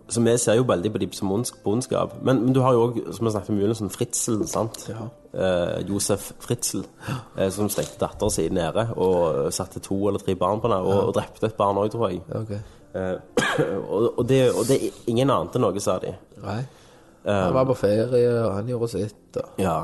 Så 0.08 0.20
vi 0.22 0.36
ser 0.38 0.54
jo 0.54 0.62
veldig 0.62 0.92
på 0.92 0.98
de 1.02 1.08
som 1.16 1.32
ondskap. 1.32 2.12
Men, 2.22 2.44
men 2.44 2.52
du 2.54 2.60
har 2.62 2.72
jo 2.76 2.84
òg, 2.86 2.98
som 3.16 3.26
vi 3.26 3.30
snakket 3.34 3.50
om, 3.50 3.58
i 3.58 3.74
sånn 3.74 3.90
Fritzel, 3.90 4.44
sant? 4.46 4.84
Ja. 4.92 5.08
Eh, 5.34 5.80
Josef 5.88 6.28
Fritzel, 6.38 6.84
eh, 7.36 7.48
som 7.50 7.66
stengte 7.68 7.98
datteren 8.04 8.30
sin 8.30 8.54
nede 8.54 8.84
og 8.96 9.48
satte 9.52 9.80
to 9.82 9.98
eller 10.06 10.22
tre 10.22 10.36
barn 10.38 10.60
på 10.62 10.68
henne, 10.70 10.78
og, 10.86 11.08
og 11.08 11.14
drepte 11.16 11.48
et 11.50 11.56
barn 11.58 11.80
òg, 11.82 11.90
tror 11.90 12.12
jeg. 12.12 12.20
Ok. 12.38 12.52
Eh, 12.94 13.16
og, 13.90 14.18
og, 14.18 14.22
det, 14.28 14.52
og 14.54 14.62
det 14.68 14.78
ingen 15.10 15.30
ante 15.34 15.58
noe, 15.58 15.80
sa 15.82 15.98
de. 15.98 16.14
Nei. 16.44 16.60
Han 17.26 17.54
var 17.58 17.64
på 17.66 17.74
ferie, 17.74 18.28
og 18.44 18.52
han 18.60 18.68
gjorde 18.70 18.88
sitt. 18.92 19.40
Og... 19.42 19.56
Ja. 19.58 19.80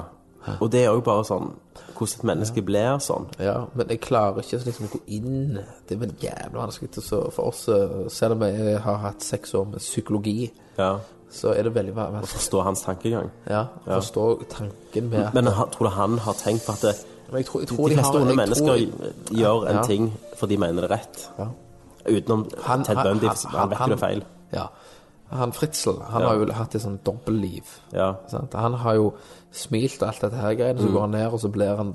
Og 0.61 0.71
det 0.71 0.85
er 0.85 0.91
òg 0.91 1.03
bare 1.05 1.25
sånn 1.25 1.53
hvordan 1.97 2.19
et 2.19 2.25
menneske 2.25 2.63
blir 2.67 2.99
sånn. 2.99 3.27
Ja, 3.39 3.67
men 3.75 3.89
jeg 3.89 4.01
klarer 4.01 4.41
ikke 4.43 4.59
liksom 4.65 4.87
å 4.89 4.93
gå 4.97 5.01
inn 5.07 5.59
Det 5.89 5.95
er 5.95 6.01
vel 6.01 6.13
jævlig 6.21 6.55
vanskelig 6.59 7.03
så 7.03 7.31
For 7.33 7.43
oss, 7.53 7.69
eh, 7.69 8.09
selv 8.09 8.33
om 8.33 8.43
jeg 8.43 8.81
har 8.81 8.97
hatt 8.99 9.23
seks 9.23 9.55
år 9.55 9.65
med 9.71 9.79
psykologi, 9.79 10.51
Ja. 10.79 10.99
så 11.31 11.55
er 11.57 11.63
det 11.63 11.75
veldig 11.75 11.95
vanskelig 11.95 12.23
Å 12.23 12.33
Forstå 12.35 12.63
hans 12.65 12.83
tankegang. 12.83 13.31
ja, 13.49 13.67
forstå 13.87 14.45
tanken 14.51 15.11
med 15.11 15.27
at 15.27 15.35
Men 15.35 15.45
jeg 15.45 15.55
tror 15.55 15.85
du 15.89 15.89
han 15.91 16.19
har 16.19 16.33
tenkt 16.35 16.67
på 16.67 16.73
at 16.73 16.81
det, 16.81 17.05
Men 17.31 17.37
jeg 17.43 17.47
tror, 17.47 17.61
jeg 17.61 17.69
de 17.69 17.77
de 17.77 17.95
fleste 17.95 18.17
onde 18.21 18.37
mennesker 18.37 18.67
tror- 18.67 19.13
gjør 19.31 19.69
en 19.69 19.77
Ja. 19.77 19.83
ting 19.83 20.13
for 20.37 20.47
de 20.47 20.57
mener 20.57 20.81
det 20.83 20.91
er 20.91 20.97
rett? 20.97 21.29
Ja. 21.39 21.47
Utenom 22.07 22.51
Han- 22.63 22.85
Ted 22.85 22.97
han- 22.97 23.07
Bundy, 23.07 23.27
han- 23.27 23.37
han, 23.53 23.71
vet 23.71 23.79
jo 23.79 23.85
det 23.87 23.93
er 23.93 24.07
feil. 24.09 24.23
Ja. 24.53 24.67
Han 25.33 25.53
Fritzel, 25.53 26.01
han 26.11 26.23
Ja. 26.23 26.29
har 26.29 26.37
jo 26.43 26.53
hatt 26.53 26.75
et 26.75 26.83
sånn 26.83 26.99
dobbeltliv. 27.05 27.65
Ja. 27.93 28.15
Sant? 28.29 28.53
Han 28.55 28.75
har 28.75 28.95
jo 28.99 29.13
smilt 29.53 30.03
og 30.03 30.09
alt 30.09 30.21
dette 30.21 30.37
her 30.37 30.55
greiene, 30.55 30.79
så 30.81 30.93
går 30.93 31.01
han 31.01 31.11
ned, 31.11 31.33
og 31.33 31.41
så 31.41 31.49
blir 31.53 31.77
han 31.77 31.95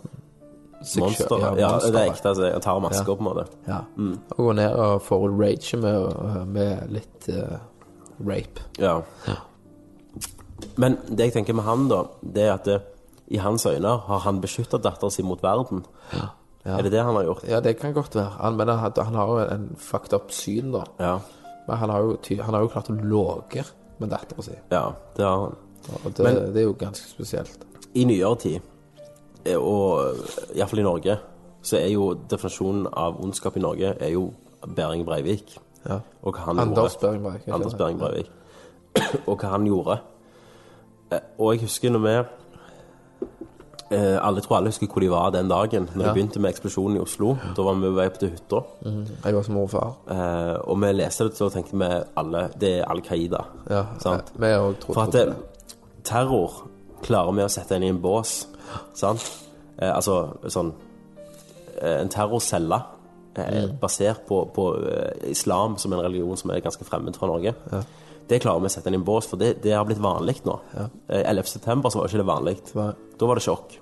seg 0.84 1.00
Monster. 1.04 1.28
selv- 1.28 1.58
Ja, 1.60 1.80
det 1.80 1.96
er 1.96 2.10
ekte. 2.12 2.30
Altså, 2.30 2.52
han 2.52 2.62
tar 2.62 2.80
masker, 2.80 3.16
på 3.16 3.20
en 3.20 3.26
måte. 3.26 3.48
Ja. 3.68 3.80
Og 4.32 4.38
går 4.38 4.54
ned 4.56 4.76
og 4.76 5.02
får 5.02 5.30
rage 5.40 5.78
med, 5.82 6.48
med 6.48 6.92
litt 6.92 7.30
eh, 7.30 7.58
rape. 8.26 8.62
Ja. 8.80 9.02
Men 10.78 10.98
det 11.10 11.20
jeg 11.28 11.34
tenker 11.34 11.54
med 11.58 11.66
han, 11.66 11.88
da, 11.90 12.04
det 12.24 12.44
er 12.48 12.54
at 12.54 12.66
det, 12.66 12.82
i 13.30 13.38
hans 13.38 13.66
øyne 13.66 13.98
har 14.08 14.20
han 14.24 14.40
beskytta 14.42 14.80
datteren 14.82 15.12
sin 15.12 15.26
mot 15.28 15.42
verden. 15.44 15.84
Er 16.68 16.82
det 16.84 16.92
det 16.92 17.04
han 17.04 17.16
har 17.16 17.24
gjort? 17.24 17.44
Ja, 17.48 17.60
det 17.64 17.78
kan 17.80 17.94
godt 17.94 18.16
være. 18.16 18.32
Han, 18.42 18.58
men 18.58 18.68
han, 18.68 18.92
han 18.98 19.14
har 19.16 19.28
jo 19.28 19.38
en 19.54 19.76
fucked 19.80 20.14
up 20.14 20.32
syn, 20.32 20.72
da. 20.74 20.84
Ja. 21.00 21.20
Men 21.68 21.78
han 21.78 21.90
har 21.90 22.00
jo, 22.02 22.16
ty, 22.24 22.38
han 22.40 22.54
har 22.54 22.62
jo 22.64 22.68
klart 22.72 22.90
å 22.90 22.96
låge 23.02 23.64
med 24.00 24.10
dattera 24.10 24.44
si. 24.46 24.54
ja 24.72 24.94
det 25.18 25.26
har 25.26 25.40
han. 25.40 25.56
Og 26.06 26.14
det, 26.18 26.24
Men- 26.24 26.54
det 26.54 26.62
er 26.62 26.66
jo 26.68 26.74
ganske 26.80 27.08
spesielt. 27.10 27.66
I 27.96 28.04
nyere 28.06 28.36
tid, 28.40 28.62
eh, 29.46 29.56
og 29.58 30.16
iallfall 30.56 30.80
i 30.80 30.84
Norge, 30.84 31.18
så 31.62 31.78
er 31.78 31.88
jo 31.92 32.14
definisjonen 32.30 32.88
av 32.94 33.20
ondskap 33.24 33.58
i 33.58 33.60
Norge 33.60 33.96
er 34.00 34.10
jo 34.14 34.34
Behring 34.76 35.06
Breivik. 35.06 35.58
Ja. 35.88 36.00
Og 36.24 36.34
hva 36.36 36.40
han 36.50 36.60
Anders 36.60 36.94
gjorde. 36.96 37.02
Behring 37.08 37.24
Breivik, 37.24 37.42
ikke 37.48 37.54
Anders 37.54 37.74
Bering 37.74 38.00
Behring 38.00 38.26
Breivik. 38.26 38.32
og 39.30 39.38
hva 39.40 39.50
han 39.50 39.66
gjorde. 39.68 40.00
Eh, 41.12 41.20
Og 41.40 41.54
jeg 41.54 41.62
husker 41.62 41.90
når 41.92 42.00
vi 42.00 42.28
eh, 43.92 44.18
Alle 44.22 44.42
tror 44.42 44.58
alle 44.58 44.72
husker 44.72 44.88
hvor 44.88 45.02
de 45.02 45.10
var 45.10 45.30
den 45.32 45.48
dagen 45.50 45.90
Når 45.94 46.02
Ja. 46.02 46.08
det 46.08 46.14
begynte 46.16 46.40
med 46.40 46.54
eksplosjonen 46.54 46.98
i 46.98 47.00
Oslo. 47.04 47.36
Da 47.56 47.64
var 47.64 47.74
vi 47.76 47.88
på 47.88 47.96
vei 47.96 48.08
opp 48.08 48.20
til 48.20 48.30
hytta. 48.30 48.62
Jeg 49.26 49.36
var 49.36 49.44
som 49.44 49.54
mor 49.54 49.64
og 49.64 49.70
far. 49.70 49.94
Eh, 50.10 50.56
og 50.68 50.82
vi 50.82 50.92
leste 50.94 51.28
det, 51.30 51.38
så 51.38 51.50
tenkte 51.54 51.78
vi 51.78 51.92
alle 52.18 52.50
Det 52.60 52.80
er 52.80 52.86
Al 52.90 53.02
Qaida. 53.02 53.46
Ja, 53.70 53.86
Sant? 54.00 54.32
Vi 54.36 54.46
òg 54.46 54.76
trodde 54.80 54.94
For 54.94 55.02
at 55.02 55.12
det, 55.14 55.36
terror 56.04 56.68
klarer 57.04 57.34
vi 57.36 57.44
å 57.46 57.50
sette 57.50 57.76
inn 57.76 57.84
i 57.84 57.90
en 57.94 58.02
bås. 58.02 58.48
Sant? 58.98 59.24
Eh, 59.80 59.94
altså 59.94 60.34
sånn 60.50 60.74
eh, 61.82 62.02
En 62.02 62.10
terrorcelle 62.10 62.82
eh, 63.38 63.68
basert 63.80 64.26
på, 64.28 64.46
på 64.54 64.64
uh, 64.82 65.30
islam, 65.30 65.78
som 65.78 65.94
en 65.94 66.02
religion 66.02 66.38
som 66.38 66.52
er 66.52 66.64
ganske 66.66 66.84
fremmed 66.88 67.16
fra 67.16 67.28
Norge. 67.30 67.54
Det 68.28 68.42
klarer 68.42 68.60
vi 68.60 68.68
å 68.68 68.74
sette 68.74 68.90
inn 68.90 68.98
i 68.98 69.00
en 69.00 69.06
bås, 69.08 69.28
for 69.30 69.38
det, 69.40 69.62
det 69.64 69.76
har 69.76 69.86
blitt 69.88 70.02
vanlig 70.04 70.42
nå. 70.44 70.58
Ja. 70.76 70.88
11. 71.08 71.44
september 71.48 71.90
så 71.94 72.02
var 72.02 72.10
ikke 72.10 72.18
det 72.24 72.28
vanlig. 72.28 72.56
Da 73.18 73.26
var 73.30 73.40
det 73.40 73.46
sjokk. 73.48 73.78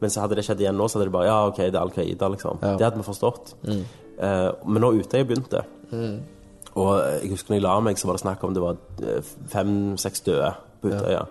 Men 0.00 0.10
så 0.12 0.22
hadde 0.24 0.36
det 0.38 0.44
skjedd 0.46 0.60
igjen 0.62 0.76
nå, 0.78 0.86
så 0.88 0.98
hadde 0.98 1.10
de 1.10 1.14
bare 1.18 1.26
Ja, 1.28 1.38
OK, 1.50 1.58
det 1.60 1.74
er 1.74 1.80
Al 1.82 1.90
Qaida, 1.92 2.28
liksom. 2.32 2.60
Ja. 2.62 2.76
Det 2.80 2.86
hadde 2.86 3.00
vi 3.02 3.06
forstått. 3.08 3.54
Eh, 3.66 4.50
men 4.64 4.84
ute 4.84 5.00
Utøya 5.04 5.24
begynte 5.28 5.64
og 6.78 6.90
jeg 7.02 7.30
husker 7.32 7.50
når 7.50 7.56
jeg 7.58 7.64
la 7.64 7.72
meg, 7.82 7.98
så 7.98 8.06
var 8.06 8.14
det 8.16 8.22
snakk 8.22 8.44
om 8.46 8.52
det 8.54 8.62
var 8.62 8.76
eh, 9.02 9.30
fem-seks 9.50 10.22
døde 10.28 10.52
på 10.80 10.92
Utøya. 10.92 11.24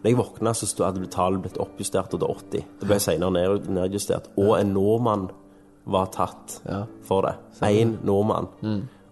Når 0.00 0.06
jeg 0.08 0.16
våkna, 0.16 0.54
så 0.56 0.66
stod, 0.70 0.86
hadde 0.86 1.10
tallet 1.12 1.42
blitt 1.44 1.58
oppjustert 1.60 2.08
til 2.14 2.24
80. 2.24 2.62
Det 2.80 2.88
ble 2.88 2.96
senere 3.04 3.34
ned, 3.36 3.68
nedjustert. 3.76 4.30
Og 4.40 4.54
en 4.56 4.72
nordmann 4.72 5.26
var 5.88 6.08
tatt 6.14 6.60
Ja. 6.64 6.86
for 7.04 7.22
det. 7.28 7.34
Én 7.68 7.98
nordmann. 8.08 8.48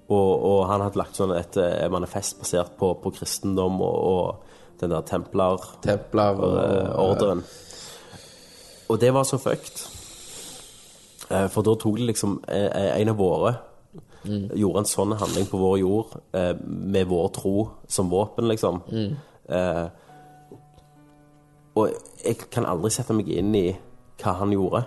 Og, 0.08 0.44
og 0.48 0.66
han 0.70 0.80
hadde 0.86 0.96
lagt 1.00 1.16
sånn 1.18 1.34
et 1.36 1.56
eh, 1.60 1.88
manifest 1.92 2.38
basert 2.40 2.76
på, 2.80 2.94
på 3.02 3.12
kristendom 3.18 3.80
og, 3.82 3.96
og 4.10 4.56
den 4.80 4.90
der 4.90 5.00
templarordren. 5.08 5.72
Og 6.92 7.10
ordren. 7.10 7.44
Og 8.88 9.00
det 9.00 9.12
var 9.14 9.24
så 9.24 9.38
fucked. 9.38 9.86
Eh, 11.30 11.48
For 11.50 11.62
da 11.66 11.74
tok 11.74 11.96
det 11.98 12.06
liksom 12.12 12.40
eh, 12.48 13.00
en 13.00 13.08
av 13.08 13.16
våre 13.18 13.56
Gjorde 14.26 14.80
en 14.82 14.88
sånn 14.90 15.12
handling 15.14 15.46
på 15.46 15.58
vår 15.60 15.76
jord 15.78 16.14
eh, 16.34 16.56
med 16.66 17.06
vår 17.06 17.28
tro 17.36 17.68
som 17.86 18.08
våpen, 18.10 18.48
liksom. 18.50 18.80
Eh, 19.48 19.86
og 21.78 21.92
jeg 22.24 22.40
kan 22.50 22.66
aldri 22.66 22.90
sette 22.90 23.14
meg 23.14 23.28
inn 23.30 23.54
i 23.54 23.68
hva 24.18 24.32
han 24.40 24.50
gjorde. 24.50 24.80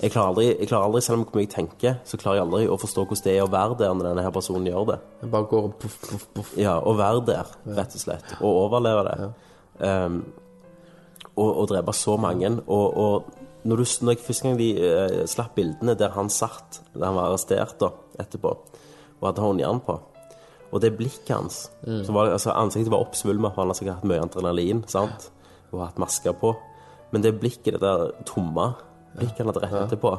Jeg 0.00 0.12
klarer 0.14 0.30
aldri, 0.30 0.44
jeg 0.54 0.68
klarer 0.70 0.88
aldri 0.88 1.02
selv 1.04 1.18
om 1.18 1.24
hvor 1.26 1.36
mye 1.36 1.44
jeg 1.44 1.52
tenker, 1.52 1.96
så 2.08 2.18
klarer 2.20 2.40
jeg 2.40 2.46
aldri 2.46 2.68
å 2.72 2.78
forstå 2.80 3.04
hvordan 3.04 3.24
det 3.26 3.34
er 3.34 3.44
å 3.44 3.50
være 3.52 3.78
der 3.80 3.94
når 3.96 4.08
denne 4.08 4.24
her 4.24 4.34
personen 4.34 4.68
gjør 4.70 4.86
det. 4.92 4.98
Jeg 5.20 5.32
bare 5.34 5.48
går 5.50 5.66
og 5.68 5.74
puff, 5.82 5.96
puff, 6.06 6.26
puff. 6.36 6.52
Ja, 6.60 6.76
å 6.80 6.94
være 6.98 7.24
der, 7.28 7.50
rett 7.78 7.96
og 7.98 8.04
slett. 8.04 8.34
Og 8.40 8.60
overleve 8.64 9.02
det. 9.08 9.30
Um, 9.80 10.20
og, 11.34 11.48
og 11.50 11.66
drepe 11.72 11.94
så 11.96 12.16
mange. 12.20 12.52
Og, 12.64 13.00
og 13.04 13.66
når, 13.68 13.82
du, 13.82 13.96
når 14.06 14.16
jeg 14.16 14.24
første 14.28 14.48
gang 14.48 14.60
de 14.60 14.70
uh, 14.80 15.16
slapp 15.30 15.56
bildene 15.58 15.96
der 15.98 16.14
han 16.16 16.32
satt, 16.32 16.80
der 16.94 17.08
han 17.08 17.18
var 17.18 17.32
arrestert 17.32 17.76
da, 17.82 17.92
etterpå, 18.22 18.54
og 19.20 19.26
hadde 19.28 19.44
håndjern 19.44 19.82
på 19.84 19.98
Og 20.72 20.80
det 20.80 20.94
blikket 20.96 21.34
hans 21.34 21.56
så 21.84 22.12
var, 22.16 22.30
altså, 22.32 22.54
Ansiktet 22.56 22.92
var 22.92 23.02
oppsvulma, 23.04 23.50
for 23.50 23.66
han 23.66 23.72
har 23.72 23.76
sikkert 23.76 23.98
hatt 23.98 24.08
mye 24.08 24.22
adrenalin 24.24 24.84
sant? 24.88 25.28
og 25.70 25.84
hatt 25.84 26.00
masker 26.02 26.34
på. 26.34 26.54
Men 27.12 27.22
det 27.22 27.36
blikket, 27.38 27.76
det 27.76 27.82
der 27.82 28.10
tomme 28.26 28.72
blikket 29.18 29.38
han 29.44 29.52
rett 29.54 29.72
etterpå 29.84 30.12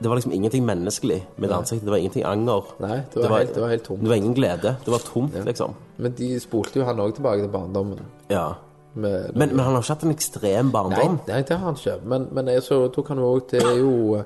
Det 0.00 0.06
var 0.08 0.14
liksom 0.20 0.32
ingenting 0.32 0.62
menneskelig 0.66 1.16
med 1.36 1.50
det 1.50 1.56
ansiktet. 1.56 1.84
Det 1.86 1.90
var 1.90 1.98
ingenting 1.98 2.22
anger. 2.24 2.64
Nei, 2.78 3.00
det 3.14 3.22
var 3.28 3.38
helt- 3.38 3.54
det 3.54 3.60
var 3.60 3.68
helt 3.68 3.84
tomt. 3.84 4.00
Det 4.04 4.08
var 4.08 4.16
ingen 4.16 4.34
glede. 4.34 4.76
Det 4.84 4.92
var 4.92 4.98
tomt, 5.02 5.34
liksom. 5.44 5.74
Men 5.96 6.12
de 6.12 6.28
spolte 6.40 6.78
jo 6.78 6.84
han 6.84 7.00
òg 7.02 7.14
tilbake 7.16 7.40
til 7.42 7.48
barndommen. 7.50 7.98
Ja. 8.30 8.54
Men, 8.94 9.32
men 9.34 9.58
han 9.58 9.74
har 9.74 9.82
ikke 9.82 9.94
hatt 9.96 10.04
en 10.04 10.10
ekstrem 10.14 10.70
barndom. 10.72 11.18
nei, 11.26 11.42
det 11.42 11.50
har 11.56 11.64
han 11.66 11.74
ikke. 11.74 11.96
Men, 12.04 12.28
men 12.32 12.46
jeg 12.46 12.62
så 12.62 12.78
tok 12.94 13.08
han 13.08 13.18
òg 13.18 13.50
Det 13.50 13.60
er 13.62 13.76
jo 13.78 14.22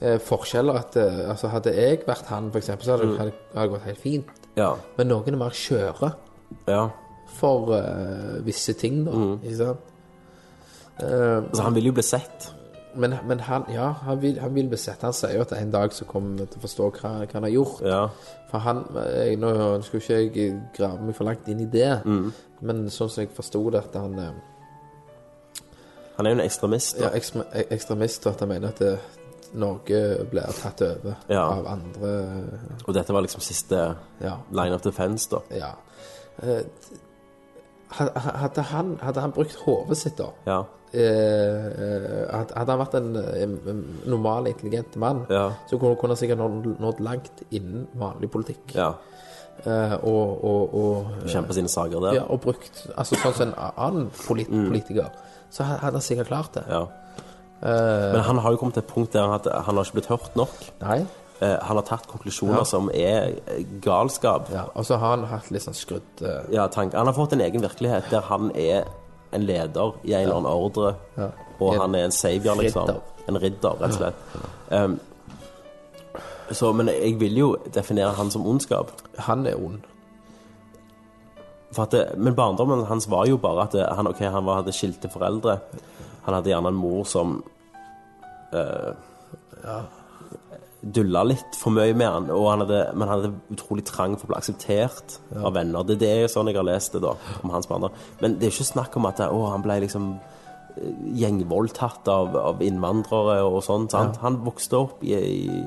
eh, 0.00 0.18
forskjeller 0.18 0.74
at 0.82 0.96
eh, 0.96 1.30
altså 1.30 1.48
Hadde 1.48 1.72
jeg 1.78 2.02
vært 2.06 2.26
han, 2.26 2.50
eksempel, 2.54 2.84
så 2.84 2.96
hadde 2.98 3.16
det 3.16 3.32
det 3.54 3.68
gått 3.70 3.82
helt 3.86 3.98
fint. 4.02 4.26
Ja. 4.56 4.74
Men 4.98 5.08
noen 5.08 5.28
er 5.32 5.36
mer 5.38 5.50
skjøre 5.54 6.12
ja. 6.68 6.88
for 7.38 7.70
eh, 7.78 8.42
visse 8.44 8.74
ting, 8.74 9.04
da. 9.06 9.12
Mm. 9.14 9.38
Ikke 9.44 9.56
sant? 9.62 9.78
Eh, 10.98 11.38
Altså, 11.48 11.62
han 11.62 11.74
vil 11.74 11.86
jo 11.90 11.92
bli 11.92 12.02
sett. 12.02 12.50
Men, 12.96 13.14
men 13.26 13.40
han, 13.40 13.64
ja, 13.72 13.90
han 13.92 14.20
vil, 14.22 14.38
han 14.40 14.54
vil 14.54 14.68
besette. 14.68 15.02
Han 15.06 15.12
sier 15.12 15.34
jo 15.34 15.40
at 15.40 15.52
en 15.52 15.70
dag 15.70 15.92
så 15.92 16.04
kommer 16.04 16.38
vi 16.38 16.46
til 16.46 16.58
å 16.60 16.62
forstå 16.66 16.90
hva, 17.00 17.10
hva 17.24 17.32
han 17.32 17.42
har 17.42 17.50
gjort. 17.50 17.80
Ja. 17.82 18.08
For 18.50 18.58
han 18.58 18.84
jeg, 18.94 19.36
Nå 19.38 19.82
skulle 19.82 20.02
ikke 20.02 20.18
jeg 20.44 20.60
grave 20.76 21.00
meg 21.02 21.14
for 21.16 21.24
langt 21.24 21.48
inn 21.48 21.60
i 21.60 21.66
det, 21.70 22.02
Mm. 22.04 22.32
men 22.60 22.86
sånn 22.90 23.10
som 23.10 23.22
jeg 23.24 23.30
forsto 23.36 23.70
det, 23.70 23.78
at 23.84 23.94
han 24.00 24.18
eh, 24.18 24.32
Han 26.16 26.26
er 26.26 26.30
jo 26.30 26.38
en 26.38 26.44
ekstremist. 26.46 26.96
ja, 27.00 27.08
Da. 27.08 27.16
ekstre- 27.18 27.66
ekstremist, 27.70 28.26
og 28.26 28.32
at 28.34 28.40
han 28.40 28.48
mener 28.48 28.68
at 28.68 28.78
det, 28.78 28.98
Norge 29.54 30.24
blir 30.30 30.42
tatt 30.62 30.80
over 30.82 31.14
Ja. 31.30 31.42
av 31.48 31.66
andre 31.66 32.42
Og 32.88 32.94
dette 32.94 33.12
var 33.12 33.20
liksom 33.22 33.40
siste 33.40 33.96
Ja. 34.20 34.36
line 34.50 34.72
of 34.74 34.82
defense, 34.82 35.28
da. 35.30 35.38
ja. 35.50 35.70
Eh, 36.42 36.62
Hadde 37.90 38.62
han, 38.62 38.98
hadde 39.02 39.20
han 39.20 39.30
brukt 39.32 39.54
hodet 39.64 39.96
sitt, 39.96 40.16
da 40.18 40.24
Ja. 40.46 40.62
Eh, 40.94 42.30
Hadde 42.34 42.54
hadde 42.56 42.70
han 42.74 42.80
vært 42.80 42.94
en, 43.00 43.10
en, 43.16 43.82
normal, 44.06 44.46
intelligent 44.50 44.96
mann, 44.96 45.24
Ja. 45.30 45.50
så 45.70 45.78
kunne 45.78 45.96
kunne 46.00 46.14
han 46.16 46.20
sikkert 46.22 46.38
nådd, 46.38 46.80
nådd 46.80 47.00
langt 47.00 47.42
innen 47.50 47.86
vanlig 47.94 48.30
politikk. 48.30 48.74
ja. 48.74 48.92
Eh, 49.64 49.92
og, 50.04 50.44
og, 50.44 50.74
og 50.74 51.28
Kjempe 51.30 51.54
sine 51.54 51.68
saker 51.70 52.00
der. 52.02 52.14
Ja, 52.18 52.22
og 52.28 52.40
brukt 52.42 52.80
Altså 52.98 53.14
sånn 53.16 53.34
som 53.36 53.44
en 53.48 53.54
annen 53.78 54.08
polit 54.26 54.48
politiker, 54.50 55.12
så 55.48 55.62
hadde 55.62 55.92
han 55.94 56.02
sikkert 56.04 56.26
klart 56.26 56.56
det. 56.58 56.64
Ja. 56.68 56.80
Eh, 57.62 58.12
Men 58.16 58.24
han 58.26 58.38
har 58.42 58.50
jo 58.50 58.58
kommet 58.60 58.74
til 58.74 58.82
et 58.82 58.90
punkt 58.90 59.12
der 59.14 59.22
han, 59.30 59.40
han 59.46 59.76
har 59.78 59.84
ikke 59.86 60.00
blitt 60.00 60.10
hørt 60.10 60.34
nok. 60.36 60.56
Nei. 60.82 61.04
Eh, 61.40 61.54
han 61.62 61.76
har 61.78 61.86
tatt 61.86 62.06
konklusjoner 62.10 62.58
Ja. 62.64 62.64
som 62.64 62.90
er 62.92 63.38
eh, 63.46 63.62
galskap. 63.80 64.50
Ja, 64.52 64.66
og 64.74 64.84
så 64.90 64.98
har 64.98 65.16
han 65.16 65.24
hatt 65.30 65.48
litt 65.54 65.62
sånn 65.62 65.74
skrudd 65.78 66.22
uh... 66.26 66.42
Ja, 66.52 66.66
tank. 66.68 66.92
Han 66.98 67.06
har 67.06 67.14
fått 67.16 67.32
en 67.38 67.40
egen 67.46 67.62
virkelighet 67.62 68.10
der 68.10 68.26
han 68.26 68.50
er 68.58 68.84
en 69.34 69.46
leder 69.46 69.96
i 70.04 70.12
en 70.12 70.20
eller 70.20 70.36
annen 70.36 70.52
ordre, 70.52 70.94
Ja. 71.16 71.28
og 71.60 71.74
han 71.80 71.94
er 71.94 72.04
en 72.04 72.12
savior, 72.14 72.54
liksom. 72.60 72.90
En 73.28 73.38
ridder, 73.40 73.76
rett 73.80 73.92
og 73.92 73.98
slett. 73.98 74.14
Um, 74.70 74.98
så, 76.52 76.72
men 76.72 76.88
jeg 76.92 77.16
vil 77.20 77.38
jo 77.38 77.56
definere 77.74 78.12
han 78.18 78.30
som 78.30 78.46
ondskap. 78.46 78.90
Han 79.18 79.46
er 79.46 79.56
ond. 79.56 79.80
For 81.72 81.82
at 81.86 81.90
det, 81.90 82.02
men 82.20 82.36
barndommen 82.36 82.84
hans 82.86 83.08
var 83.10 83.26
jo 83.26 83.36
bare 83.40 83.62
at 83.64 83.72
det, 83.72 83.86
han, 83.96 84.06
okay, 84.06 84.28
han 84.30 84.44
var, 84.46 84.60
hadde 84.60 84.72
skilte 84.76 85.08
foreldre. 85.10 85.58
Han 86.26 86.34
hadde 86.36 86.52
gjerne 86.52 86.68
en 86.70 86.78
mor 86.78 87.04
som 87.08 87.38
uh, 88.54 88.92
dulla 90.92 91.22
litt 91.24 91.56
for 91.56 91.72
mye 91.72 91.94
med 91.96 92.10
han, 92.12 92.26
og 92.34 92.50
han 92.50 92.60
hadde, 92.64 92.80
men 92.92 93.08
han 93.08 93.22
hadde 93.22 93.32
utrolig 93.56 93.84
trang 93.88 94.18
for 94.20 94.26
å 94.28 94.32
bli 94.34 94.36
akseptert 94.42 95.18
av 95.40 95.54
venner. 95.56 95.82
Det, 95.88 95.96
det 96.02 96.10
er 96.12 96.22
jo 96.26 96.30
sånn 96.34 96.50
jeg 96.50 96.58
har 96.60 96.66
lest 96.68 96.92
det 96.92 97.00
da, 97.06 97.14
om 97.42 97.52
hans 97.54 97.68
barndom. 97.70 97.94
Men 98.20 98.38
det 98.38 98.50
er 98.50 98.52
ikke 98.56 98.66
snakk 98.74 98.96
om 99.00 99.06
at 99.08 99.22
å, 99.24 99.38
han 99.48 99.64
ble 99.64 99.78
liksom 99.86 100.10
eh, 100.76 100.90
gjengvoldtatt 101.22 102.10
av, 102.12 102.36
av 102.36 102.60
innvandrere 102.66 103.38
og 103.48 103.60
sånn. 103.64 103.86
Ja. 103.94 104.02
Han 104.26 104.36
vokste 104.44 104.76
opp 104.82 105.02
i, 105.08 105.14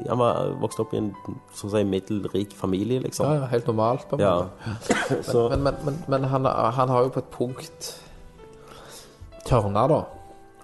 han 0.09 0.21
var, 0.21 0.51
vokste 0.61 0.85
opp 0.85 0.93
i 0.93 1.01
en 1.01 1.09
sånn 1.55 1.71
å 1.71 1.75
si, 1.79 1.83
middelrik 1.95 2.53
familie, 2.59 3.01
liksom. 3.07 3.31
ja, 3.39 3.49
helt 3.53 3.71
normalt, 3.71 4.05
på 4.11 4.19
en 4.19 4.25
Ja. 4.27 4.35
måte. 4.43 5.23
Så, 5.31 5.47
Men, 5.55 5.63
men, 5.65 5.81
men, 5.87 6.01
men 6.13 6.29
han, 6.29 6.45
han 6.77 6.93
har 6.93 7.07
jo 7.07 7.15
på 7.17 7.23
et 7.25 7.31
punkt 7.33 7.93
tørna, 9.47 9.87
da. 9.89 10.01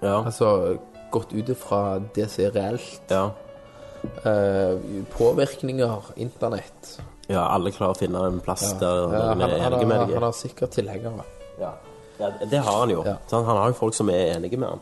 ja, 0.04 0.18
Altså 0.28 0.78
gått 1.14 1.34
ut 1.34 1.50
ifra 1.54 2.00
det 2.16 2.26
som 2.34 2.46
er 2.48 2.56
reelt. 2.60 3.02
ja. 3.10 3.32
Eh, 4.04 4.78
påvirkninger, 5.18 6.12
internett. 6.16 7.00
ja, 7.30 7.46
alle 7.56 7.72
klarer 7.72 7.96
å 7.96 7.98
finne 7.98 8.20
en 8.28 8.40
plass 8.44 8.74
der 8.80 8.98
Ja, 9.00 9.08
noen 9.08 9.42
han, 9.42 9.42
er 9.42 9.68
enige 9.68 9.88
med 9.88 10.00
deg. 10.08 10.14
han 10.14 10.24
har 10.24 10.32
sikkert 10.36 10.72
tilhengere. 10.76 11.24
Ja. 11.60 11.72
ja, 12.20 12.30
det 12.52 12.60
har 12.60 12.80
han 12.80 12.90
jo. 12.92 13.04
Ja. 13.06 13.16
Han 13.32 13.46
har 13.46 13.68
jo 13.72 13.74
folk 13.74 13.94
som 13.96 14.10
er 14.10 14.36
enige 14.36 14.58
med 14.58 14.68
han. 14.68 14.82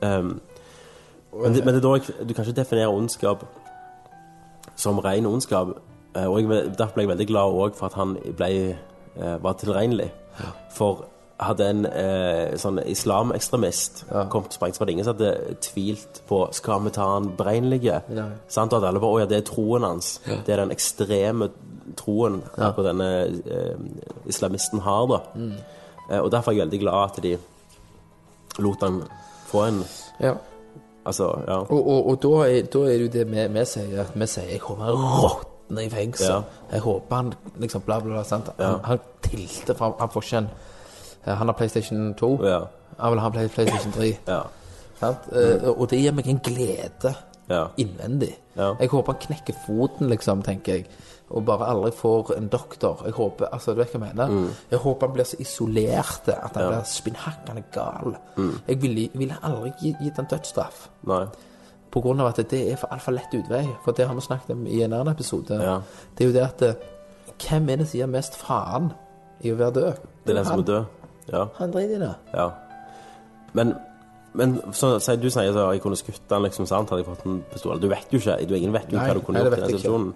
Um, 0.00 0.40
men, 1.42 1.54
det, 1.54 1.64
men 1.64 1.74
det 1.74 1.82
jeg, 1.84 2.28
du 2.28 2.34
kan 2.34 2.44
ikke 2.44 2.60
definere 2.60 2.88
ondskap 2.88 3.44
som 4.76 4.98
ren 4.98 5.26
ondskap. 5.26 5.68
Eh, 6.16 6.26
Og 6.26 6.40
jeg, 6.40 6.72
derfor 6.78 6.94
ble 6.94 7.02
jeg 7.02 7.08
veldig 7.12 7.26
glad 7.26 7.54
òg 7.62 7.74
for 7.76 7.86
at 7.86 7.94
han 7.98 8.16
ble, 8.36 8.50
eh, 9.16 9.36
var 9.42 9.52
tilregnelig. 9.58 10.10
For 10.74 11.04
hadde 11.38 11.66
en 11.70 11.86
eh, 11.86 12.56
sånn 12.58 12.80
islamekstremist 12.82 14.04
kommet 14.32 14.50
og 14.50 14.56
sprengt, 14.56 14.76
så 14.76 14.82
var 14.82 14.88
det 14.88 14.94
ingen 14.96 15.06
som 15.06 15.14
hadde 15.14 15.56
tvilt 15.62 16.20
på 16.28 16.40
Skal 16.56 16.82
vi 16.82 16.92
ta 16.96 17.06
han 17.14 17.30
breinlige? 17.38 18.00
Ja. 18.14 18.26
Sant? 18.50 18.72
Og 18.72 18.82
at 18.82 18.88
alle 18.88 19.02
bare 19.02 19.18
Å 19.18 19.20
ja, 19.22 19.28
det 19.30 19.38
er 19.38 19.46
troen 19.46 19.86
hans. 19.86 20.16
Det 20.26 20.54
er 20.54 20.64
den 20.64 20.74
ekstreme 20.74 21.50
troen 21.98 22.40
akkurat 22.56 22.90
denne 22.90 23.10
eh, 23.54 23.78
islamisten 24.28 24.82
har, 24.84 25.06
da. 25.10 25.20
Mm. 25.38 25.54
Eh, 26.10 26.20
og 26.20 26.30
derfor 26.34 26.52
er 26.52 26.58
jeg 26.58 26.66
veldig 26.66 26.80
glad 26.82 27.04
at 27.04 27.22
de 27.24 27.36
lot 28.58 28.86
han 28.86 29.02
få 29.48 29.66
en 29.68 29.82
Ja. 30.20 30.34
Altså, 31.08 31.28
ja. 31.46 31.58
Og, 31.58 31.86
og, 31.88 32.06
og 32.10 32.22
da, 32.22 32.32
er, 32.50 32.66
da 32.68 32.78
er 32.84 32.98
det 32.98 33.04
jo 33.06 33.12
det 33.12 33.28
vi, 33.30 33.44
vi 33.54 33.64
sier, 33.64 34.00
at 34.02 34.10
vi 34.14 34.26
sier 34.28 34.50
jeg 34.50 34.60
kommer 34.60 34.90
han 34.90 35.78
i 35.80 35.88
fengsel. 35.88 36.34
Ja. 36.34 36.40
Jeg 36.72 36.80
håper 36.84 37.16
han 37.16 37.30
liksom 37.56 37.84
bla, 37.86 38.00
bla, 38.00 38.12
bla. 38.12 38.24
Sant? 38.28 38.50
Han, 38.58 38.80
han 38.84 38.98
tilter, 39.24 39.74
fram. 39.74 39.94
han, 40.00 40.10
får 40.12 40.26
ikke 40.26 40.42
en 40.42 40.50
Han 41.34 41.46
har 41.48 41.54
PlayStation 41.54 42.14
2. 42.14 42.40
Ja. 42.44 42.60
Han 42.98 43.12
vil 43.12 43.20
ha 43.20 43.28
Play- 43.30 43.48
PlayStation 43.48 43.92
3. 43.92 44.18
Ja. 44.28 44.42
Sant? 45.00 45.18
Eh, 45.32 45.68
Og 45.68 45.90
det 45.90 46.00
gir 46.02 46.12
meg 46.12 46.26
en 46.28 46.38
glede 46.44 47.14
Ja. 47.50 47.66
innvendig. 47.78 48.36
Jeg 48.56 48.88
håper 48.88 49.12
han 49.12 49.20
knekker 49.20 49.54
foten, 49.66 50.08
liksom, 50.08 50.42
tenker 50.42 50.72
jeg. 50.72 50.86
Og 51.30 51.44
bare 51.44 51.66
aldri 51.68 51.90
får 51.92 52.36
en 52.36 52.48
doktor. 52.48 53.02
Jeg 53.04 53.12
håper, 53.12 53.46
altså, 53.52 53.70
du 53.70 53.76
vet 53.76 53.92
hva 53.92 54.06
jeg 54.06 54.16
mener? 54.16 54.48
Jeg 54.70 54.78
håper 54.78 55.06
han 55.06 55.14
blir 55.14 55.24
så 55.24 55.36
isolert 55.40 56.28
at 56.28 56.50
han 56.54 56.62
Mm. 56.64 56.68
Mm. 56.68 56.68
blir 56.68 56.82
spinnhakkende 56.84 57.62
gal. 57.72 58.16
Jeg 58.68 58.82
ville, 58.82 59.08
ville 59.14 59.36
aldri 59.42 59.72
gitt 59.80 60.16
han 60.16 60.24
dødsstraff. 60.30 60.88
Nei. 61.06 61.26
På 61.90 62.00
grunn 62.02 62.20
av 62.20 62.26
at 62.26 62.36
det 62.50 62.72
er 62.72 62.76
for 62.76 62.86
altfor 62.92 63.12
lett 63.12 63.32
utvei. 63.34 63.68
For 63.84 63.92
det 63.92 64.06
har 64.06 64.14
vi 64.14 64.20
snakket 64.20 64.50
om 64.50 64.66
i 64.66 64.82
en 64.82 64.92
annen 64.92 65.08
episode. 65.14 65.48
Det 66.18 66.24
er 66.24 66.26
jo 66.26 66.32
det 66.32 66.42
at 66.42 66.62
eh, 66.62 66.74
Hvem 67.48 67.68
er 67.70 67.76
det 67.76 67.88
som 67.88 67.98
gir 68.00 68.06
mest 68.06 68.34
faen 68.36 68.92
i 69.44 69.50
å 69.52 69.56
være 69.56 69.72
død? 69.72 69.92
Det 70.26 70.30
er 70.30 70.34
den 70.34 70.44
som 70.44 70.58
er 70.58 70.64
død. 70.64 70.84
Ja. 71.32 71.46
Han 71.58 71.72
driter 71.74 71.96
i 71.96 72.02
det. 72.06 72.14
ja. 72.34 72.48
Men 73.56 73.74
men 74.38 74.58
så, 74.76 74.98
så, 75.00 75.16
du 75.16 75.30
sier 75.32 75.52
så 75.56 75.62
jeg 75.72 75.80
kunne 75.82 75.96
skutt 75.98 76.30
han, 76.30 76.42
liksom, 76.44 76.66
sant? 76.68 76.90
Hadde 76.92 77.00
jeg 77.00 77.08
fått 77.08 77.24
en 77.26 77.38
pistol? 77.50 77.80
Du 77.80 77.88
vet 77.90 78.12
jo 78.12 78.20
ikke. 78.20 78.36
Du, 78.46 78.52
ingen 78.54 78.74
vet 78.76 78.92
jo 78.92 78.98
Nei, 78.98 79.06
hva 79.08 79.14
du 79.16 79.22
kunne 79.24 79.40
gjort 79.40 79.56
i 79.56 79.60
den 79.62 79.72
situasjonen. 79.72 80.10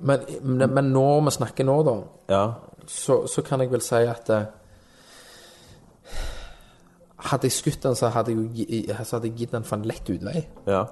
Men, 0.00 0.24
men, 0.42 0.64
men 0.74 0.88
når 0.94 1.20
vi 1.26 1.34
snakker 1.36 1.68
nå, 1.68 1.76
da, 1.86 1.94
Ja. 2.32 2.40
så, 2.88 3.26
så 3.28 3.44
kan 3.46 3.60
jeg 3.60 3.70
vel 3.70 3.84
si 3.84 4.00
at 4.08 4.30
eh, 4.32 4.48
Hadde 7.20 7.50
jeg 7.50 7.52
skutt 7.52 7.84
han, 7.84 7.96
så 7.98 8.08
hadde 8.14 8.32
jeg, 8.32 8.86
så 9.04 9.18
hadde 9.18 9.28
jeg 9.28 9.36
gitt 9.42 9.52
han 9.52 9.66
for 9.68 9.76
en 9.76 9.84
lett 9.84 10.08
utvei. 10.08 10.40
Ja. 10.66 10.86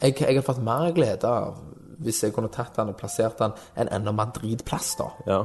Jeg, 0.00 0.14
jeg 0.16 0.30
hadde 0.30 0.46
fått 0.46 0.62
mer 0.64 0.94
glede 0.96 1.28
av 1.28 1.58
hvis 2.00 2.22
jeg 2.24 2.32
kunne 2.36 2.48
tatt 2.52 2.76
han 2.80 2.90
og 2.92 2.96
plassert 3.00 3.38
han 3.44 3.52
en 3.76 3.88
enda 3.92 4.12
mer 4.16 4.32
dritplass, 4.36 4.94
da. 4.98 5.10
ja. 5.28 5.38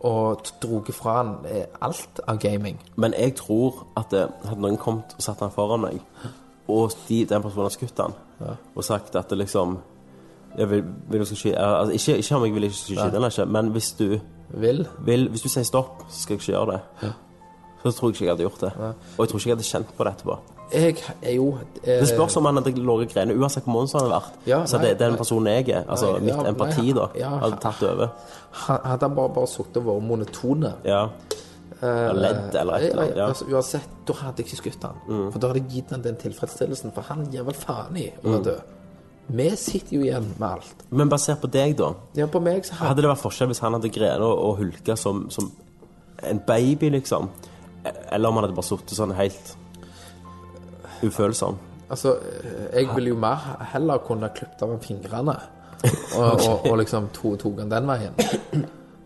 Og 0.00 0.46
droget 0.62 0.94
fra 0.96 1.18
han 1.18 1.34
eh, 1.44 1.66
alt 1.80 2.20
av 2.28 2.38
gaming. 2.40 2.80
Men 2.96 3.14
jeg 3.18 3.34
tror 3.36 3.86
at 4.00 4.10
det, 4.10 4.28
hadde 4.48 4.60
noen 4.64 4.80
kommet 4.80 5.12
og 5.16 5.22
satt 5.22 5.42
han 5.44 5.52
foran 5.52 5.84
meg, 5.84 6.00
og 6.68 6.94
de, 7.08 7.24
den 7.28 7.42
personen 7.42 7.66
hadde 7.66 7.76
skutt 7.76 8.00
han, 8.00 8.14
og 8.74 8.84
sagt 8.86 9.16
at 9.18 9.30
det 9.30 9.38
liksom 9.42 9.78
jeg 10.58 10.70
vil, 10.70 10.84
vil 11.10 11.20
du 11.20 11.24
altså, 11.24 11.92
ikke, 11.92 12.16
ikke 12.18 12.36
om 12.36 12.44
jeg 12.44 12.54
vil 12.54 12.64
ikke 12.64 12.76
skyte 12.76 13.10
den, 13.12 13.24
ikke, 13.24 13.44
men 13.44 13.68
hvis 13.74 13.92
du, 13.92 14.18
Vil. 14.48 14.88
vil, 15.06 15.28
hvis 15.28 15.44
du 15.44 15.48
sier 15.48 15.62
stopp, 15.62 16.02
så 16.08 16.22
skal 16.22 16.34
jeg 16.34 16.40
ikke 16.40 16.52
gjøre 16.52 16.72
det. 16.72 17.12
Så 17.82 17.92
tror 17.92 18.08
jeg 18.08 18.14
ikke 18.14 18.24
jeg 18.24 18.32
hadde 18.32 18.42
gjort 18.42 18.60
det. 18.60 18.72
Og 19.18 19.20
jeg 19.24 19.28
tror 19.28 19.38
ikke 19.38 19.48
jeg 19.48 19.56
hadde 19.56 19.68
kjent 19.68 19.94
på 19.96 20.04
det 20.04 20.12
etterpå. 20.12 20.59
Jeg 20.72 20.96
er 21.22 21.32
jo 21.34 21.46
eh, 21.82 22.00
Det 22.00 22.08
spørs 22.08 22.36
om 22.36 22.44
han 22.46 22.56
hadde 22.60 22.70
ligget 22.70 22.88
og 22.88 23.08
grenet, 23.14 23.36
uansett 23.36 23.64
hvor 23.64 23.72
monster 23.74 23.98
han 23.98 24.06
hadde 24.10 24.20
vært. 24.20 24.46
Ja, 24.46 24.60
så 24.66 24.78
det, 24.82 24.98
den 25.00 25.16
personen 25.18 25.46
jeg 25.52 25.68
er, 25.74 25.84
altså 25.88 26.12
Nei, 26.12 26.20
mitt 26.28 26.34
ja, 26.36 26.44
empati 26.52 26.82
nei, 26.86 26.92
da, 26.98 27.06
ja, 27.18 27.30
hadde 27.44 27.58
tatt 27.64 27.82
over. 27.82 28.10
ha- 28.66 28.80
Hadde 28.84 29.08
han 29.08 29.14
bare, 29.16 29.32
bare 29.34 29.46
sittet 29.50 29.76
og 29.82 29.86
vært 29.90 30.06
monotone 30.08 30.74
Ja. 30.84 31.02
Ledd 31.80 32.54
eller 32.60 32.74
et 32.76 32.90
eller 32.90 33.02
annet. 33.02 33.16
Ja. 33.16 33.24
Mm. 33.24 33.28
altså, 33.30 33.46
Uansett, 33.48 33.88
da 34.06 34.12
hadde 34.20 34.42
jeg 34.42 34.46
ikke 34.50 34.58
skutt 34.70 34.82
han. 34.84 34.98
For 35.32 35.38
da 35.40 35.48
hadde 35.48 35.62
jeg 35.62 35.70
gitt 35.78 35.90
han 35.94 36.02
den 36.04 36.16
tilfredsstillelsen, 36.20 36.92
for 36.92 37.02
han 37.08 37.24
gir 37.32 37.42
vel 37.46 37.54
faen 37.56 37.96
i 37.96 38.10
å 38.10 38.26
Mm. 38.26 38.32
være 38.34 38.44
død. 38.44 38.60
Vi 39.30 39.48
sitter 39.56 39.94
jo 39.96 40.00
igjen 40.02 40.26
med 40.38 40.48
alt. 40.50 40.84
Men 40.90 41.08
basert 41.08 41.40
på 41.40 41.50
deg, 41.50 41.76
da. 41.78 41.92
Ja, 42.18 42.26
på 42.26 42.40
meg 42.42 42.64
så 42.66 42.74
hadde 42.74 42.88
Hadde 42.88 43.02
det 43.02 43.10
vært 43.10 43.22
forskjell 43.22 43.48
hvis 43.48 43.60
han 43.60 43.72
hadde 43.72 43.88
grenet 43.94 44.20
og, 44.20 44.38
og 44.48 44.56
hulka 44.58 44.96
som, 44.98 45.30
som 45.30 45.52
en 46.22 46.42
baby, 46.46 46.90
liksom? 46.90 47.28
Eller 48.10 48.28
om 48.28 48.34
han 48.34 48.44
hadde 48.44 48.56
bare 48.56 48.66
sittet 48.66 48.96
sånn 48.98 49.14
helt 49.16 49.54
ufølsom? 51.02 51.58
Altså, 51.90 52.16
jeg 52.72 52.88
ville 52.94 53.14
jo 53.14 53.16
mer 53.18 53.64
heller 53.72 53.98
kunne 54.06 54.28
klippet 54.34 54.62
av 54.62 54.76
fingrene. 54.84 55.38
Og, 56.16 56.42
og, 56.44 56.66
og 56.70 56.76
liksom 56.82 57.08
to, 57.16 57.34
tok 57.40 57.62
han 57.64 57.70
den 57.72 57.88
veien. 57.88 58.14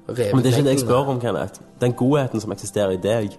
Revet 0.08 0.34
Men 0.34 0.42
det 0.44 0.50
er 0.50 0.56
ikke 0.58 0.66
det 0.66 0.72
jeg 0.74 0.82
spør 0.82 1.10
om, 1.14 1.20
Kenneth. 1.22 1.62
Den 1.80 1.94
godheten 1.96 2.42
som 2.42 2.52
eksisterer 2.52 2.92
i 2.92 2.98
deg, 3.00 3.36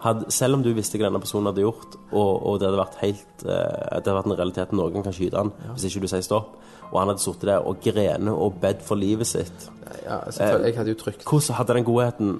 hadde, 0.00 0.30
selv 0.32 0.56
om 0.56 0.62
du 0.64 0.70
visste 0.72 0.96
hva 0.96 1.10
denne 1.10 1.20
personen 1.20 1.50
hadde 1.50 1.60
gjort, 1.60 1.98
og, 2.08 2.30
og 2.46 2.60
det 2.60 2.70
hadde 2.70 2.78
vært 2.80 2.96
helt 3.02 3.44
eh, 3.44 3.50
Det 3.50 3.98
hadde 3.98 4.14
vært 4.16 4.30
en 4.30 4.36
realitet 4.38 4.70
at 4.70 4.76
noen 4.78 5.04
kan 5.04 5.16
skyte 5.16 5.42
han 5.42 5.52
hvis 5.74 5.84
ikke 5.90 6.06
du 6.06 6.08
sier 6.14 6.24
stopp, 6.24 6.54
og 6.88 6.96
han 7.02 7.12
hadde 7.12 7.24
sittet 7.24 7.50
der 7.50 7.68
og 7.68 7.82
grenet 7.84 8.32
og 8.32 8.56
bedt 8.62 8.86
for 8.86 8.96
livet 8.96 9.28
sitt, 9.28 9.68
Ja, 10.06 10.22
selvfølgelig. 10.30 10.70
Jeg 10.70 10.78
hadde 10.78 10.94
jo 10.94 11.00
trykt 11.02 11.26
hvordan 11.28 11.58
hadde 11.58 11.76
den 11.76 11.88
godheten 11.90 12.32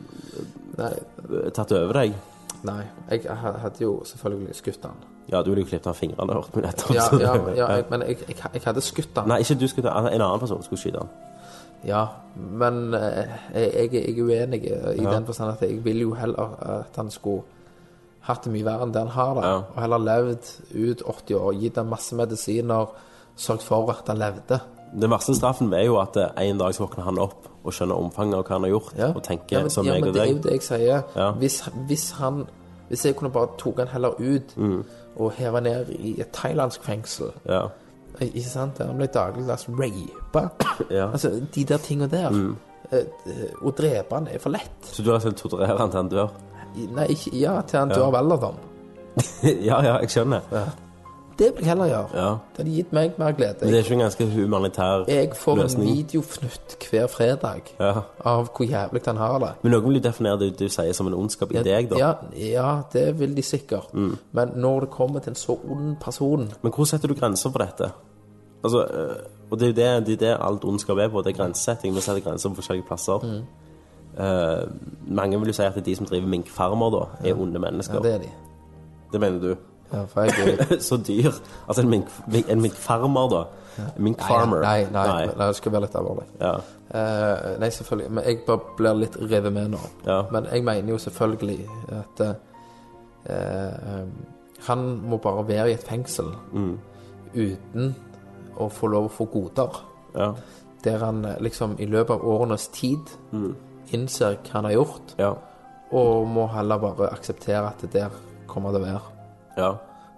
Nei, 0.78 0.92
eh, 1.26 1.50
tatt 1.56 1.76
over 1.76 2.00
deg? 2.00 2.16
nei. 2.66 2.80
Jeg 3.12 3.36
hadde 3.42 3.82
jo 3.84 3.98
selvfølgelig 4.08 4.56
skutt 4.56 4.88
han. 4.88 5.04
Ja, 5.32 5.40
du 5.42 5.50
ville 5.50 5.64
jo 5.64 5.68
klippet 5.70 5.86
av 5.90 5.96
fingrene, 5.98 6.34
hørte 6.38 6.54
vi 6.54 6.62
nettopp. 6.62 6.94
Ja, 6.94 7.06
ja, 7.20 7.32
ja 7.60 7.66
jeg, 7.76 7.86
men 7.90 8.02
jeg, 8.06 8.18
jeg, 8.28 8.36
jeg 8.54 8.62
hadde 8.64 8.82
skutt 8.84 9.16
han. 9.18 9.28
Nei, 9.32 9.40
ikke 9.42 9.56
du 9.58 9.66
skulle. 9.68 9.90
En 9.90 10.06
annen 10.22 10.40
person 10.42 10.62
skulle 10.62 10.78
skyte 10.80 11.02
han. 11.02 11.10
Ja, 11.86 12.04
men 12.34 12.94
eh, 12.94 13.34
jeg, 13.54 13.90
jeg, 13.92 14.14
er 14.16 14.22
uenig 14.22 14.62
i 14.64 14.70
Ja. 15.02 15.10
den 15.12 15.26
forstand 15.26 15.52
at 15.52 15.62
jeg 15.66 15.82
vil 15.84 16.00
jo 16.06 16.14
heller 16.18 16.54
at 16.80 16.96
han 16.96 17.10
skulle 17.10 17.42
hatt 18.26 18.42
det 18.46 18.50
mye 18.54 18.64
verre 18.66 18.82
enn 18.86 18.94
det 18.94 19.02
han 19.04 19.12
har, 19.14 19.34
da. 19.38 19.42
Ja. 19.50 19.58
Og 19.74 19.82
heller 19.84 20.02
levd 20.02 20.48
ut 20.74 21.02
80 21.06 21.36
år, 21.38 21.52
gitt 21.60 21.76
han 21.78 21.86
masse 21.90 22.16
medisiner, 22.18 22.88
sørget 23.38 23.62
for 23.68 23.92
at 23.92 24.08
han 24.10 24.18
levde. 24.18 24.58
Den 24.96 25.10
verste 25.12 25.34
straffen 25.36 25.72
er 25.74 25.84
jo 25.86 25.98
at 26.00 26.16
eh, 26.16 26.30
en 26.48 26.58
dag 26.58 26.74
så 26.74 26.86
våkner 26.86 27.06
han 27.06 27.18
opp 27.22 27.46
og 27.66 27.74
skjønner 27.74 27.98
omfanget 27.98 28.38
av 28.38 28.44
hva 28.46 28.54
han 28.56 28.66
har 28.66 28.72
gjort, 28.76 28.92
Ja. 28.98 29.08
og 29.12 29.22
tenker 29.26 29.58
ja, 29.58 29.62
men, 29.66 29.70
som 29.74 29.86
ja, 29.86 29.92
meg 29.98 30.06
men 30.06 30.14
det 30.14 30.22
er 30.22 30.30
jo 30.32 30.38
det 30.46 30.52
jeg 30.56 30.62
sier. 30.66 31.02
Ja. 31.18 31.32
Hvis, 31.38 31.60
hvis 31.90 32.10
han 32.20 32.46
Hvis 32.88 33.02
jeg 33.04 33.16
kunne 33.18 33.32
bare 33.34 33.48
tatt 33.58 33.80
han 33.82 33.88
heller 33.90 34.14
ut 34.20 34.52
Mm. 34.56 34.84
Og 35.16 35.32
heve 35.36 35.60
ned 35.60 35.90
i 35.98 36.14
et 36.20 36.30
thailandsk 36.32 36.84
fengsel 36.84 37.32
Ja. 37.48 37.66
Ikke 38.20 38.48
sant? 38.48 38.78
Han 38.80 38.96
ble 38.96 39.06
dagligdags 39.12 39.66
rapa. 39.68 40.46
Ja. 40.90 41.10
Altså, 41.10 41.30
de 41.54 41.64
der 41.64 41.76
tinga 41.78 42.06
der. 42.06 42.30
Mm. 42.30 42.56
eh, 42.92 43.50
Å 43.60 43.72
drepe 43.76 44.14
han 44.14 44.28
er 44.32 44.38
for 44.40 44.50
lett. 44.54 44.88
Så 44.88 45.02
du 45.02 45.10
har 45.12 45.20
selv 45.20 45.36
torturere 45.36 45.76
han 45.78 45.90
til 45.90 46.00
han 46.00 46.08
dør? 46.08 46.32
Nei, 46.96 47.06
ikke, 47.12 47.32
ja, 47.36 47.60
til 47.66 47.78
han 47.78 47.92
dør 47.92 48.06
av 48.08 48.18
alderdom. 48.22 48.56
ja, 49.68 49.82
ja, 49.84 49.98
jeg 50.00 50.12
skjønner. 50.12 50.44
Det 51.38 51.46
vil 51.52 51.64
jeg 51.64 51.68
heller 51.68 51.86
gjøre. 51.86 52.08
Ja. 52.14 52.28
Det 52.30 52.62
hadde 52.62 52.70
gitt 52.76 52.92
meg 52.96 53.18
mer 53.18 53.32
glede. 53.36 53.56
Men 53.60 53.68
det 53.68 53.78
er 53.78 53.84
ikke 53.84 53.92
en 53.92 54.04
ganske 54.06 54.26
humanitær 54.32 54.98
løsning? 54.98 55.16
Jeg 55.16 55.36
får 55.36 55.60
en 55.64 55.82
videofnutt 55.82 56.76
hver 56.90 57.06
fredag 57.06 57.60
Ja. 57.80 57.92
av 58.24 58.48
hvor 58.56 58.64
jævlig 58.64 59.02
han 59.06 59.16
har 59.16 59.38
det. 59.38 59.50
Men 59.62 59.72
noen 59.72 59.84
vil 59.84 60.00
jo 60.00 60.08
definere 60.08 60.38
det 60.38 60.58
du 60.58 60.68
sier 60.68 60.92
som 60.92 61.06
en 61.06 61.14
ondskap 61.14 61.52
i 61.52 61.62
deg, 61.62 61.90
da. 61.90 61.98
Ja, 61.98 62.12
ja, 62.36 62.82
det 62.92 63.18
vil 63.20 63.36
de 63.36 63.42
sikkert. 63.42 63.92
Mm. 63.94 64.18
Men 64.32 64.48
når 64.56 64.80
det 64.80 64.90
kommer 64.90 65.20
til 65.20 65.30
en 65.30 65.34
så 65.36 65.58
ond 65.70 65.96
person 66.00 66.52
Men 66.62 66.72
hvor 66.72 66.84
setter 66.84 67.08
du 67.08 67.14
grenser 67.14 67.50
for 67.50 67.58
dette? 67.58 67.92
Altså, 68.64 68.86
øh, 68.86 69.16
og 69.50 69.60
det 69.60 69.78
er 69.78 69.94
jo 69.94 70.00
det, 70.00 70.06
det, 70.06 70.12
er 70.22 70.36
det 70.36 70.38
alt 70.40 70.64
ondskap 70.64 70.98
er 70.98 71.08
på, 71.08 71.22
det 71.22 71.32
er 71.32 71.42
grensesetting. 71.42 71.94
Vi 71.94 72.00
setter 72.00 72.20
grenser 72.20 72.48
på 72.48 72.54
forskjellige 72.54 72.86
plasser. 72.86 73.18
Mm. 73.22 73.44
Uh, 74.18 74.72
mange 75.16 75.38
vil 75.38 75.46
jo 75.46 75.52
si 75.52 75.62
at 75.62 75.74
det 75.74 75.80
er 75.80 75.84
de 75.84 75.96
som 75.96 76.06
driver 76.06 76.26
minkfarmer, 76.26 76.90
da, 76.90 77.28
er 77.28 77.40
onde 77.40 77.58
mennesker. 77.58 77.94
Ja, 77.94 78.00
det 78.00 78.14
er 78.14 78.18
de. 78.18 78.28
Det 79.12 79.20
mener 79.20 79.40
du? 79.40 79.54
Ja, 79.92 80.04
jeg 80.24 80.80
Så 80.88 80.96
dyr. 80.96 81.30
Altså 81.68 81.82
en, 81.82 81.90
mink, 81.90 82.08
en 82.48 82.60
minkfarmer, 82.62 83.28
da. 83.30 83.44
En 83.96 84.02
minkfarmer. 84.04 84.60
Nei, 84.64 84.84
nei, 84.90 85.06
nei, 85.06 85.26
nei, 85.36 85.46
det 85.46 85.56
skal 85.60 85.72
være 85.72 85.84
litt 85.86 85.94
alvorlig. 86.00 86.24
Ja. 86.40 86.54
Eh, 86.96 87.56
nei, 87.60 87.68
selvfølgelig. 87.70 88.10
Men 88.16 88.24
jeg 88.24 88.40
bare 88.46 88.74
blir 88.78 88.98
litt 89.02 89.16
revet 89.20 89.52
med 89.52 89.70
nå. 89.76 89.80
Ja. 90.06 90.22
Men 90.32 90.46
jeg 90.52 90.64
mener 90.64 90.94
jo 90.94 90.98
selvfølgelig 90.98 91.58
at 92.00 92.20
eh, 92.26 92.34
eh, 93.30 94.04
han 94.66 94.84
må 95.10 95.18
bare 95.22 95.44
være 95.48 95.70
i 95.70 95.74
et 95.76 95.84
fengsel 95.86 96.30
Mm. 96.52 96.78
uten 97.34 97.94
å 98.56 98.68
få 98.72 98.88
lov 98.88 99.10
å 99.10 99.12
få 99.12 99.26
goder. 99.32 99.80
Ja. 100.16 100.30
Der 100.84 100.98
han 101.04 101.24
eh, 101.24 101.36
liksom 101.44 101.76
i 101.78 101.86
løpet 101.86 102.14
av 102.16 102.24
årenes 102.24 102.68
tid 102.72 103.12
innser 103.92 104.38
hva 104.42 104.52
han 104.52 104.64
har 104.70 104.72
gjort, 104.78 105.14
Ja. 105.18 105.34
og 105.92 106.26
må 106.26 106.46
heller 106.50 106.78
bare 106.78 107.12
akseptere 107.12 107.66
at 107.68 107.78
det 107.84 107.92
der 107.92 108.10
kommer 108.48 108.72
det 108.72 108.80
å 108.80 108.86
være. 108.86 109.02
Ja. 109.56 109.72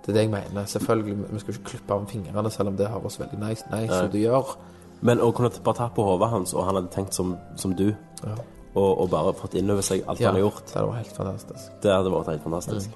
Det 0.04 0.12
er 0.14 0.16
det 0.16 0.22
jeg 0.22 0.30
mener. 0.30 0.64
Selvfølgelig, 0.64 1.16
Vi 1.32 1.38
skal 1.42 1.54
ikke 1.54 1.64
klippe 1.70 1.94
av 1.94 2.04
fingrene, 2.08 2.50
selv 2.50 2.68
om 2.68 2.76
det 2.76 2.86
høres 2.88 3.18
veldig 3.20 3.38
nice, 3.42 3.64
nice 3.72 3.98
ut 4.04 4.14
å 4.14 4.20
gjøre. 4.22 4.54
Men 5.00 5.20
å 5.20 5.32
kunne 5.36 5.50
bare 5.64 5.76
ta 5.76 5.88
på 5.94 6.02
hodet 6.06 6.28
hans, 6.32 6.54
og 6.54 6.64
han 6.64 6.74
hadde 6.78 6.88
tenkt 6.94 7.14
som, 7.14 7.36
som 7.56 7.74
du, 7.76 7.90
og, 8.74 9.00
og 9.02 9.10
bare 9.10 9.34
fått 9.36 9.54
inn 9.58 9.70
over 9.70 9.82
seg 9.82 10.04
alt 10.08 10.20
Ja, 10.20 10.30
han 10.30 10.38
har 10.38 10.46
gjort, 10.46 10.64
det 10.72 10.82
var 10.86 10.96
helt 10.96 11.12
fantastisk. 11.16 11.68
det 11.82 11.92
hadde 11.92 12.10
vært 12.14 12.26
helt 12.32 12.42
fantastisk. 12.42 12.90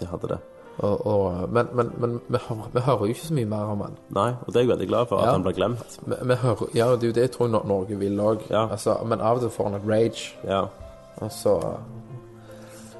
Det 0.00 0.08
hadde 0.08 0.28
det. 0.32 0.38
Og, 0.80 1.06
og, 1.06 1.50
men 1.52 1.68
men, 1.76 1.90
men 2.00 2.20
vi, 2.28 2.38
hører, 2.48 2.70
vi 2.72 2.80
hører 2.80 2.98
jo 3.04 3.12
ikke 3.14 3.26
så 3.26 3.34
mye 3.36 3.48
mer 3.50 3.72
om 3.74 3.80
han. 3.84 3.96
Nei, 4.16 4.30
og 4.40 4.46
det 4.48 4.56
er 4.56 4.64
jeg 4.64 4.70
veldig 4.72 4.88
glad 4.88 5.06
for, 5.10 5.20
at 5.20 5.26
Ja. 5.28 5.32
han 5.36 5.42
ble 5.44 5.52
glemt. 5.52 5.98
Vi, 6.06 6.16
vi 6.30 6.34
hører, 6.40 6.70
ja, 6.74 6.86
det 6.96 7.02
er 7.04 7.10
jo 7.10 7.16
det 7.18 7.24
jeg 7.26 7.32
tror 7.36 7.48
Norge 7.52 7.98
vil 8.00 8.16
òg. 8.24 8.46
Ja. 8.50 8.62
Altså, 8.70 8.96
men 9.04 9.20
av 9.20 9.36
og 9.36 9.44
til 9.44 9.50
får 9.58 9.68
han 9.68 9.74
et 9.80 9.88
rage. 9.90 10.22
Ja. 10.48 10.62
Og 11.20 11.32
så 11.36 11.58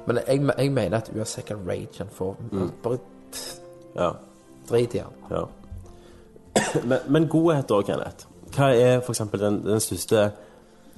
Men 0.07 0.17
jeg, 0.27 0.41
jeg 0.57 0.71
mener 0.71 0.97
at 0.97 1.11
uansett 1.15 1.45
hvilken 1.51 1.67
rage 1.69 1.97
han 1.97 2.07
får, 2.11 2.35
bare 2.83 2.97
Ja. 3.95 4.11
drit 4.69 4.95
i 4.95 4.97
han. 5.03 5.13
ja. 5.31 5.43
Men, 6.89 6.99
men 7.07 7.27
godhet 7.31 7.69
da, 7.69 7.81
Kenneth. 7.81 8.25
Hva 8.55 8.71
er 8.75 8.99
for 8.99 9.13
eksempel 9.13 9.39
den, 9.39 9.61
den 9.65 9.79
største 9.79 10.31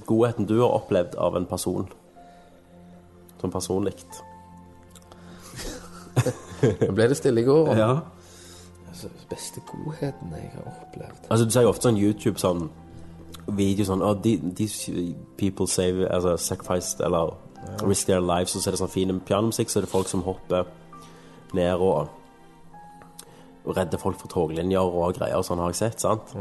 godheten 0.06 0.46
du 0.50 0.56
har 0.60 0.72
opplevd 0.74 1.14
av 1.18 1.36
en 1.38 1.46
person? 1.46 1.86
Som 3.40 3.50
personlig? 3.54 3.92
Nå 6.80 6.92
ble 6.96 7.06
det 7.10 7.16
stille 7.18 7.40
i 7.42 7.46
går. 7.46 7.70
Ja. 7.78 7.90
Altså, 8.88 9.08
beste 9.30 9.62
godheten 9.68 10.32
jeg 10.34 10.50
har 10.54 10.66
opplevd. 10.86 11.26
Altså, 11.30 11.44
du 11.44 11.50
ser 11.54 11.66
jo 11.66 11.72
ofte 11.74 11.88
sånn 11.88 11.98
YouTube 12.00 12.38
sånn 12.42 12.66
video 13.54 13.84
sånn 13.84 14.02
oh, 14.02 14.14
de- 14.24 14.40
These 14.56 14.92
people 15.36 15.66
save 15.68 16.06
altså, 16.08 16.36
sacrificed 16.40 17.02
eller 17.04 17.34
risk 17.84 18.06
their 18.06 18.20
lives, 18.20 18.54
og 18.56 18.62
så 18.62 18.70
er 18.70 18.76
det 18.76 18.82
sånn 18.82 18.92
fin 18.92 19.20
pianomusikk, 19.20 19.70
så 19.70 19.80
er 19.80 19.86
det 19.86 19.92
folk 19.92 20.08
som 20.10 20.22
hopper 20.26 20.64
ned 21.54 21.74
og 21.80 22.08
og 23.64 23.76
redder 23.78 23.96
folk 23.96 24.18
fra 24.20 24.28
toglinjer 24.28 24.76
og 24.92 25.14
greier 25.16 25.38
og 25.40 25.44
sånn, 25.46 25.56
har 25.64 25.70
jeg 25.72 25.78
sett, 25.78 26.02
sant? 26.04 26.34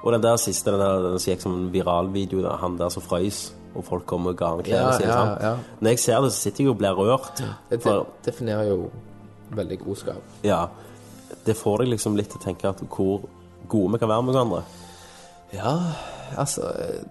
Og 0.00 0.14
den 0.14 0.22
der 0.24 0.38
siste, 0.40 0.72
den 0.72 0.80
der 0.80 1.02
den 1.10 1.18
som 1.20 1.30
gikk 1.34 1.42
som 1.44 1.52
en 1.58 1.66
viral 1.74 2.08
video, 2.14 2.40
han 2.56 2.78
der 2.80 2.88
som 2.88 3.02
frøys, 3.04 3.50
og 3.74 3.84
folk 3.84 4.06
kom 4.08 4.30
og 4.30 4.36
ga 4.38 4.48
han 4.54 4.62
klærne 4.64 4.86
Ja, 4.86 4.94
sine, 4.96 5.10
ja, 5.12 5.34
ja. 5.44 5.50
Når 5.80 5.92
jeg 5.92 5.98
ser 6.00 6.22
det, 6.24 6.30
så 6.32 6.40
sitter 6.46 6.64
jeg 6.64 6.70
og 6.72 6.78
blir 6.80 6.96
rørt. 6.96 7.42
Det 7.68 7.82
For, 7.84 8.06
definerer 8.24 8.70
jo 8.70 8.88
veldig 9.50 9.78
godskap. 9.84 10.22
ja, 10.42 10.62
det 11.46 11.56
får 11.56 11.82
deg 11.84 11.92
liksom 11.92 12.16
litt 12.16 12.32
til 12.32 12.40
å 12.40 12.44
tenke 12.48 12.68
at 12.72 12.80
hvor 12.88 13.28
gode 13.68 13.92
vi 13.92 13.98
kan 14.00 14.08
være 14.08 14.22
med 14.22 14.34
hverandre. 14.34 14.62
Ja, 15.52 15.76
altså 16.38 16.64
eh, 16.80 17.04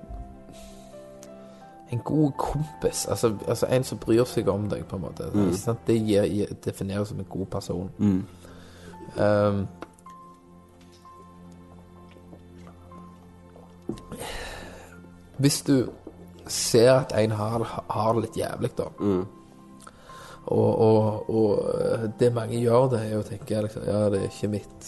En 1.89 1.99
god 2.05 2.31
kompis. 2.37 3.05
Altså, 3.09 3.33
altså 3.47 3.65
en 3.65 3.83
som 3.83 3.97
bryr 3.97 4.23
seg 4.29 4.47
om 4.47 4.67
deg, 4.69 4.85
på 4.85 4.95
en 4.95 5.01
måte. 5.01 5.29
Mm. 5.33 5.77
Det 5.87 5.95
gir, 5.97 6.51
defineres 6.65 7.07
som 7.09 7.19
en 7.19 7.29
god 7.29 7.45
person. 7.45 7.89
Um, 9.17 9.67
hvis 15.37 15.61
du 15.61 15.89
ser 16.47 16.93
at 16.93 17.13
en 17.17 17.31
har, 17.31 17.83
har 17.89 18.13
det 18.13 18.21
litt 18.27 18.37
jævlig, 18.37 18.71
da 18.77 18.89
og, 20.49 20.79
og, 20.79 21.29
og 21.29 21.75
eh, 21.81 22.09
det 22.19 22.33
mange 22.33 22.57
gjør, 22.57 22.87
det 22.89 22.99
er 23.05 23.19
å 23.19 23.25
tenke 23.25 23.61
liksom, 23.65 23.85
Ja, 23.85 24.05
det 24.09 24.23
er 24.23 24.31
ikke 24.31 24.51
mitt 24.55 24.87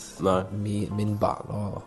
min, 0.57 0.87
min 0.97 1.15
bane 1.21 1.57
å, 1.57 1.81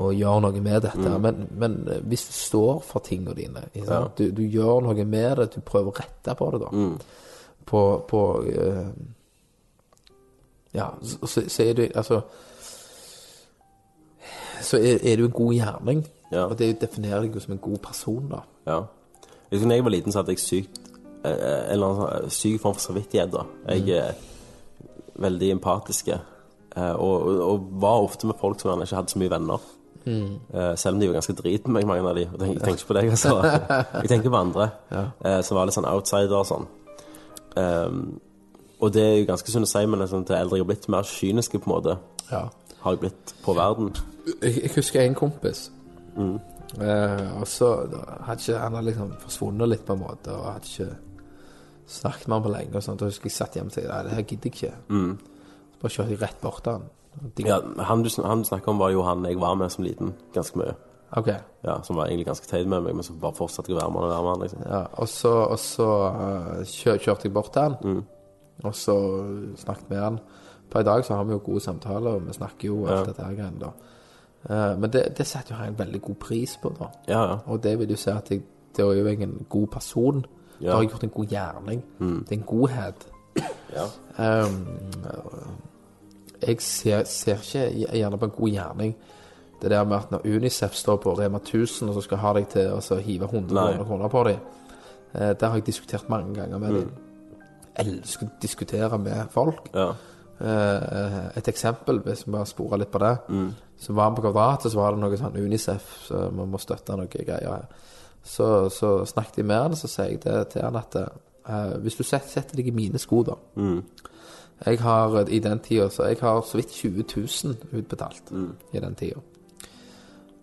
å 0.00 0.10
gjøre 0.14 0.40
noe 0.46 0.60
med 0.64 0.82
dette. 0.86 1.10
Men, 1.20 1.48
men 1.58 1.74
eh, 1.88 2.00
hvis 2.08 2.26
du 2.28 2.32
står 2.32 2.78
for 2.86 3.00
tingene 3.04 3.34
dine, 3.36 3.64
sant? 3.86 4.16
Du, 4.18 4.30
du 4.32 4.42
gjør 4.46 4.80
noe 4.86 5.04
med 5.04 5.36
det, 5.38 5.48
du 5.56 5.60
prøver 5.60 5.90
å 5.92 5.96
rette 5.98 6.34
på 6.38 6.50
det, 6.54 6.60
da. 6.62 6.70
På, 7.66 7.82
på 8.08 8.20
uh, 8.42 8.88
Ja, 10.74 10.88
så, 11.02 11.44
så, 11.46 11.62
er 11.62 11.72
det 11.78 11.90
Altså 11.94 12.20
Så 14.62 14.76
er, 14.80 14.98
er 15.02 15.16
du 15.16 15.24
en 15.28 15.30
god 15.36 15.52
gjerning. 15.54 16.02
Ja. 16.32 16.46
Og 16.48 16.56
det 16.58 16.80
definerer 16.80 17.22
deg 17.26 17.34
jo 17.36 17.42
som 17.44 17.52
en 17.54 17.62
god 17.62 17.78
person, 17.84 18.28
da. 18.30 18.40
Ja. 18.66 18.78
Jeg 19.50 19.58
husker 19.58 19.68
da 19.68 19.76
jeg 19.78 19.84
var 19.84 19.92
liten, 19.94 20.12
så 20.14 20.22
hadde 20.22 20.32
jeg 20.32 20.40
sykt 20.42 20.78
eh, 21.24 21.32
En 21.34 21.74
eller 21.74 21.86
annen 21.92 22.30
syk 22.32 22.60
form 22.62 22.74
for 22.78 22.86
samvittighet. 22.86 23.32
da. 23.34 23.42
Jeg 23.76 23.98
er 23.98 24.14
veldig 25.22 25.50
empatisk. 25.58 26.08
eh, 26.08 26.92
Og, 26.94 27.26
og, 27.28 27.40
og 27.50 27.66
var 27.82 28.02
ofte 28.06 28.26
med 28.30 28.38
folk 28.40 28.60
som 28.60 28.70
gjerne 28.72 28.86
ikke 28.88 28.96
hadde 29.02 29.12
så 29.12 29.20
mye 29.22 29.34
venner. 29.34 29.70
Eh, 30.06 30.74
selv 30.76 30.94
om 30.96 31.00
de 31.00 31.08
var 31.08 31.18
ganske 31.20 31.34
drit 31.38 31.66
med 31.68 31.84
meg, 31.86 31.86
mange 32.02 32.10
av 32.10 32.16
de. 32.18 32.24
Jeg 32.26 32.60
tenker 32.62 32.78
ikke 32.78 32.88
på 32.90 32.96
deg, 32.98 33.10
altså. 33.14 33.34
Jeg 34.02 34.08
tenker 34.10 34.30
på 34.34 34.40
andre 34.40 34.70
eh, 35.24 35.40
som 35.46 35.56
var 35.58 35.68
litt 35.68 35.76
sånn 35.76 35.88
outsider 35.90 36.38
og 36.38 36.46
sånn. 36.48 36.66
Um, 37.56 38.20
og 38.80 38.90
det 38.94 39.02
er 39.04 39.18
jo 39.20 39.26
ganske 39.28 39.52
synd 39.52 39.66
å 39.66 39.70
si, 39.70 39.82
men 39.86 40.00
liksom, 40.00 40.24
til 40.26 40.38
eldre 40.38 40.56
jeg 40.58 40.64
har 40.64 40.70
blitt, 40.72 40.88
mer 40.90 41.06
kyniske 41.06 41.60
på 41.60 41.68
en 41.68 41.74
måte 41.76 41.96
Ja. 42.32 42.46
har 42.82 42.96
jeg 42.96 43.00
blitt 43.04 43.34
på 43.44 43.54
verden. 43.54 43.92
Jeg, 44.40 44.56
jeg 44.62 44.72
husker 44.74 45.02
en 45.04 45.14
kompis. 45.14 45.66
Eh, 46.16 47.26
og 47.36 47.44
så 47.46 47.68
hadde 48.24 48.40
ikke 48.40 48.58
han 48.58 48.74
hadde 48.78 48.86
liksom 48.88 49.12
forsvunnet 49.22 49.68
litt, 49.68 49.84
på 49.86 49.92
en 49.94 50.02
måte, 50.02 50.32
og 50.34 50.48
hadde 50.54 50.70
ikke 50.72 50.88
snakket 51.92 52.28
med 52.28 52.36
han 52.38 52.46
på 52.46 52.52
lenge. 52.56 52.74
Og 52.80 52.82
sånt, 52.88 53.02
og 53.04 53.12
husker 53.12 53.28
jeg 53.30 53.36
satt 53.36 53.58
hjemme 53.58 53.70
og 53.70 53.76
tenkte 53.76 53.92
nei, 53.92 54.02
det 54.08 54.16
her 54.16 54.26
gidder 54.32 54.50
jeg 54.50 54.56
ikke. 54.56 54.74
Så 55.76 55.82
bare 55.84 55.94
kjørte 55.96 56.14
jeg 56.16 56.22
rett 56.22 56.40
bort 56.42 56.62
til 56.64 56.72
han. 56.78 56.88
Ja, 57.44 57.58
han, 57.84 58.02
du, 58.02 58.08
han 58.24 58.42
du 58.42 58.48
snakker 58.48 58.72
om, 58.72 58.78
var 58.80 58.90
jo 58.90 59.02
han 59.06 59.24
jeg 59.28 59.38
var 59.40 59.54
med 59.54 59.70
som 59.72 59.84
liten 59.84 60.14
ganske 60.34 60.58
mye. 60.58 60.74
Ok. 61.16 61.28
Ja, 61.64 61.74
Som 61.84 61.96
var 61.96 62.06
egentlig 62.06 62.26
ganske 62.26 62.46
teit 62.48 62.66
med 62.66 62.82
meg, 62.82 62.94
men 62.96 63.04
så 63.04 63.12
bare 63.20 63.36
fortsatte 63.36 63.68
jeg 63.68 63.76
å 63.76 63.80
være 63.82 63.92
med 63.92 64.00
han 64.00 64.08
og 64.08 64.12
være 64.14 64.22
med 64.22 64.30
han. 64.32 64.40
liksom. 64.46 64.62
Ja, 64.66 64.82
og 65.02 65.08
så, 65.12 65.32
og 65.44 65.58
så 65.60 65.88
eh, 66.08 66.62
kjør, 66.64 66.98
kjørte 67.04 67.28
jeg 67.28 67.34
bort 67.36 67.50
til 67.52 67.62
han, 67.62 68.04
og 68.64 68.74
så 68.74 68.94
snakket 69.60 69.90
med 69.90 70.00
han. 70.00 70.20
På 70.72 70.80
i 70.80 70.86
dag 70.88 71.04
så 71.04 71.14
har 71.18 71.24
vi 71.28 71.34
jo 71.36 71.42
gode 71.44 71.60
samtaler, 71.60 72.14
og 72.16 72.26
vi 72.26 72.32
snakker 72.32 72.68
jo 72.68 72.86
alt 72.86 73.10
dette 73.10 73.26
her 73.26 73.34
greiene, 73.36 73.60
da. 73.60 73.72
Eh, 74.48 74.78
men 74.80 74.90
det, 74.90 75.02
det 75.18 75.26
setter 75.28 75.52
jo 75.54 75.58
han 75.60 75.74
en 75.74 75.78
veldig 75.78 76.00
god 76.02 76.16
pris 76.24 76.56
på, 76.62 76.72
da. 76.80 76.88
Ja, 77.08 77.22
ja. 77.28 77.36
Og 77.46 77.60
det 77.62 77.74
vil 77.78 77.92
jo 77.92 77.96
si 78.00 78.10
at 78.10 78.30
jeg, 78.32 78.40
det 78.76 78.80
er 78.86 78.94
jo 78.96 79.04
jeg 79.06 79.20
en 79.22 79.36
god 79.52 79.66
person. 79.66 80.24
Da 80.62 80.72
har 80.78 80.82
jeg 80.82 80.90
gjort 80.94 81.04
en 81.04 81.10
god 81.18 81.26
gjerning. 81.26 81.84
Det 82.24 82.32
er 82.32 82.38
en 82.40 82.48
godhet. 82.48 83.06
ja. 83.76 83.84
Um, 84.46 84.56
jeg 86.46 86.60
ser, 86.60 87.04
ser 87.04 87.36
ikke 87.42 87.92
gjerne 87.98 88.18
på 88.18 88.24
en 88.28 88.36
god 88.36 88.50
gjerning 88.50 88.94
det 89.62 89.70
der 89.70 89.84
med 89.86 89.96
at 89.96 90.10
når 90.10 90.24
Unicef 90.26 90.74
står 90.74 90.96
på 91.04 91.12
Rema 91.18 91.38
1000 91.38 91.88
og 91.88 91.94
så 91.94 92.00
skal 92.02 92.18
ha 92.18 92.32
deg 92.34 92.48
til 92.50 92.72
å 92.74 92.80
så 92.82 92.96
hive 92.98 93.28
100 93.30 93.54
Nei. 93.54 93.84
kroner- 93.84 94.08
på 94.10 94.24
dem, 94.26 94.40
eh, 95.14 95.32
det 95.38 95.42
har 95.48 95.54
jeg 95.54 95.64
diskutert 95.66 96.08
mange 96.10 96.34
ganger 96.34 96.58
med 96.58 96.74
dem. 96.74 96.90
Elsker 97.78 98.26
å 98.26 98.30
diskutere 98.42 98.98
med 98.98 99.30
folk. 99.30 99.68
ja. 99.74 99.92
Eh, 100.40 101.28
et 101.38 101.48
eksempel, 101.48 102.00
hvis 102.02 102.24
vi 102.26 102.32
bare 102.32 102.46
sporer 102.46 102.78
litt 102.78 102.90
på 102.90 102.98
det. 102.98 103.12
Så 103.78 103.92
var 103.94 104.10
vi 104.10 104.16
på 104.16 104.22
Kvadratet, 104.32 104.72
så 104.72 104.76
var 104.80 104.90
det 104.90 105.00
noe 105.00 105.16
sånn 105.16 105.36
Unicef, 105.38 105.86
så 106.08 106.28
vi 106.30 106.46
må 106.46 106.58
støtte 106.58 106.96
noe 106.98 107.06
greier. 107.06 107.66
Så, 108.24 108.68
så 108.70 109.04
snakket 109.06 109.36
jeg 109.38 109.46
med 109.46 109.56
han, 109.62 109.76
så 109.76 109.86
sier 109.88 110.10
jeg 110.10 110.20
det 110.24 110.48
til 110.50 110.62
han 110.62 110.76
at 110.76 110.96
eh, 110.96 111.78
hvis 111.78 111.96
du 111.96 112.02
set- 112.02 112.28
setter 112.30 112.56
deg 112.56 112.66
i 112.66 112.74
mine 112.74 112.98
sko, 112.98 113.22
da 113.22 113.34
Jeg 114.66 114.80
har 114.80 115.16
eh, 115.18 115.26
i 115.28 115.38
den 115.38 115.58
tida 115.58 115.88
så 115.90 116.04
jeg 116.04 116.16
har 116.20 116.40
så 116.40 116.56
vidt 116.56 116.70
20 116.70 117.04
000 117.16 117.56
utbetalt 117.72 118.32
i 118.72 118.80
den 118.80 118.94
tida. 118.94 119.20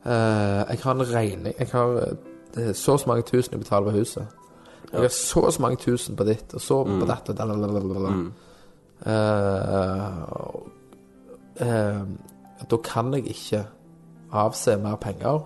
Uh, 0.05 0.63
jeg 0.71 0.79
har 0.83 0.91
en 0.91 1.13
regning 1.13 1.55
Jeg 1.59 1.67
har 1.71 2.15
eh, 2.57 2.73
så 2.73 2.91
og 2.91 2.99
så 2.99 3.07
mange 3.07 3.23
tusen 3.23 3.51
jeg 3.51 3.59
betaler 3.59 3.91
på 3.91 3.97
huset. 3.97 4.27
Jeg 4.91 5.01
har 5.01 5.07
så 5.07 5.39
og 5.39 5.53
så 5.53 5.61
mange 5.61 5.77
tusen 5.77 6.15
på 6.15 6.23
ditt, 6.23 6.53
og 6.53 6.61
så 6.61 6.83
på 6.83 7.05
datt 7.05 7.29
og 7.29 7.37
dalalala. 7.37 8.09
uh, 9.05 10.55
uh, 11.61 12.07
da 12.71 12.77
kan 12.83 13.13
jeg 13.13 13.27
ikke 13.27 13.65
avse 14.31 14.77
mer 14.77 14.95
penger 14.95 15.39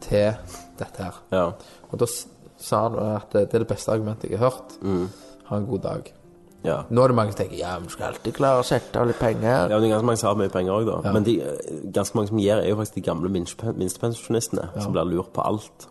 til 0.00 0.32
dette 0.78 1.02
her. 1.02 1.22
ja. 1.32 1.50
Og 1.90 2.00
da 2.00 2.06
sa 2.58 2.88
han 2.88 2.98
at 2.98 3.32
det 3.32 3.54
er 3.54 3.58
det 3.58 3.68
beste 3.68 3.92
argumentet 3.92 4.30
jeg 4.30 4.38
har 4.38 4.50
hørt. 4.50 4.78
Ha 5.44 5.56
en 5.56 5.66
god 5.66 5.78
dag. 5.78 6.14
Ja. 6.64 6.76
Nå 6.90 7.02
er 7.02 7.12
det 7.12 7.16
mange 7.18 7.32
som 7.32 7.40
tenker 7.42 7.58
ja, 7.60 7.76
du 7.82 7.90
skal 7.92 8.08
alltid 8.10 8.34
klare 8.34 8.62
å 8.62 8.66
sette 8.66 8.98
av 9.00 9.06
litt 9.06 9.20
penger. 9.20 9.68
Ja, 9.70 9.76
men 9.76 9.84
det 9.84 9.90
er 9.90 9.94
ganske 9.94 10.08
mange 10.08 10.20
som 10.22 10.30
har 10.30 10.38
mye 10.40 10.52
penger 10.52 10.74
òg, 10.74 10.88
da. 10.88 11.12
Men 11.14 11.26
de, 11.26 11.36
ganske 11.94 12.18
mange 12.18 12.32
som 12.32 12.40
gir, 12.42 12.56
er 12.56 12.70
jo 12.70 12.78
faktisk 12.80 12.98
de 12.98 13.04
gamle 13.06 13.30
minstepensjonistene, 13.34 13.84
minstepensjonistene 13.84 14.66
som 14.82 14.96
blir 14.96 15.12
lurt 15.12 15.30
på 15.36 15.44
alt. 15.46 15.88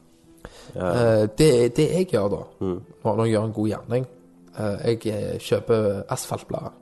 Uh, 0.75 1.25
det, 1.37 1.49
det 1.77 1.85
jeg 1.91 2.09
gjør 2.11 2.29
da, 2.33 2.41
når 2.59 3.05
når 3.05 3.21
jeg 3.23 3.33
gjør 3.35 3.43
en 3.45 3.53
god 3.53 3.67
gjerning 3.69 4.05
uh, 4.57 4.77
Jeg 4.81 4.99
eh, 5.13 5.35
kjøper 5.39 5.89
asfaltblader. 6.11 6.73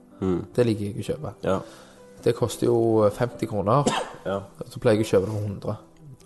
Det 0.56 0.64
liker 0.66 0.86
jeg 0.88 1.04
å 1.04 1.08
kjøpe. 1.12 1.34
Ja. 1.44 1.58
Det 2.24 2.32
koster 2.38 2.70
jo 2.70 3.10
50 3.12 3.50
kroner. 3.52 3.90
Ja. 4.24 4.38
Så 4.72 4.80
pleier 4.80 5.02
jeg 5.02 5.10
å 5.10 5.10
kjøpe 5.10 5.28
det 5.28 5.34
for 5.34 5.50
100. 5.50 5.74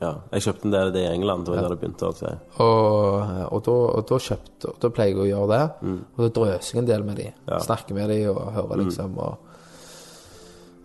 ja. 0.02 0.12
Jeg 0.32 0.45
kjøpte 0.45 0.68
en 0.68 0.74
del 0.76 0.95
i 1.00 1.06
England, 1.10 1.45
det 1.45 1.54
var 1.54 1.66
der 1.66 1.74
det 1.74 1.80
begynte. 1.82 2.10
Altså. 2.12 2.34
Og, 2.62 3.32
og, 3.50 3.60
da, 3.66 3.76
og 3.98 4.06
da 4.10 4.20
kjøpte 4.28 4.74
Da 4.84 4.91
pleier 4.93 5.16
jeg 5.16 5.24
å 5.24 5.28
gjøre 5.32 5.50
det. 5.54 5.91
Og 6.14 6.24
da 6.24 6.30
drøser 6.38 6.76
jeg 6.76 6.84
en 6.84 6.89
del 6.91 7.06
med 7.08 7.22
de. 7.22 7.28
Ja. 7.50 7.60
Snakker 7.66 7.98
med 7.98 8.14
de 8.14 8.20
og 8.30 8.41
hører 8.58 8.84
liksom 8.84 9.18
og, 9.18 9.54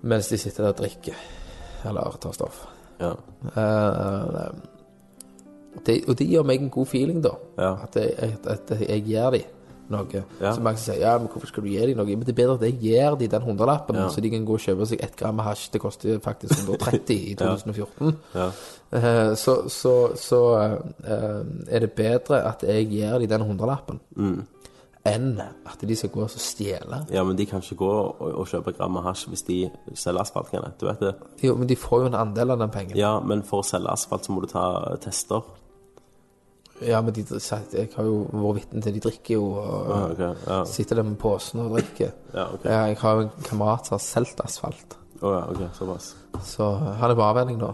Mens 0.03 0.33
de 0.33 0.39
sitter 0.41 0.65
der 0.65 0.73
og 0.73 0.81
drikker. 0.81 1.19
Eller 1.87 2.17
tar 2.23 2.35
stoff. 2.35 2.65
Ja. 2.99 3.13
Uh, 3.55 4.51
det, 5.87 6.01
og 6.09 6.17
det 6.19 6.27
gir 6.27 6.43
meg 6.47 6.63
en 6.63 6.73
god 6.75 6.89
feeling, 6.91 7.21
da. 7.23 7.37
Ja. 7.59 7.77
At, 7.85 7.97
jeg, 7.97 8.17
at, 8.19 8.49
at 8.51 8.73
jeg 8.81 9.05
gir 9.07 9.37
dem 9.37 9.59
noe. 9.93 10.22
Ja. 10.40 10.53
Så 10.57 10.61
mange 10.64 10.80
sier 10.82 10.99
ja, 11.01 11.12
men 11.20 11.28
hvorfor 11.30 11.47
skal 11.53 11.62
du 11.64 11.68
gi 11.70 11.78
dem 11.86 11.97
noe? 12.01 12.07
Men 12.16 12.24
det 12.26 12.32
er 12.34 12.38
bedre 12.40 12.55
at 12.59 12.64
jeg 12.66 12.78
gir 12.82 13.16
dem 13.20 13.30
den 13.36 13.43
hundrelappen, 13.47 13.97
Ja. 14.01 14.09
så 14.11 14.20
de 14.24 14.30
kan 14.32 14.45
gå 14.49 14.57
og 14.59 14.64
kjøpe 14.64 14.86
seg 14.90 15.05
ett 15.05 15.16
gram 15.20 15.36
med 15.38 15.45
hasj. 15.47 15.68
Det 15.72 15.80
koster 15.84 16.18
faktisk 16.24 16.59
130 16.66 17.18
i 17.30 17.34
2014. 17.40 18.16
Ja. 18.34 18.49
Eh, 18.93 19.34
så 19.36 19.55
så, 19.72 19.95
så 20.16 20.40
uh, 20.59 21.45
er 21.68 21.78
det 21.86 21.93
bedre 21.97 22.43
at 22.49 22.64
jeg 22.66 22.88
gir 22.90 23.18
dem 23.22 23.28
den 23.36 23.47
hundrelappen, 23.53 24.01
Mm. 24.16 24.43
enn 25.05 25.40
at 25.66 25.80
de 25.88 25.97
skal 25.99 26.11
gå 26.14 26.20
og 26.22 26.30
stjele. 26.30 27.01
ja, 27.11 27.24
men 27.24 27.36
de 27.36 27.47
kan 27.47 27.59
ikke 27.62 27.74
gå 27.80 27.88
og, 27.90 28.20
og 28.38 28.47
kjøpe 28.47 28.72
gram 28.76 28.93
med 28.95 29.03
hasj 29.03 29.26
hvis 29.32 29.43
de 29.49 29.57
selger 29.95 30.20
asfalt. 30.22 30.51
Kan 30.51 30.62
jeg. 30.62 30.72
Du 30.80 30.86
vet 30.86 31.01
det? 31.01 31.14
Jo, 31.43 31.57
men 31.59 31.66
de 31.68 31.74
får 31.76 32.01
jo 32.05 32.07
en 32.12 32.14
andel 32.20 32.51
av 32.55 32.59
den 32.61 32.70
pengen. 32.70 32.97
Ja, 32.97 33.16
men 33.20 33.43
for 33.43 33.62
å 33.64 33.66
selge 33.66 33.90
asfalt 33.90 34.24
så 34.28 34.32
må 34.36 34.45
du 34.45 34.47
ta 34.53 34.95
tester. 35.03 35.43
Ja, 36.87 37.01
men 37.05 37.14
de, 37.14 37.24
jeg 37.24 37.89
har 37.97 38.05
jo 38.09 38.16
vært 38.33 38.59
vitne 38.62 38.83
til 38.83 38.95
de 38.97 39.01
drikker 39.05 39.35
jo 39.37 39.45
og 39.55 39.91
ah, 39.95 40.05
okay, 40.11 40.33
ja. 40.47 40.59
sitter 40.68 40.99
der 41.01 41.07
med 41.09 41.18
posen 41.22 41.61
og 41.64 41.74
drikker. 41.76 42.12
Ja, 42.35 42.47
ok. 42.55 42.64
Ja, 42.64 42.80
jeg 42.89 42.97
har 43.03 43.20
en 43.22 43.30
kamerat 43.45 43.87
som 43.89 43.99
har 43.99 44.05
solgt 44.07 44.41
asfalt, 44.45 44.99
Oh, 45.22 45.30
ja, 45.37 45.45
okay, 45.53 45.68
såpass. 45.78 46.14
så 46.43 46.72
han 46.99 47.11
er 47.11 47.14
på 47.14 47.22
avvenning 47.22 47.59
nå. 47.61 47.68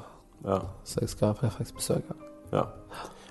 Ja, 0.44 0.58
Så 0.84 1.00
jeg 1.00 1.08
skal 1.14 1.32
faktisk 1.38 1.78
besøke 1.80 2.04
han. 2.12 2.26
ja. 2.52 2.64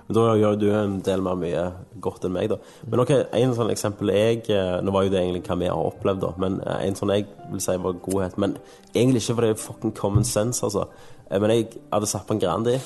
Men 0.07 0.15
da 0.15 0.21
gjør 0.39 0.53
du 0.55 0.65
en 0.71 0.93
del 1.03 1.19
mer 1.21 1.35
mye 1.35 1.63
godt 1.99 2.23
enn 2.23 2.31
meg, 2.31 2.47
da. 2.47 2.55
Men 2.87 3.01
ok, 3.03 3.09
en 3.35 3.51
sånn 3.57 3.71
eksempel 3.73 4.07
jeg 4.13 4.45
eh, 4.55 4.77
Nå 4.79 4.93
var 4.95 5.03
jo 5.03 5.11
det 5.11 5.19
egentlig 5.19 5.41
hva 5.49 5.57
vi 5.59 5.67
har 5.67 5.81
opplevd, 5.89 6.21
da, 6.23 6.29
men 6.39 6.55
eh, 6.63 6.77
en 6.87 6.95
sånn 6.95 7.11
jeg 7.11 7.25
vil 7.51 7.59
si 7.65 7.75
var 7.83 7.97
godhet 8.05 8.37
Men 8.39 8.53
egentlig 8.93 9.19
ikke 9.25 9.35
fordi 9.35 9.49
det 9.51 9.57
er 9.57 9.65
fucking 9.65 9.93
common 9.99 10.23
sense, 10.23 10.63
altså. 10.63 10.85
Eh, 11.27 11.35
Men 11.43 11.51
jeg 11.51 11.67
hadde 11.91 12.07
satt 12.07 12.23
på 12.29 12.37
en 12.37 12.39
Grandi, 12.39 12.77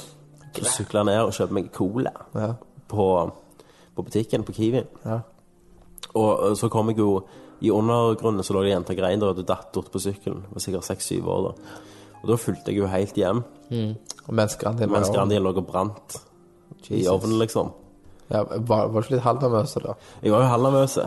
sykla 0.66 1.06
ned 1.08 1.22
og 1.28 1.32
kjøpte 1.38 1.54
meg 1.60 1.70
cola 1.78 2.12
Ja. 2.34 2.50
På, 2.92 3.06
på 3.96 4.06
butikken 4.08 4.44
på 4.48 4.54
Kiwi. 4.58 4.84
Ja. 5.06 5.22
Og 6.20 6.58
så 6.60 6.68
kom 6.72 6.90
jeg 6.92 7.00
jo 7.00 7.22
I 7.64 7.70
undergrunnen 7.72 8.44
så 8.44 8.56
lå 8.56 8.64
det 8.66 8.72
jenter 8.74 8.98
grein 8.98 9.22
der, 9.22 9.32
og 9.32 9.38
du 9.38 9.44
datt 9.46 9.70
bort 9.76 9.92
på 9.94 10.00
sykkelen. 10.02 10.42
Var 10.52 10.64
sikkert 10.64 10.88
seks-syv 10.88 11.28
år 11.30 11.44
da. 11.46 11.52
Og 12.22 12.30
da 12.32 12.38
fulgte 12.42 12.72
jeg 12.74 12.82
jo 12.82 12.88
helt 12.90 13.16
hjem, 13.18 13.44
Og 14.28 14.34
mens 14.38 14.56
Grandien 14.62 14.90
mens. 14.92 15.10
Grandien 15.14 15.44
lå 15.46 15.54
og 15.56 15.66
brant 15.68 16.18
i 16.90 17.04
Jesus. 17.04 17.12
ovnen, 17.14 17.38
liksom. 17.42 17.70
Ja, 18.32 18.42
var, 18.48 18.88
var 18.90 19.02
det 19.02 19.06
ikke 19.06 19.16
litt 19.18 19.26
halvnervøs 19.26 19.74
da? 19.84 19.94
Jeg 20.24 20.32
var 20.34 20.44
jo 20.44 20.50
halvnervøs, 20.52 20.98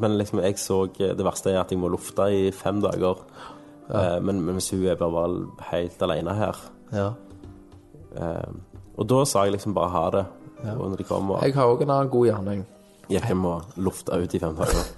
men 0.00 0.16
liksom 0.18 0.40
jeg 0.42 0.58
så 0.58 0.78
Det 0.96 1.24
verste 1.26 1.52
er 1.52 1.60
at 1.60 1.70
jeg 1.72 1.78
må 1.82 1.88
lufte 1.92 2.26
i 2.32 2.50
fem 2.54 2.80
dager. 2.82 3.20
Eh, 3.90 4.18
men, 4.24 4.40
men 4.44 4.56
hvis 4.56 4.70
hun 4.72 4.86
er 4.88 4.96
bare 4.96 5.28
helt 5.70 6.02
alene 6.08 6.34
her 6.38 6.56
Ja. 6.92 7.10
eh, 8.16 8.52
Og 8.96 9.06
da 9.10 9.24
sa 9.28 9.44
jeg 9.44 9.52
liksom 9.58 9.74
bare 9.76 9.90
ha 9.92 10.04
det. 10.16 10.24
Og 10.62 10.90
når 10.90 10.96
de 10.96 11.04
kommer 11.04 11.42
Jeg 11.44 11.54
har 11.54 11.66
òg 11.66 11.82
en 11.82 11.90
annen 11.90 12.10
god 12.10 12.26
gjerning. 12.26 12.64
gikk 13.08 13.24
hjem 13.28 13.44
og 13.44 13.62
lufta 13.76 14.16
ut 14.16 14.34
i 14.34 14.38
fem 14.38 14.54
dager. 14.56 14.88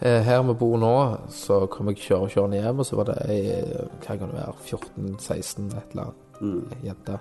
Eh, 0.00 0.20
Her 0.22 0.42
vi 0.46 0.54
bor 0.54 0.76
nå, 0.78 0.90
så 1.34 1.64
kom 1.66 1.88
jeg 1.90 1.96
kjøre 2.04 2.28
kjørende 2.30 2.60
hjem, 2.62 2.78
og 2.78 2.86
så 2.86 2.94
var 3.00 3.08
det 3.08 3.16
ei 3.34 3.40
hva 4.04 4.14
kan 4.14 4.28
det 4.30 4.36
være, 4.36 4.52
14-16, 4.68 5.72
et 5.74 5.90
eller 5.90 6.12
annet 6.38 6.84
jente. 6.86 7.16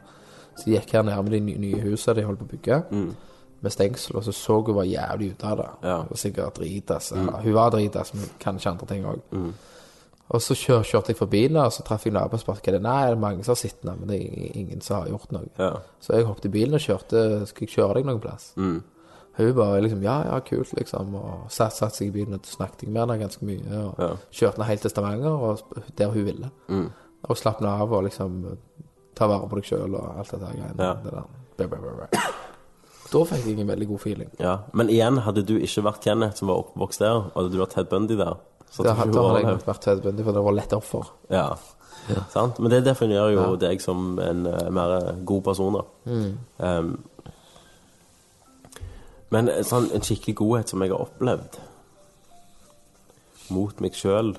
Så 0.60 0.68
jeg 0.70 0.84
gikk 0.84 0.94
her 0.94 1.02
med 1.08 1.32
de 1.34 1.40
nye, 1.42 1.58
nye 1.58 1.80
husene 1.82 2.16
de 2.20 2.26
holdt 2.28 2.44
på 2.44 2.46
å 2.46 2.52
bygge, 2.52 2.78
med 3.66 3.74
stengsel, 3.74 4.20
og 4.20 4.28
så 4.28 4.32
så 4.38 4.60
hun 4.62 4.76
var 4.78 4.86
jævlig 4.86 5.32
ute 5.34 5.50
av 5.50 5.58
det. 5.58 5.68
Ja. 5.90 5.96
Var 6.12 6.22
sikkert 6.22 6.60
dritas. 6.60 7.10
Mm. 7.18 7.32
hun 7.48 7.54
var 7.58 7.72
dritas, 7.74 8.14
men 8.14 8.30
kanskje 8.46 8.70
andre 8.76 8.86
ting 8.94 9.06
òg. 9.10 9.26
Og 10.30 10.42
så 10.44 10.56
kjør, 10.60 10.84
kjørte 10.84 11.14
jeg 11.14 11.18
forbi 11.22 11.42
henne, 11.46 11.62
og 11.64 11.72
så 11.72 11.84
traff 11.88 12.04
jeg 12.06 12.14
er. 12.14 12.80
Nei, 12.84 12.96
det 13.08 13.14
er 13.14 13.20
mange 13.22 13.44
som 13.46 13.54
har 13.54 13.60
sittet 13.62 13.86
der, 13.88 13.96
men 13.96 14.10
det 14.12 14.18
er 14.20 14.58
ingen 14.60 14.82
som 14.84 14.98
har 15.00 15.08
gjort 15.14 15.32
noe. 15.32 15.48
Ja. 15.58 15.70
Så 16.04 16.18
jeg 16.18 16.26
hoppet 16.28 16.50
i 16.50 16.52
bilen 16.52 16.76
og 16.76 16.84
kjørte 16.84 17.22
Skal 17.48 17.64
jeg 17.68 17.74
kjøre 17.78 17.94
deg 17.96 18.06
noen 18.10 18.20
plass? 18.20 18.50
Hun 18.58 19.54
bare 19.56 19.82
liksom 19.86 20.02
Ja, 20.04 20.18
ja, 20.26 20.40
kult, 20.44 20.74
liksom. 20.76 21.14
Og 21.16 21.46
satt, 21.54 21.74
satt 21.78 21.96
seg 21.96 22.10
i 22.10 22.16
bilen 22.18 22.34
og 22.36 22.46
snakket 22.50 22.90
med 22.90 23.04
henne 23.06 23.20
ganske 23.22 23.46
mye. 23.48 23.64
Og 23.86 24.00
Ja. 24.04 24.10
kjørte 24.32 24.58
henne 24.58 24.68
helt 24.68 24.82
til 24.82 24.90
Stavanger, 24.92 25.32
og 25.32 25.62
der 25.96 26.12
hun 26.12 26.26
ville. 26.26 26.52
Og 27.30 27.38
slapp 27.38 27.60
henne 27.62 27.72
av 27.72 27.94
og 27.94 28.04
liksom 28.04 28.58
ta 29.16 29.28
vare 29.28 29.48
på 29.50 29.56
deg 29.62 29.64
sjøl 29.64 29.96
og 29.96 30.18
alt 30.20 30.32
dette 30.32 30.52
greiene. 30.52 30.76
Ja. 30.78 30.94
Det 31.58 31.70
der. 31.72 32.08
Da 33.12 33.24
fikk 33.24 33.46
jeg 33.48 33.60
en 33.64 33.68
veldig 33.72 33.88
god 33.88 34.00
feeling. 34.04 34.30
Ja, 34.40 34.58
Men 34.74 34.90
igjen, 34.90 35.18
hadde 35.24 35.46
du 35.48 35.56
ikke 35.58 35.84
vært 35.86 36.02
Kenneth 36.04 36.36
som 36.42 36.50
var 36.50 36.60
oppvokst 36.66 37.00
der, 37.00 37.16
og 37.16 37.32
hadde 37.38 37.52
du 37.54 37.58
vært 37.64 37.70
Ted 37.78 37.88
Bundy 37.90 38.18
der 38.20 38.36
så 38.72 38.86
det, 38.86 38.94
hadde 39.00 39.26
jeg 39.42 39.60
vært 39.66 39.90
Bundy, 40.04 40.24
for 40.24 40.36
det 40.36 40.44
var 40.46 40.56
lett 40.58 40.74
offer. 40.78 41.12
Ja. 41.34 41.50
Sant? 42.32 42.60
Men 42.60 42.72
det 42.72 42.84
definerer 42.86 43.34
jo 43.36 43.46
deg 43.60 43.82
som 43.84 44.20
en 44.24 44.46
uh, 44.48 44.68
mer 44.74 44.98
god 45.28 45.46
person, 45.50 45.80
da. 45.80 45.86
Um, 46.64 46.92
men 49.34 49.50
en 49.52 49.68
sånn, 49.68 49.90
en 49.96 50.06
skikkelig 50.06 50.38
godhet 50.40 50.72
som 50.72 50.84
jeg 50.84 50.94
har 50.94 51.04
opplevd 51.04 51.58
mot 53.52 53.80
meg 53.84 53.96
sjøl 53.96 54.34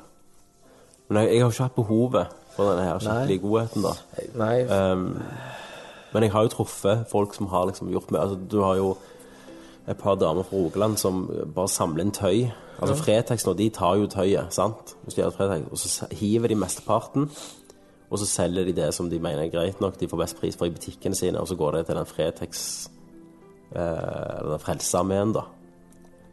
Men 1.09 1.23
jeg, 1.23 1.35
jeg 1.35 1.43
har 1.43 1.53
ikke 1.53 1.67
hatt 1.67 1.77
behovet 1.77 2.33
for 2.57 2.73
denne 2.73 2.85
her 2.89 2.99
skikkelige 3.01 3.45
godheten, 3.45 3.85
da. 3.85 3.95
Nei, 4.41 4.55
Um, 4.67 5.05
men 6.13 6.25
jeg 6.25 6.33
har 6.33 6.47
jo 6.47 6.55
truffet 6.57 7.05
folk 7.11 7.35
som 7.37 7.51
har 7.53 7.69
liksom 7.69 7.91
gjort 7.93 8.11
meg 8.11 8.23
altså, 8.23 8.39
Du 8.49 8.63
har 8.65 8.79
jo 8.81 8.95
et 9.89 9.97
par 9.97 10.19
damer 10.21 10.45
fra 10.45 10.57
Rogaland 10.57 10.99
som 11.01 11.23
bare 11.55 11.71
samler 11.73 12.05
inn 12.05 12.13
tøy. 12.13 12.49
Altså 12.79 12.97
Fretex 13.01 13.47
nå, 13.47 13.55
de 13.59 13.71
tar 13.75 13.97
jo 13.99 14.09
tøyet, 14.11 14.53
sant? 14.55 14.95
Hvis 15.05 15.17
de 15.17 15.23
gjør 15.23 15.35
Fretex, 15.35 15.65
og 15.73 15.81
så 15.81 16.09
hiver 16.15 16.53
de 16.53 16.59
mesteparten. 16.61 17.29
Og 18.09 18.21
så 18.21 18.29
selger 18.29 18.69
de 18.69 18.77
det 18.77 18.93
som 18.97 19.09
de 19.11 19.21
mener 19.21 19.45
er 19.47 19.53
greit 19.53 19.81
nok. 19.85 19.99
De 20.01 20.09
får 20.09 20.23
best 20.23 20.39
pris 20.39 20.57
for 20.57 20.69
i 20.69 20.73
butikkene 20.73 21.17
sine, 21.17 21.41
og 21.41 21.49
så 21.49 21.57
går 21.59 21.77
det 21.77 21.87
til 21.89 21.99
den 21.99 22.09
Fretex 22.09 22.63
eh, 23.75 23.81
Eller 23.81 24.55
den 24.55 24.65
Frelsesarmeen, 24.65 25.35
da. 25.37 25.45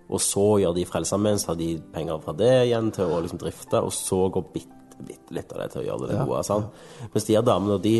Og 0.05 0.21
så 0.21 0.45
gjør 0.61 0.75
de 0.75 0.85
Frelsesarmeen, 0.85 1.39
så 1.41 1.51
har 1.51 1.59
de 1.59 1.73
penger 1.93 2.21
fra 2.23 2.35
det 2.37 2.53
igjen 2.67 2.91
til 2.95 3.11
å 3.11 3.19
liksom 3.23 3.41
drifte, 3.41 3.81
og 3.81 3.93
så 3.95 4.27
går 4.31 4.49
bitte, 4.53 4.99
bitte 5.01 5.35
litt 5.35 5.51
av 5.51 5.63
det 5.63 5.71
til 5.73 5.83
å 5.83 5.85
gjøre 5.89 6.11
det 6.11 6.19
gode. 6.21 6.43
sant? 6.47 6.83
Mens 7.13 7.27
de 7.27 7.35
her 7.35 7.47
damene, 7.47 7.79
de 7.83 7.95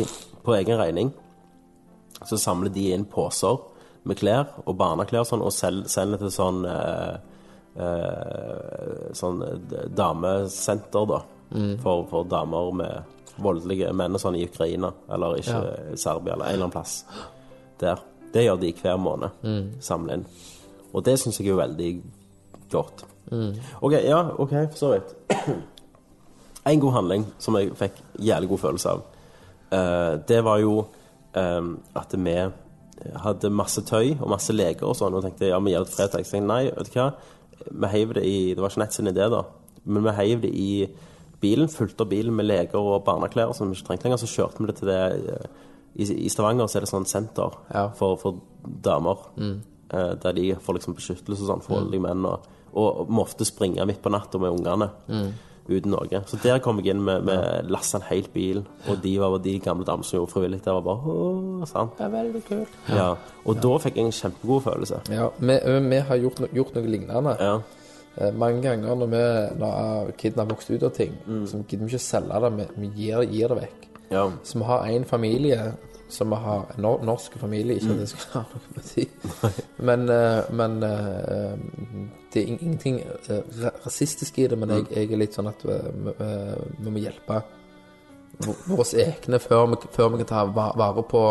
på 0.46 0.54
egen 0.56 0.78
regning 0.80 1.12
så 2.24 2.38
samler 2.40 2.72
de 2.72 2.86
inn 2.94 3.04
poser 3.10 3.58
med 4.06 4.18
klær 4.20 4.46
og 4.64 4.76
barneklær 4.78 5.24
sånn, 5.28 5.42
og 5.42 5.52
sel- 5.52 5.84
til 5.88 6.30
sånn 6.32 6.64
eh, 6.70 7.16
eh, 7.76 9.12
sånn 9.16 9.42
damesenter, 9.96 11.06
da. 11.10 11.22
For, 11.82 12.06
for 12.10 12.24
damer 12.26 12.72
med 12.74 13.12
voldelige 13.38 13.92
menn 13.94 14.16
og 14.16 14.20
sånn 14.22 14.34
i 14.38 14.44
Ukraina, 14.48 14.88
eller 15.14 15.36
ikke 15.38 15.58
i 15.92 15.98
Serbia, 16.00 16.32
eller 16.34 16.48
en 16.48 16.54
eller 16.56 16.64
annen 16.66 16.74
plass. 16.74 16.96
Der. 17.78 18.00
Det 18.34 18.42
gjør 18.44 18.58
de 18.60 18.72
hver 18.80 18.96
måned. 18.98 19.30
Samle 19.84 20.16
inn. 20.18 20.24
Og 20.92 21.04
det 21.06 21.14
syns 21.20 21.38
jeg 21.40 21.52
er 21.52 21.60
veldig 21.60 21.90
godt. 22.72 23.04
OK, 23.80 23.92
ja, 24.04 24.18
OK, 24.42 24.54
for 24.72 24.78
så 24.80 24.92
vidt. 24.96 25.14
En 26.66 26.80
god 26.82 26.92
handling 26.96 27.24
som 27.38 27.54
jeg 27.60 27.76
fikk 27.78 28.00
jævlig 28.26 28.48
god 28.50 28.58
følelse 28.58 28.90
av, 28.90 29.02
uh, 29.70 30.14
det 30.26 30.40
var 30.42 30.58
jo 30.58 30.72
um, 31.38 31.68
at 31.94 32.16
vi 32.18 32.32
hadde 33.22 33.50
masse 33.52 33.82
tøy 33.86 34.14
og 34.20 34.28
masse 34.32 34.52
leker 34.54 34.86
og 34.88 34.96
sånn, 34.98 35.14
og 35.14 35.22
tenkte 35.26 35.48
ja, 35.50 35.58
vi 35.60 35.72
gjør 35.74 35.84
det 35.84 35.92
til 35.92 35.98
Fretex. 36.00 36.30
Jeg 36.32 36.40
tenkte, 36.40 36.48
Nei, 36.48 36.64
vet 36.70 36.92
du 36.92 36.98
hva, 37.00 37.10
vi 37.82 37.90
heiv 37.92 38.14
det 38.14 38.24
i 38.24 38.36
Det 38.54 38.62
var 38.62 38.76
nett 38.80 38.92
sin 38.96 39.06
idé, 39.10 39.28
da, 39.32 39.42
men 39.84 40.02
vi 40.06 40.14
heiv 40.16 40.40
det 40.42 40.50
i 40.54 40.70
bilen, 41.40 41.68
fulgte 41.68 42.06
bilen 42.08 42.34
med 42.34 42.46
leker 42.48 42.78
og 42.80 43.04
barneklær 43.04 43.52
som 43.54 43.68
vi 43.70 43.76
ikke 43.76 43.90
trengte 43.90 44.08
lenger, 44.08 44.22
så 44.22 44.30
kjørte 44.32 44.62
vi 44.62 44.66
det 44.70 44.76
til 44.78 44.88
det 44.88 45.00
eh, 45.34 45.48
i, 45.96 46.06
I 46.26 46.28
Stavanger 46.32 46.68
så 46.68 46.78
er 46.78 46.84
det 46.86 46.90
sånn 46.92 47.06
senter 47.08 47.54
Ja. 47.74 47.88
for, 47.96 48.16
for 48.20 48.40
damer, 48.64 49.16
Mm. 49.36 49.60
der 50.22 50.32
de 50.34 50.54
får 50.58 50.74
liksom 50.80 50.94
beskyttelse 50.96 51.44
og 51.44 51.48
sånn, 51.52 51.60
for 51.62 51.76
voldelige 51.78 52.02
menn, 52.02 52.24
og, 52.26 52.46
og 52.74 53.08
må 53.08 53.22
ofte 53.22 53.44
springe 53.46 53.84
midt 53.86 54.00
på 54.02 54.10
natta 54.10 54.38
med 54.42 54.50
ungene 54.56 54.90
uten 55.68 55.92
noe. 55.94 56.20
Så 56.30 56.38
der 56.42 56.60
kom 56.64 56.80
jeg 56.80 56.94
inn 56.94 57.02
med, 57.06 57.24
med 57.26 57.70
lassa 57.72 58.00
en 58.00 58.06
hel 58.08 58.28
bil, 58.32 58.62
og 58.86 59.00
de 59.02 59.14
var 59.20 59.38
de 59.44 59.56
gamle 59.62 59.86
damene 59.88 60.06
som 60.06 60.18
gjorde 60.18 60.32
frivillig. 60.32 60.60
Der 60.64 60.76
var 60.78 60.84
bare 60.86 61.14
åh, 61.14 61.64
sant? 61.70 61.96
det 61.98 62.06
er 62.06 62.12
veldig 62.14 62.44
kult. 62.48 62.76
Ja. 62.92 63.08
Og 63.44 63.62
da 63.62 63.72
fikk 63.82 63.98
jeg 63.98 64.10
en 64.10 64.14
kjempegod 64.20 64.62
følelse. 64.68 65.00
Ja, 65.12 65.30
vi, 65.38 65.58
vi 65.90 66.04
har 66.10 66.22
gjort, 66.22 66.44
no, 66.44 66.52
gjort 66.54 66.78
noe 66.78 66.92
lignende. 66.92 67.34
Ja. 67.40 67.56
Eh, 68.16 68.32
mange 68.34 68.62
ganger 68.64 68.94
når 68.96 69.12
vi 69.12 69.24
når 69.60 70.14
kiden 70.16 70.40
har 70.40 70.48
vokst 70.52 70.70
ut 70.70 70.86
av 70.86 70.94
ting, 70.96 71.18
så 71.26 71.60
gidder 71.64 71.84
vi 71.84 71.92
ikke 71.92 72.06
selge 72.06 72.40
det, 72.46 72.54
vi, 72.56 72.70
vi 72.84 72.92
gir, 73.02 73.26
gir 73.28 73.52
det 73.52 73.60
vekk. 73.64 73.90
Ja. 74.10 74.28
Så 74.46 74.60
vi 74.60 74.70
har 74.70 74.86
en 74.86 75.04
familie 75.04 75.60
som 76.08 76.30
vi 76.30 76.36
har 76.36 76.66
En 76.76 76.86
norsk 77.06 77.38
familie, 77.40 77.76
ikke 77.76 77.90
at 77.90 77.98
det 77.98 78.08
skal 78.08 78.32
ha 78.32 78.42
noe 78.52 78.80
å 78.80 78.84
si. 78.86 79.04
Men, 79.78 80.08
eh, 80.10 80.50
men 80.50 80.82
eh, 80.82 81.52
det 82.32 82.42
er 82.42 82.46
ingenting 82.54 83.00
eh, 83.02 83.42
rasistisk 83.84 84.38
i 84.38 84.46
det, 84.46 84.58
men 84.58 84.70
jeg, 84.70 84.86
jeg 84.94 85.12
er 85.12 85.22
litt 85.24 85.36
sånn 85.36 85.50
at 85.50 85.66
vi, 85.66 85.78
vi 86.78 86.90
må 86.90 87.02
hjelpe 87.02 87.42
våre 88.68 88.84
egne 89.00 89.38
før 89.40 89.70
vi, 89.72 89.78
før 89.96 90.10
vi 90.12 90.18
kan 90.22 90.28
ta 90.28 90.42
vare 90.52 91.04
på 91.08 91.22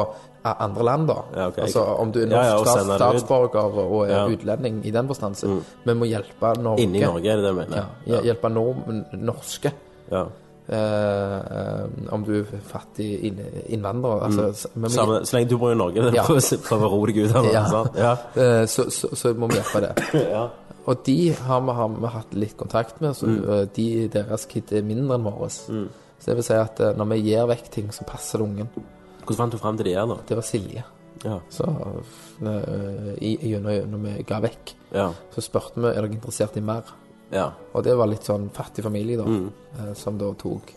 andre 0.45 0.85
land, 0.85 1.07
da. 1.09 1.17
Ja, 1.35 1.47
okay. 1.49 1.65
Altså 1.65 1.83
om 2.01 2.11
du 2.13 2.21
er 2.21 2.29
norsk 2.29 2.49
ja, 2.49 2.55
og 2.59 2.67
stats, 2.67 2.87
ut. 2.89 2.95
statsborger 2.99 3.77
og 3.83 3.99
er 4.05 4.15
Ja. 4.15 4.25
utlending 4.29 4.81
i 4.85 4.91
den 4.91 5.07
forstand, 5.07 5.35
så 5.37 5.59
vi 5.85 5.93
må 5.93 6.05
hjelpe 6.05 6.53
Norge. 6.61 6.81
Inni 6.83 7.01
Norge, 7.01 7.29
er 7.31 7.35
det 7.41 7.45
det 7.45 7.53
du 7.53 7.59
mener? 7.61 7.85
Ja, 8.05 8.21
hjelpe 8.21 8.49
nord 8.49 8.75
norske. 9.13 9.71
Ja. 10.11 10.25
Eh, 10.67 11.81
om 12.13 12.23
du 12.25 12.31
er 12.39 12.61
fattig 12.65 13.07
inn, 13.27 13.39
innvandrer. 13.75 14.23
Altså, 14.27 14.69
mm. 14.73 14.73
vi 14.73 14.81
må 14.81 14.89
så 15.25 15.35
lenge 15.37 15.49
du 15.51 15.57
bor 15.61 15.71
i 15.71 15.77
Norge, 15.77 16.07
Ja. 16.15 16.23
prøv 16.25 16.85
å 16.87 16.89
roe 16.89 17.11
deg 17.11 17.19
ut 17.27 17.35
av. 17.37 17.49
Ja. 17.53 17.65
Ja. 17.95 18.13
uh, 18.37 18.65
så, 18.65 18.87
så, 18.89 19.11
så 19.15 19.33
må 19.37 19.49
vi 19.51 19.59
hjelpe 19.59 19.81
det. 19.85 19.93
Ja. 20.35 20.47
Og 20.85 20.99
de 21.05 21.17
har 21.33 21.61
vi, 21.65 21.73
har 21.73 21.93
vi 21.97 22.09
hatt 22.13 22.33
litt 22.37 22.57
kontakt 22.57 22.99
med, 23.01 23.15
så 23.17 23.25
Mm. 23.25 23.69
de, 23.73 23.85
deres 24.13 24.45
kid 24.45 24.71
er 24.73 24.83
mindre 24.85 25.15
enn 25.17 25.23
våre. 25.25 25.49
Så 25.49 26.25
det 26.25 26.35
vil 26.37 26.45
si 26.45 26.53
at 26.57 26.77
når 26.97 27.07
vi 27.13 27.21
gir 27.29 27.47
vekk 27.49 27.69
ting, 27.73 27.87
så 27.93 28.05
passer 28.05 28.37
det 28.41 28.45
ungen. 28.49 28.69
Hvordan 29.25 29.37
fant 29.39 29.51
du 29.51 29.57
frem 29.57 29.77
til 29.77 29.85
de 29.89 29.95
her, 29.97 30.05
da? 30.05 30.17
Det 30.29 30.37
var 30.37 30.45
Silje. 30.45 30.83
Ja. 31.25 31.39
Så 31.49 31.65
uh, 31.65 33.13
i- 33.21 33.37
gjennom 33.49 33.89
når 33.95 34.03
vi 34.03 34.23
ga 34.29 34.39
vekk, 34.45 34.73
Ja. 34.93 35.07
så 35.33 35.41
spurte 35.41 35.81
vi 35.81 35.87
er 35.89 36.01
dere 36.01 36.13
interessert 36.13 36.57
i 36.57 36.61
mer. 36.61 36.83
Ja. 37.35 37.49
Og 37.75 37.83
det 37.85 37.93
var 37.99 38.07
litt 38.07 38.23
sånn 38.25 38.47
fattig 38.55 38.83
familie, 38.87 39.17
da, 39.19 39.25
Mm. 39.27 39.51
eh, 39.79 39.93
som 39.99 40.17
da 40.17 40.31
tok 40.39 40.71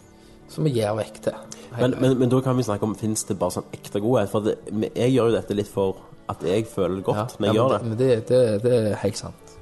Som 0.49 0.65
vi 0.65 0.71
gir 0.79 0.95
vekk 0.97 1.19
til. 1.27 1.35
Men, 1.79 1.95
men, 2.01 2.15
men 2.19 2.31
da 2.33 2.39
kan 2.41 2.57
vi 2.57 2.63
snakke 2.65 2.87
om 2.87 2.95
Fins 2.97 3.23
det 3.29 3.35
bare 3.39 3.53
sånn 3.59 3.67
ekte 3.77 4.01
godhet? 4.01 4.31
For 4.33 4.41
det, 4.47 4.55
jeg 4.97 5.13
gjør 5.13 5.29
jo 5.29 5.35
dette 5.37 5.57
litt 5.59 5.69
for 5.69 5.99
at 6.33 6.41
jeg 6.43 6.65
føler 6.71 7.03
godt 7.05 7.17
Ja, 7.17 7.27
når 7.39 7.47
jeg 7.51 7.55
ja, 7.55 7.61
gjør 7.61 7.75
det. 7.75 7.81
Men 7.91 7.99
det, 8.01 8.09
det, 8.31 8.41
det 8.65 8.73
er 8.79 8.97
helt 9.03 9.17
sant. 9.21 9.53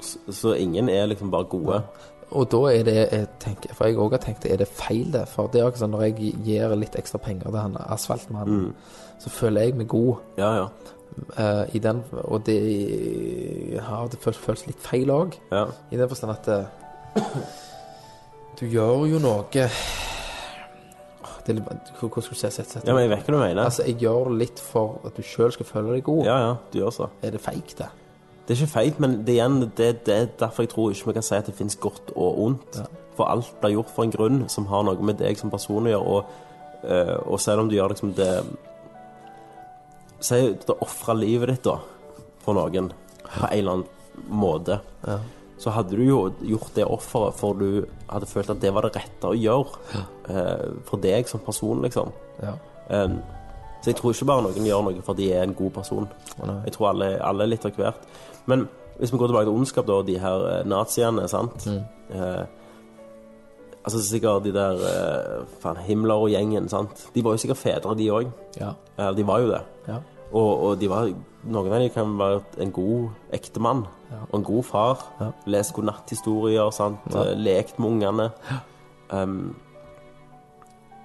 Så, 0.00 0.18
så 0.30 0.54
ingen 0.54 0.88
er 0.92 1.08
liksom 1.10 1.32
bare 1.34 1.48
gode. 1.50 1.80
Og 2.30 2.48
da 2.50 2.60
er 2.72 2.82
det 2.86 2.94
jeg 2.96 3.26
tenker, 3.38 3.74
For 3.74 3.86
jeg 3.86 3.98
òg 4.02 4.16
har 4.16 4.22
tenkt 4.24 4.46
er 4.50 4.58
det 4.58 4.66
feil, 4.68 5.12
det? 5.14 5.28
For 5.30 5.50
det 5.52 5.60
er 5.60 5.70
ikke 5.70 5.84
sånn 5.84 5.94
når 5.94 6.08
jeg 6.08 6.32
gir 6.46 6.74
litt 6.74 6.98
ekstra 6.98 7.20
penger 7.22 7.52
til 7.52 7.60
han 7.60 7.76
asfaltmannen, 7.86 8.72
så 9.22 9.30
føler 9.30 9.68
jeg 9.68 9.76
meg 9.78 9.88
god 9.92 10.40
Ja, 10.40 10.52
ja. 10.62 10.68
Uh, 11.16 11.62
i 11.72 11.78
den, 11.80 12.02
og 12.28 12.42
det 12.44 13.78
har 13.80 14.10
det 14.12 14.18
følt, 14.20 14.36
føles 14.36 14.66
litt 14.66 14.82
feil 14.84 15.08
òg. 15.14 15.38
ja. 15.54 15.62
I 15.90 15.96
den 15.96 16.10
forstand 16.10 16.34
at 16.34 16.48
uh, 16.50 17.22
du 18.58 18.66
gjør 18.66 19.06
jo 19.08 19.22
noe 19.22 19.46
det 19.52 19.70
Hvordan 21.54 22.22
skal 22.22 22.34
du 22.34 22.34
si 22.34 22.50
sett, 22.50 22.66
sett, 22.66 22.86
ja, 22.88 22.92
men 22.92 23.04
jeg 23.04 23.12
vet 23.12 23.28
hva 23.28 23.32
du 23.32 23.38
mener. 23.38 23.60
Altså, 23.62 23.84
jeg 23.86 24.00
gjør 24.02 24.32
det 24.32 24.38
litt 24.40 24.62
for 24.62 24.98
at 25.06 25.14
du 25.14 25.22
sjøl 25.22 25.52
skal 25.54 25.68
føle 25.68 25.94
deg 25.94 26.02
god. 26.06 26.24
Ja, 26.26 26.36
ja, 26.42 26.54
du 26.72 26.80
gjør 26.80 26.90
så. 26.96 27.08
Er 27.22 27.36
det 27.36 27.40
feigt, 27.44 27.76
det? 27.78 27.86
Det 28.46 28.54
er 28.54 28.60
ikke 28.60 28.72
feigt, 28.72 29.00
men 29.02 29.18
det, 29.26 29.34
igjen, 29.34 29.60
det, 29.76 29.88
det 30.06 30.14
er 30.14 30.28
derfor 30.38 30.62
jeg 30.62 30.70
tror 30.70 30.92
ikke 30.94 31.10
vi 31.10 31.16
kan 31.16 31.24
si 31.26 31.34
at 31.34 31.48
det 31.50 31.56
finnes 31.58 31.78
godt 31.82 32.12
og 32.14 32.42
ondt. 32.44 32.78
For 33.16 33.26
alt 33.26 33.48
blir 33.60 33.74
gjort 33.74 33.90
for 33.94 34.06
en 34.06 34.12
grunn 34.14 34.44
som 34.52 34.68
har 34.70 34.84
noe 34.86 35.02
med 35.02 35.18
deg 35.18 35.38
som 35.40 35.50
person 35.50 35.88
å 35.88 35.90
gjøre. 35.90 36.12
Og, 36.14 36.84
eh, 36.86 37.16
og 37.26 37.40
selv 37.42 37.64
om 37.64 37.70
du 37.70 37.74
gjør 37.78 37.94
liksom 37.94 38.14
det 38.18 38.30
Si 40.26 40.38
du 40.64 40.70
ofrer 40.80 41.18
livet 41.18 41.50
ditt 41.50 41.66
da 41.66 41.74
for 42.40 42.56
noen 42.56 42.86
på 43.26 43.42
en 43.50 43.58
eller 43.58 43.74
annen 43.74 44.30
måte. 44.32 44.78
Så 45.60 45.74
hadde 45.74 45.98
du 45.98 46.06
jo 46.06 46.20
gjort 46.40 46.72
det 46.76 46.86
offeret 46.88 47.36
for 47.36 47.58
du 47.60 47.84
hadde 48.08 48.28
følt 48.30 48.52
at 48.54 48.62
det 48.62 48.72
var 48.72 48.86
det 48.86 48.94
rette 48.96 49.28
å 49.28 49.36
gjøre 49.36 50.00
eh, 50.30 50.64
for 50.88 51.02
deg 51.04 51.28
som 51.28 51.42
person, 51.44 51.84
liksom. 51.84 52.14
Ja. 52.40 52.54
Um, 52.88 53.18
så 53.86 53.92
jeg 53.92 54.00
tror 54.00 54.10
ikke 54.10 54.26
bare 54.26 54.42
noen 54.42 54.64
gjør 54.66 54.80
noe 54.82 55.02
fordi 55.06 55.28
de 55.28 55.34
er 55.38 55.44
en 55.46 55.52
god 55.54 55.70
person. 55.76 56.08
Jeg 56.64 56.72
tror 56.74 56.88
alle, 56.90 57.12
alle 57.22 57.44
er 57.46 57.52
litt 57.52 57.66
av 57.68 57.76
hvert. 57.78 58.08
Men 58.50 58.64
hvis 58.98 59.12
vi 59.14 59.20
går 59.20 59.30
tilbake 59.30 59.46
til 59.46 59.54
ondskap, 59.60 59.86
da, 59.86 60.00
de 60.02 60.16
her 60.18 60.46
eh, 60.50 60.64
naziene, 60.66 61.28
sant 61.30 61.68
eh, 61.70 62.42
Altså 63.86 64.00
sikkert 64.02 64.42
de 64.42 64.50
der 64.56 64.80
eh, 64.82 65.44
faen, 65.62 65.78
Himmler 65.86 66.18
og 66.24 66.32
gjengen, 66.32 66.66
sant. 66.68 67.04
De 67.14 67.22
var 67.22 67.36
jo 67.36 67.44
sikkert 67.44 67.60
fedre, 67.60 67.94
de 67.94 68.08
òg. 68.10 68.32
Ja. 68.58 68.72
Eh, 68.98 69.12
de 69.14 69.26
var 69.28 69.44
jo 69.44 69.52
det. 69.52 69.62
ja. 69.86 70.00
Og, 70.32 70.48
og 70.66 70.80
de 70.80 70.88
var, 70.90 71.06
noen 71.46 71.70
av 71.70 71.78
dem 71.78 71.92
kan 71.94 72.16
være 72.18 72.40
en 72.64 72.72
god 72.74 73.36
ektemann 73.38 73.84
og 74.16 74.34
en 74.40 74.46
god 74.48 74.64
far. 74.66 75.04
Ja. 75.20 75.28
Lest 75.54 75.76
godnatthistorier, 75.76 76.66
sant. 76.74 77.06
Ja. 77.14 77.28
Eh, 77.28 77.38
Lekt 77.38 77.78
med 77.78 77.92
ungene. 77.92 78.32
Um, 79.14 79.54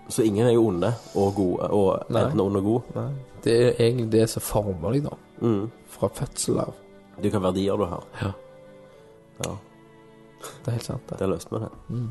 så 0.10 0.24
ingen 0.26 0.47
er 0.47 0.54
jo 0.56 0.66
onde 0.68 0.93
og 1.16 1.36
gode, 1.36 1.68
og 1.72 2.10
Nei. 2.12 2.24
enten 2.26 2.39
ond 2.43 2.58
og 2.60 2.64
god. 2.64 2.82
Nei. 2.95 3.10
Det 3.43 3.54
er 3.58 3.72
egentlig 3.88 4.10
det 4.12 4.26
som 4.30 4.43
former 4.45 4.91
deg, 4.97 5.04
da. 5.08 5.16
Mm. 5.41 5.70
Fra 5.89 6.10
fødsel 6.14 6.60
av. 6.62 6.74
Det 7.18 7.30
er 7.30 7.36
hva 7.38 7.43
verdier 7.52 7.78
du 7.80 7.86
har. 7.89 8.04
Ja. 8.22 8.32
Ja, 9.45 9.54
Det 10.41 10.68
er 10.68 10.72
helt 10.78 10.86
sant, 10.86 11.08
det. 11.10 11.18
det 11.22 11.30
løste 11.30 11.54
vi 11.54 11.62
det. 11.64 12.02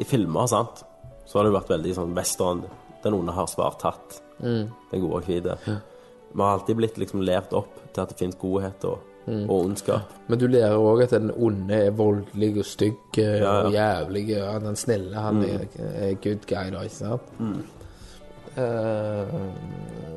I 0.00 0.04
filmer, 0.04 0.46
sant, 0.48 0.84
så 1.26 1.38
har 1.38 1.44
det 1.44 1.52
jo 1.52 1.58
vært 1.58 1.72
veldig 1.74 1.94
sånn 1.96 2.14
western. 2.16 2.62
Den 3.04 3.14
onde 3.18 3.32
har 3.36 3.46
svart 3.50 3.78
tatt. 3.82 4.20
Den 4.40 4.70
gode 4.92 5.20
og 5.20 5.26
hvite. 5.28 5.58
Vi 5.66 6.40
har 6.42 6.54
alltid 6.58 6.76
blitt 6.76 6.98
liksom 7.00 7.22
lært 7.24 7.52
opp 7.56 7.74
til 7.92 8.02
at 8.04 8.08
det 8.12 8.18
finnes 8.20 8.38
godhet 8.40 8.84
og, 8.88 8.98
og 9.48 9.64
ondskap. 9.64 10.12
Men 10.28 10.38
du 10.40 10.46
lærer 10.46 10.76
òg 10.78 11.02
at 11.04 11.10
den 11.16 11.30
onde 11.36 11.74
er 11.88 11.90
voldelig 11.90 12.52
og 12.58 12.64
stygg 12.64 13.18
eh, 13.18 13.40
Ja, 13.42 13.56
og 13.66 13.72
jævlig, 13.72 14.24
og 14.42 14.60
den 14.64 14.76
snille 14.76 15.16
han 15.16 15.42
er, 15.44 15.66
er 15.94 16.14
good 16.22 16.46
guy, 16.48 16.70
da, 16.74 16.82
ikke 16.86 16.94
sant? 16.94 17.34
Eh, 18.58 19.34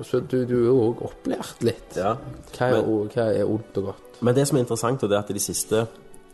så 0.03 0.19
du, 0.25 0.37
du 0.49 0.55
er 0.57 0.65
jo 0.69 0.77
òg 0.87 1.01
opplært 1.05 1.61
litt. 1.65 1.97
Ja. 1.99 2.15
Hva, 2.55 2.69
er, 2.71 2.79
Men- 2.79 3.11
hva 3.13 3.25
er 3.35 3.45
ondt 3.45 3.77
og 3.81 3.89
godt? 3.91 4.21
Men 4.21 4.35
det 4.37 4.47
som 4.47 4.57
er 4.57 4.61
interessant, 4.65 5.01
det 5.01 5.11
er 5.17 5.19
at 5.23 5.33
de 5.33 5.41
siste 5.41 5.83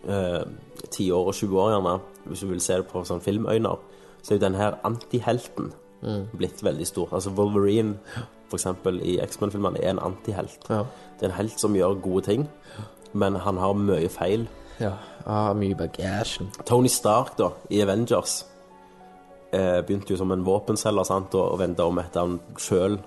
eh, 0.08 0.44
10 0.90 1.12
år 1.16 1.28
og 1.32 1.36
20 1.36 1.60
år 1.64 1.74
gjerne, 1.76 1.98
hvis 2.28 2.40
du 2.44 2.48
vil 2.52 2.62
se 2.64 2.74
det 2.82 2.88
på 2.92 3.04
sånn 3.08 3.22
filmøyner, 3.24 3.78
så 4.22 4.34
er 4.34 4.38
jo 4.40 4.44
denne 4.46 4.60
her 4.62 4.80
antihelten 4.88 5.74
blitt 6.38 6.60
veldig 6.64 6.86
stor. 6.88 7.10
Altså 7.18 7.32
Wolverine, 7.36 7.96
eksempel, 8.56 9.02
i 9.04 9.20
X-Men-filmene, 9.20 9.84
er 9.84 9.90
en 9.90 10.00
antihelt. 10.00 10.70
Ja. 10.70 10.86
Det 11.20 11.26
er 11.26 11.30
en 11.34 11.40
helt 11.42 11.60
som 11.60 11.76
gjør 11.76 12.00
gode 12.02 12.24
ting, 12.24 12.48
men 13.14 13.36
han 13.36 13.58
har 13.58 13.74
mye 13.74 14.10
feil. 14.10 14.48
Ja, 14.80 14.94
ah, 15.26 15.54
mye 15.54 15.76
bagasjen. 15.76 16.52
Tony 16.66 16.88
Stark, 16.88 17.38
da, 17.38 17.50
i 17.70 17.82
Avengers, 17.82 18.46
eh, 19.52 19.82
begynte 19.82 20.14
jo 20.14 20.18
som 20.18 20.32
en 20.32 20.46
våpenselger, 20.46 21.04
sant, 21.04 21.36
og, 21.36 21.52
og 21.52 21.60
vendte 21.60 21.84
om 21.84 22.00
etter 22.00 22.24
han 22.24 22.40
sjøl 22.58 23.00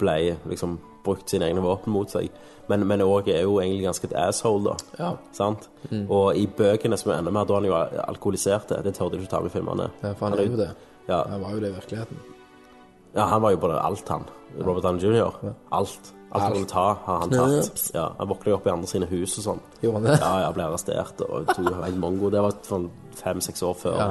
ble 0.00 0.36
liksom 0.48 0.78
brukt 1.04 1.30
sine 1.30 1.48
egne 1.48 1.62
våpen 1.64 1.92
mot 1.92 2.10
seg. 2.10 2.28
Men, 2.70 2.86
men 2.86 3.02
også 3.02 3.32
er 3.34 3.42
jo 3.42 3.56
egentlig 3.60 3.86
ganske 3.88 4.06
et 4.06 4.16
asshole, 4.16 4.70
da. 4.70 4.98
Ja. 5.00 5.10
Sant? 5.34 5.68
Og 6.08 6.36
i 6.38 6.46
bøkene 6.46 6.98
som 7.00 7.12
ender 7.16 7.34
med 7.34 7.42
at 7.42 7.54
han 7.56 7.66
jo 7.66 7.74
alkoholisert. 8.04 8.74
Det 8.84 8.94
tørde 8.94 9.16
de 9.16 9.24
ikke 9.24 9.32
ta 9.32 9.40
med 9.42 9.50
i 9.50 9.54
filmene. 9.56 9.88
ja, 10.02 10.12
for 10.12 10.28
han 10.28 10.38
er 10.38 10.46
jo 10.46 10.60
det. 10.60 10.68
Ja, 11.08 11.24
Han 11.26 11.42
var 11.42 11.56
jo 11.56 11.60
det 11.64 11.72
i 11.72 11.74
virkeligheten. 11.74 12.20
Ja, 13.14 13.26
han 13.26 13.42
var 13.42 13.50
jo 13.54 13.60
både 13.62 13.80
alt, 13.82 14.08
han. 14.08 14.24
Robert 14.58 14.82
Downey 14.84 15.00
jr. 15.02 15.52
Alt. 15.72 16.12
Alt 16.32 16.42
han 16.42 16.52
ville 16.54 16.66
ta, 16.70 16.84
har 17.04 17.20
han 17.24 17.30
tatt. 17.30 17.90
Ja, 17.94 18.04
han 18.18 18.28
våkna 18.30 18.52
jo 18.52 18.56
opp 18.60 18.66
i 18.66 18.70
andre 18.70 18.86
sine 18.90 19.06
hus 19.10 19.32
og 19.40 19.44
sånn. 19.48 19.62
Gjorde 19.82 19.96
han 19.98 20.04
det? 20.06 20.18
Ja, 20.22 20.32
ja, 20.44 20.50
ble 20.54 20.66
arrestert 20.68 21.22
og 21.26 21.48
tok 21.50 21.70
helt 21.84 21.98
mongo. 21.98 22.30
Det 22.30 22.42
var 22.44 22.54
fem-seks 23.22 23.62
år 23.66 23.74
før 23.80 23.96
Ja. 23.98 24.10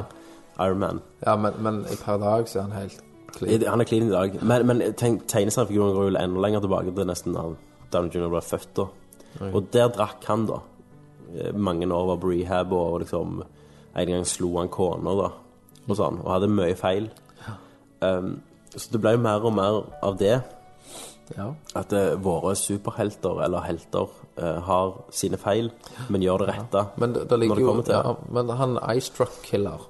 Iron 0.59 0.79
Man. 0.81 0.97
Ja, 1.23 1.37
men, 1.39 1.53
men 1.63 1.77
i 1.87 1.95
per 1.95 2.17
dag 2.19 2.47
så 2.51 2.59
er 2.59 2.65
han 2.67 2.73
helt 2.75 2.97
clean. 3.37 3.63
Han 3.71 3.79
er 3.79 3.87
clean 3.87 4.09
i 4.09 4.11
dag. 4.11 4.33
Men, 4.43 4.65
men 4.67 4.81
tegneseriefiguren 4.99 5.93
går 5.95 6.09
jo 6.09 6.17
enda 6.19 6.41
lenger 6.43 6.65
tilbake 6.65 6.91
til 6.97 7.07
nesten 7.07 7.37
da 7.37 7.45
Downey 7.93 8.11
Jr. 8.11 8.27
ble 8.33 8.41
født. 8.43 8.73
da. 8.75 8.89
Og 9.53 9.69
der 9.71 9.87
drakk 9.95 10.27
han, 10.27 10.43
da. 10.49 10.59
Eh, 11.37 11.53
Mange 11.55 11.87
år 11.87 12.09
var 12.11 12.19
på 12.19 12.33
rehab 12.33 12.73
og 12.75 12.99
liksom 13.05 13.39
En 13.95 14.07
gang 14.11 14.25
slo 14.27 14.51
han 14.59 14.67
kona, 14.73 15.15
da. 15.15 15.29
Og 15.87 15.95
sånn. 15.97 16.19
Og 16.25 16.29
hadde 16.35 16.51
mye 16.51 16.75
feil. 16.77 17.07
Ja. 17.47 17.55
Um, 18.17 18.35
så 18.75 18.91
det 18.93 19.01
ble 19.01 19.11
jo 19.15 19.21
mer 19.23 19.45
og 19.45 19.53
mer 19.53 19.79
av 20.03 20.17
det. 20.19 20.41
Ja. 21.37 21.51
At 21.77 21.93
eh, 21.93 22.15
våre 22.17 22.55
superhelter, 22.57 23.43
eller 23.45 23.61
helter, 23.61 24.07
eh, 24.37 24.59
har 24.65 24.95
sine 25.13 25.37
feil, 25.37 25.69
men 26.09 26.21
gjør 26.25 26.39
det 26.45 26.47
rette 26.55 26.81
Men 26.97 27.13
det, 27.13 27.27
det 27.29 27.37
ligger 27.39 27.55
når 27.55 27.59
det 27.59 27.61
jo 27.61 27.67
kommer 27.69 27.83
til 27.83 27.93
ja, 27.93 28.15
Men 28.33 28.49
han 28.57 28.79
Icetruck-killer 28.97 29.83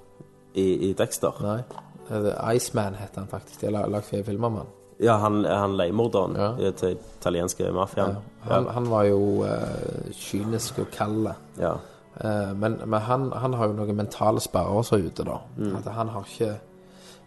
i, 0.56 0.66
i 0.90 0.94
Dexter. 1.00 1.40
Nei. 1.46 1.62
eh, 2.10 2.56
Iceman 2.56 2.96
heter 3.00 3.22
han 3.24 3.28
faktisk. 3.32 3.62
De 3.62 3.68
har 3.70 3.78
la- 3.78 3.88
lagd 3.88 4.04
flere 4.10 4.24
filmer 4.28 4.50
med 4.50 4.66
han. 4.66 4.74
Ja, 5.00 5.16
han, 5.24 5.46
han 5.46 5.78
leiemorderen 5.80 6.36
Ja. 6.36 6.50
i- 6.60 6.72
til 6.76 6.98
italienske 7.22 7.72
mafiaen. 7.72 8.18
Han, 8.50 8.68
han 8.68 8.90
var 8.92 9.04
jo 9.08 9.44
eh, 9.48 10.12
kynisk 10.12 10.80
og 10.84 10.92
kald. 10.92 11.30
Ja. 11.58 11.78
Eh, 12.20 12.52
men 12.56 12.82
men 12.86 13.00
han, 13.02 13.32
han 13.32 13.54
har 13.54 13.68
jo 13.68 13.74
noen 13.80 13.96
mentale 13.96 14.42
sperrer 14.44 14.84
som 14.84 15.00
er 15.00 15.08
ute, 15.08 15.24
da. 15.24 15.38
At 15.78 15.88
han 15.94 16.10
har 16.12 16.28
ikke 16.28 16.58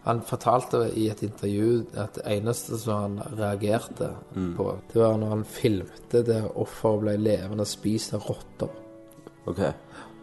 Han 0.03 0.19
fortalte 0.27 0.81
i 0.99 1.05
et 1.09 1.21
intervju 1.23 1.85
at 1.95 2.17
det 2.19 2.23
eneste 2.27 2.77
som 2.81 2.97
han 3.01 3.37
reagerte 3.39 4.09
på, 4.57 4.65
det 4.91 4.99
var 4.99 5.15
når 5.17 5.29
han 5.29 5.43
filmte 5.47 6.23
der 6.27 6.49
offeret 6.59 7.05
ble 7.05 7.13
levende 7.21 7.65
spist 7.65 8.13
av 8.17 8.25
rotter. 8.27 8.67
OK. 9.47 9.61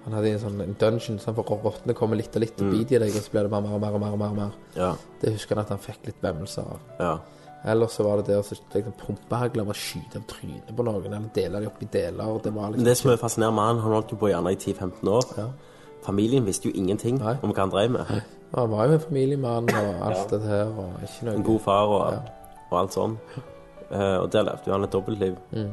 Han 0.04 0.16
hadde 0.16 0.34
en 0.34 0.42
sånn 0.42 0.60
en 0.64 0.76
dungeon, 0.80 1.18
sånn 1.20 1.36
for 1.36 1.48
rottene 1.64 1.96
kommer 1.96 2.16
litt 2.20 2.36
og 2.36 2.44
litt 2.44 2.60
og 2.60 2.70
biter 2.72 2.96
i 2.96 3.06
deg, 3.06 3.16
og 3.16 3.24
så 3.24 3.32
blir 3.32 3.48
det 3.48 3.52
mer 3.52 3.74
og 3.74 3.80
mer 3.80 3.96
og 3.96 4.00
mer. 4.00 4.12
og 4.12 4.20
mer, 4.20 4.30
og 4.30 4.36
mer. 4.36 4.54
Ja. 4.76 4.94
Det 5.20 5.32
husker 5.34 5.56
han 5.56 5.64
at 5.64 5.72
han 5.74 5.82
fikk 5.84 6.08
litt 6.08 6.24
vemmelser 6.24 6.62
av. 6.76 6.80
ja. 7.00 7.18
Ellers 7.64 7.92
så 7.92 8.04
var 8.06 8.16
det 8.16 8.30
det 8.30 8.38
å 8.40 8.44
liksom, 8.44 8.94
pumpehagler 8.96 9.66
bare 9.68 9.76
skyte 9.76 10.16
av 10.16 10.22
trynet 10.30 10.70
på 10.76 10.84
noen, 10.86 11.04
eller 11.04 11.26
dele 11.34 11.60
dem 11.60 11.68
opp 11.68 11.82
i 11.84 11.88
deler. 11.92 12.38
Det 12.40 12.52
var 12.56 12.70
liksom 12.72 12.86
det 12.86 12.94
som 12.96 13.10
er 13.12 13.20
fascinerende 13.20 13.56
med 13.58 13.66
han, 13.68 13.82
han 13.84 13.96
holdt 13.98 14.14
jo 14.14 14.16
på 14.22 14.30
gjerne 14.30 14.52
i 14.54 14.56
10-15 14.56 15.10
år. 15.12 15.34
Ja. 15.36 15.48
Familien 16.02 16.46
visste 16.46 16.68
jo 16.68 16.74
ingenting 16.74 17.18
Nei. 17.20 17.36
om 17.42 17.52
hva 17.52 17.64
han 17.66 17.72
drev 17.72 17.90
med. 17.90 18.12
Han 18.54 18.70
var 18.72 18.86
jo 18.88 18.96
en 18.98 19.00
familiemann 19.04 19.68
og 19.68 19.90
alt 20.08 20.30
det 20.32 20.40
her, 20.42 20.70
og 20.72 21.04
ikke 21.04 21.26
noe 21.28 21.34
En 21.38 21.46
god 21.46 21.60
far 21.60 21.92
og, 21.92 22.30
og 22.70 22.78
alt 22.80 22.96
sånn. 22.96 23.18
Uh, 23.90 24.22
og 24.22 24.30
der 24.32 24.46
levde 24.46 24.70
jo 24.70 24.72
han 24.76 24.86
et 24.86 24.92
dobbeltliv. 24.94 25.36
Mm. 25.52 25.70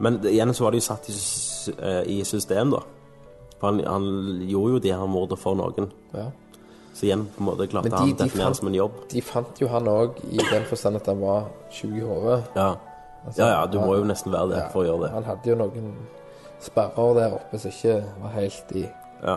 Men 0.00 0.20
igjen 0.28 0.54
så 0.56 0.64
var 0.64 0.72
det 0.72 0.80
jo 0.80 0.86
satt 0.86 1.08
i, 1.12 1.14
eh, 1.76 2.02
i 2.08 2.20
system, 2.24 2.70
da. 2.72 2.80
For 3.60 3.68
han, 3.68 3.82
han 3.84 4.06
gjorde 4.48 4.72
jo 4.72 4.78
de 4.86 4.92
her 4.96 5.10
mordene 5.12 5.36
for 5.40 5.58
noen. 5.58 5.90
Ja. 6.14 6.30
Så 6.96 7.04
igjen 7.06 7.26
på 7.34 7.42
en 7.42 7.48
måte 7.50 7.66
klarte 7.68 7.90
de- 7.90 7.96
han 7.98 8.14
å 8.14 8.16
definere 8.22 8.54
det 8.54 8.56
som 8.56 8.70
en 8.70 8.78
jobb. 8.78 9.02
De 9.12 9.20
fant 9.24 9.60
jo 9.60 9.68
han 9.68 9.90
òg 9.92 10.16
i 10.30 10.38
den 10.40 10.64
forstand 10.70 10.96
at 10.96 11.10
han 11.12 11.20
var 11.20 11.50
sjuk 11.72 11.92
i 11.96 12.00
hodet. 12.00 12.40
Ja. 12.56 12.70
ja, 13.36 13.50
ja, 13.50 13.66
du 13.66 13.76
må 13.80 13.98
jo 13.98 14.08
nesten 14.08 14.32
være 14.32 14.54
det 14.54 14.64
for 14.72 14.82
å 14.82 14.88
gjøre 14.88 15.04
det. 15.04 15.12
Han 15.18 15.28
hadde 15.28 15.52
jo 15.52 15.58
noen 15.60 15.92
sperrer 16.60 17.14
der 17.20 17.36
oppe 17.36 17.60
som 17.60 17.70
ikke 17.70 17.98
var 18.22 18.34
helt 18.36 18.72
i 18.76 18.86
Ja. 19.22 19.36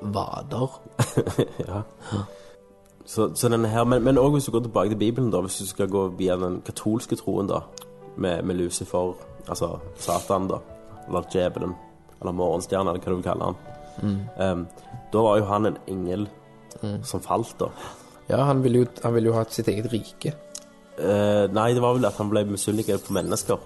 vader. 0.00 0.80
ja. 1.68 1.82
Så, 3.06 3.30
så 3.34 3.48
denne 3.48 3.68
her, 3.70 3.84
men, 3.84 4.02
men 4.02 4.18
også 4.18 4.32
hvis 4.32 4.44
du 4.44 4.52
går 4.56 4.64
tilbake 4.66 4.90
til 4.90 4.98
Bibelen, 4.98 5.30
da, 5.30 5.40
hvis 5.40 5.58
du 5.58 5.66
skal 5.66 5.88
gå 5.88 6.08
via 6.18 6.36
den 6.36 6.60
katolske 6.66 7.16
troen, 7.16 7.46
da, 7.46 7.62
med, 8.16 8.42
med 8.42 8.58
Lucifer, 8.58 9.14
altså 9.48 9.76
Satan, 9.96 10.48
da, 10.50 10.58
eller 11.06 11.28
djevelen, 11.32 11.74
eller 12.20 12.32
morgenstjerne, 12.32 12.90
eller 12.90 13.02
hva 13.02 13.14
du 13.14 13.18
vil 13.20 13.28
kalle 13.28 13.50
han, 13.52 13.64
Em, 14.02 14.66
da 15.12 15.22
var 15.24 15.38
jo 15.40 15.46
han 15.48 15.70
en 15.70 15.78
engel 15.88 16.26
som 17.06 17.22
falt, 17.24 17.54
da. 17.60 17.70
Ja, 18.28 18.42
han 18.48 18.62
ville 18.64 18.82
jo, 18.82 18.88
han 19.02 19.14
ville 19.14 19.30
jo 19.30 19.36
ha 19.36 19.44
sitt 19.48 19.68
eget 19.72 19.88
rike. 19.92 20.34
Uh, 20.96 21.46
nei, 21.52 21.70
det 21.76 21.82
var 21.84 21.96
vel 21.96 22.08
at 22.08 22.16
han 22.20 22.30
ble 22.32 22.42
misunnelig 22.48 22.98
på 23.06 23.14
mennesker. 23.16 23.60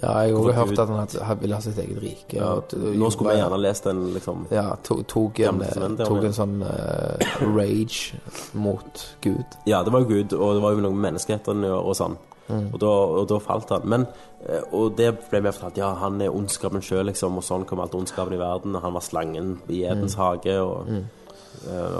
Ja, 0.00 0.12
jeg 0.24 0.32
har 0.32 0.52
hørt 0.56 0.78
at 0.78 0.88
han 0.88 0.98
hadde, 1.02 1.24
han 1.28 1.40
ville 1.42 1.56
ha 1.58 1.60
sitt 1.60 1.78
eget 1.82 1.98
rike. 2.00 2.36
Ja. 2.38 2.54
og 2.56 2.72
og, 2.72 2.94
Nå 2.96 3.10
skulle 3.12 3.34
vi 3.34 3.42
gjerne 3.42 3.58
lest 3.60 3.84
den, 3.84 4.00
liksom. 4.14 4.46
Ja, 4.50 4.70
to, 4.84 5.02
tok, 5.08 5.42
en, 5.44 5.60
tok 6.00 6.24
en 6.24 6.36
sånn 6.36 6.62
uh, 6.64 7.32
rage 7.44 8.16
mot 8.56 9.02
Gud. 9.24 9.58
Ja, 9.68 9.82
det 9.84 9.92
var 9.92 10.06
jo 10.06 10.08
Gud, 10.14 10.32
og 10.38 10.56
det 10.56 10.64
var 10.64 10.76
jo 10.76 10.86
noe 10.86 10.96
med 10.96 11.10
menneskeheten 11.10 11.66
og, 11.68 11.92
sånn. 11.98 12.16
Og, 12.52 12.78
da, 12.80 12.88
og 12.88 13.28
da 13.28 13.38
falt 13.44 13.70
han. 13.72 13.84
Men, 13.88 14.08
eh, 14.44 14.64
og 14.72 14.96
det 14.96 15.10
ble 15.28 15.42
vi 15.44 15.52
fortalt, 15.52 15.78
ja, 15.80 15.92
han 16.00 16.20
er 16.24 16.32
ondskapen 16.32 16.84
sjøl, 16.84 17.06
liksom, 17.10 17.36
og 17.40 17.46
sånn 17.46 17.68
kom 17.68 17.80
alt 17.84 17.94
ondskapen 17.96 18.36
i 18.36 18.40
verden. 18.40 18.76
Og 18.76 18.84
han 18.84 18.96
var 18.96 19.04
slangen 19.04 19.54
i 19.72 19.84
Edens 19.88 20.16
hage, 20.20 20.56
og, 20.60 20.88
mm. 20.88 21.06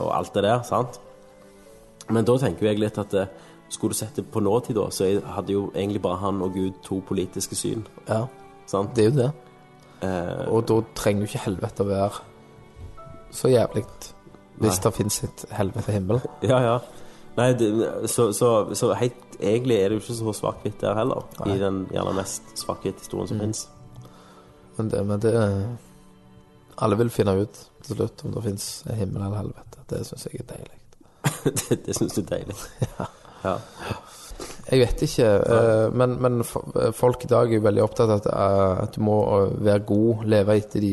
og 0.00 0.10
alt 0.16 0.32
det 0.36 0.48
der, 0.48 0.60
sant? 0.68 1.00
Men 2.12 2.26
da 2.28 2.34
tenker 2.40 2.68
jeg 2.72 2.80
litt 2.82 2.98
at 3.00 3.14
eh, 3.16 3.30
skulle 3.72 3.94
du 3.94 3.98
sett 3.98 4.18
det 4.18 4.26
på 4.32 4.40
nåtid, 4.44 4.76
da, 4.76 4.86
så 4.92 5.06
hadde 5.34 5.54
jo 5.54 5.66
egentlig 5.72 6.02
bare 6.04 6.20
han 6.20 6.42
og 6.44 6.52
Gud 6.56 6.78
to 6.84 7.00
politiske 7.08 7.56
syn. 7.56 7.86
Ja, 8.08 8.26
Sant? 8.68 8.92
det 8.96 9.04
er 9.06 9.10
jo 9.10 9.16
det. 9.16 9.30
Eh, 10.02 10.42
Og 10.52 10.66
da 10.68 10.80
trenger 10.98 11.24
jo 11.24 11.30
ikke 11.30 11.44
helvete 11.46 11.84
å 11.84 11.88
være 11.88 12.20
så 13.32 13.48
jævlig 13.48 13.84
hvis 14.60 14.76
Nei. 14.76 14.82
det 14.84 14.92
fins 14.94 15.16
et 15.24 15.44
helvete 15.56 15.92
himmel. 15.96 16.20
Ja, 16.50 16.58
ja. 16.60 16.74
Nei, 17.36 17.46
det, 17.56 17.68
så, 18.12 18.26
så, 18.36 18.48
så 18.76 18.90
helt 19.00 19.38
egentlig 19.40 19.78
er 19.80 19.88
det 19.88 19.96
jo 19.96 20.02
ikke 20.02 20.16
så 20.18 20.34
svart-hvitt 20.36 20.82
der 20.82 20.98
heller. 20.98 21.24
Nei. 21.40 21.54
I 21.56 21.62
den 21.62 21.78
gjerne 21.90 22.12
mest 22.18 22.52
svart-hvitt-historien 22.60 23.30
som 23.30 23.40
finnes. 23.40 23.62
Men 24.76 24.90
det, 24.92 25.00
men 25.08 25.22
det 25.24 25.32
Alle 26.84 26.98
vil 27.00 27.10
finne 27.12 27.34
ut 27.40 27.62
til 27.86 27.96
slutt 27.96 28.22
om 28.28 28.34
det 28.36 28.42
fins 28.44 28.66
himmel 28.88 29.22
eller 29.24 29.40
helvete. 29.46 29.82
Det 29.90 30.02
syns 30.10 30.28
jeg 30.28 30.42
er 30.44 30.48
deilig. 30.52 30.78
det 31.68 31.80
det 31.86 31.96
syns 31.98 32.14
du 32.18 32.22
er 32.24 32.30
deilig. 32.36 32.58
Ja. 33.44 33.58
Jeg 34.72 34.78
vet 34.80 35.02
ikke, 35.04 35.26
uh, 35.42 35.92
men, 35.94 36.14
men 36.22 36.38
f- 36.40 36.94
folk 36.96 37.24
i 37.26 37.28
dag 37.30 37.50
er 37.50 37.58
jo 37.58 37.64
veldig 37.66 37.82
opptatt 37.84 38.08
av 38.08 38.20
at, 38.22 38.28
uh, 38.30 38.78
at 38.86 38.94
du 38.94 39.02
må 39.04 39.16
eh, 39.36 39.50
være 39.66 39.82
god, 39.86 40.22
leve 40.32 40.54
etter 40.56 40.80
de 40.82 40.92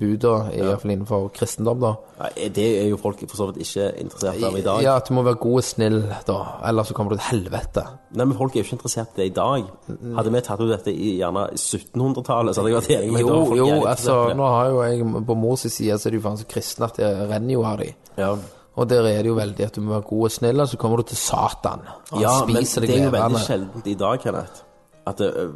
buda, 0.00 0.32
i 0.56 0.62
hvert 0.64 0.82
fall 0.82 0.92
innenfor 0.96 1.28
kristendom, 1.36 1.78
da. 1.84 1.92
Ja, 2.18 2.48
Det 2.56 2.66
er 2.80 2.88
jo 2.90 2.98
folk 3.00 3.20
for 3.28 3.38
så 3.38 3.46
vidt 3.50 3.60
ikke 3.62 3.86
interessert 4.02 4.42
av 4.48 4.58
i 4.58 4.64
dag. 4.66 4.82
Ja, 4.84 4.96
at 4.98 5.08
du 5.08 5.14
må 5.16 5.22
være 5.28 5.38
god 5.44 5.60
og 5.60 5.66
snill, 5.68 5.98
da. 6.26 6.38
Ellers 6.72 6.90
så 6.90 6.96
kommer 6.98 7.14
du 7.14 7.20
til 7.20 7.28
helvete. 7.28 7.84
Nei, 8.18 8.26
men 8.26 8.36
Folk 8.40 8.56
er 8.56 8.64
jo 8.64 8.66
ikke 8.66 8.78
interessert 8.80 9.14
i 9.14 9.20
det 9.22 9.28
i 9.30 9.34
dag. 9.38 9.68
Hadde 10.18 10.34
vi 10.34 10.42
tatt 10.48 10.64
ut 10.64 10.72
dette 10.74 10.92
i 10.96 11.12
gjerne 11.20 11.46
1700-tallet, 11.54 12.56
så 12.56 12.64
hadde 12.64 12.72
jeg 12.74 12.80
vært 12.80 12.94
enig 12.98 13.12
med 13.14 13.20
deg. 13.20 13.58
Jo, 13.60 13.60
jo, 13.62 13.82
altså, 13.92 14.16
nå 14.40 14.48
har 14.56 14.72
jo 14.72 14.80
jeg 14.88 15.26
På 15.28 15.36
mors 15.38 15.68
side 15.68 16.00
så 16.00 16.08
er 16.10 16.16
de 16.16 16.18
jo 16.22 16.26
faen 16.26 16.40
så 16.40 16.48
kristne 16.50 16.88
at 16.90 16.98
det 16.98 17.12
renner 17.30 17.54
jo 17.60 17.68
av 17.68 17.84
de. 17.84 17.92
Ja. 18.18 18.32
Og 18.74 18.90
der 18.90 19.02
er 19.02 19.22
det 19.22 19.28
jo 19.28 19.34
veldig 19.34 19.64
at 19.66 19.76
du 19.76 19.80
må 19.80 19.92
være 19.96 20.06
god 20.08 20.24
og 20.24 20.30
snill, 20.30 20.60
og 20.60 20.68
så 20.68 20.76
kommer 20.76 20.96
du 20.96 21.02
til 21.10 21.16
Satan. 21.16 21.82
Og 22.12 22.20
ja, 22.22 22.34
men 22.46 22.56
det 22.56 22.90
er 22.96 23.04
jo 23.04 23.10
veldig 23.10 23.40
sjeldent 23.46 23.86
i 23.86 23.94
dag, 23.94 24.20
Kenneth. 24.20 24.62
At 25.06 25.18
det, 25.18 25.34
øh, 25.36 25.50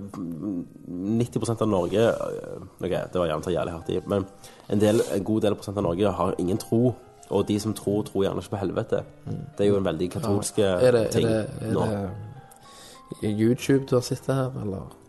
90% 1.20 1.60
av 1.60 1.68
Norge 1.68 2.08
øh, 2.08 2.60
Ok, 2.80 2.90
det 2.90 3.20
var 3.20 3.26
gjerne 3.26 3.52
jævlig 3.52 3.72
hardt 3.72 3.88
i, 3.88 4.00
men 4.06 4.24
en, 4.70 4.80
del, 4.80 5.00
en 5.14 5.24
god 5.24 5.40
del 5.40 5.54
prosent 5.54 5.76
av 5.76 5.82
Norge 5.82 6.10
har 6.10 6.34
ingen 6.38 6.58
tro. 6.58 6.94
Og 7.30 7.48
de 7.48 7.60
som 7.60 7.74
tror, 7.74 8.02
tror 8.02 8.24
gjerne 8.24 8.42
ikke 8.42 8.50
på 8.50 8.56
helvete. 8.56 9.02
Det 9.58 9.64
er 9.64 9.68
jo 9.68 9.76
en 9.76 9.84
veldig 9.84 10.10
katolsk 10.10 10.58
ja. 10.58 10.74
Er 10.80 10.90
det, 10.92 11.06
er 11.06 11.10
ting 11.10 11.28
det, 11.28 11.46
er 11.60 11.72
nå. 11.72 11.86
det 13.22 13.30
YouTube 13.40 13.86
du 13.90 13.96
har 13.96 14.02
sett 14.04 14.26
her, 14.26 14.50
eller? 14.62 15.03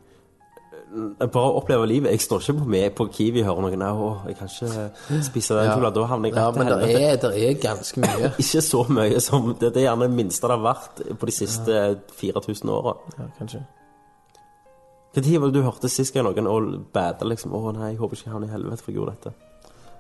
Bare 1.20 1.44
å 1.50 1.58
oppleve 1.60 1.88
livet. 1.90 2.12
Jeg 2.16 2.24
står 2.24 2.44
ikke 2.44 2.58
på 2.62 2.66
med 2.72 2.96
på 2.96 3.08
Kiwi 3.12 3.42
og 3.44 3.48
hører 3.50 3.66
noen 3.66 3.82
Nei, 3.86 4.10
jeg 4.30 4.38
kan 4.40 4.52
ikke 4.52 5.22
spise 5.28 5.58
den 5.58 5.70
Ja. 5.70 5.90
Da 5.96 6.06
havner 6.12 6.30
jeg 6.30 6.36
rett 6.38 6.60
men 6.60 6.68
til 6.68 6.76
helvete. 6.76 7.02
er, 7.02 7.18
det 7.24 7.50
er 7.50 7.58
ganske 7.62 8.04
mye. 8.04 8.30
Ikke 8.44 8.62
så 8.62 8.84
mye 8.90 9.20
som 9.24 9.50
Det, 9.60 9.74
det 9.74 9.82
er 9.82 9.88
gjerne 9.90 10.08
det 10.08 10.16
minste 10.16 10.48
det 10.48 10.56
har 10.56 10.64
vært 10.66 11.02
på 11.20 11.26
de 11.32 11.36
siste 11.36 11.82
4000 12.20 12.70
åra. 12.76 12.96
Ja, 13.20 13.28
kanskje. 13.40 13.64
Når 15.16 15.24
var 15.40 15.48
det 15.52 15.56
du 15.56 15.64
hørte 15.64 15.90
sist 15.90 16.14
gang 16.14 16.26
noen 16.28 16.48
og 16.52 16.72
bada 16.96 17.28
liksom 17.28 17.54
Å 17.56 17.72
nei, 17.76 17.94
jeg 17.94 18.00
håper 18.02 18.18
ikke 18.18 18.28
jeg 18.28 18.34
havner 18.36 18.50
i 18.50 18.56
helvete 18.56 18.84
for 18.84 18.92
jeg 18.92 19.00
gjorde 19.00 19.14
dette. 19.16 19.34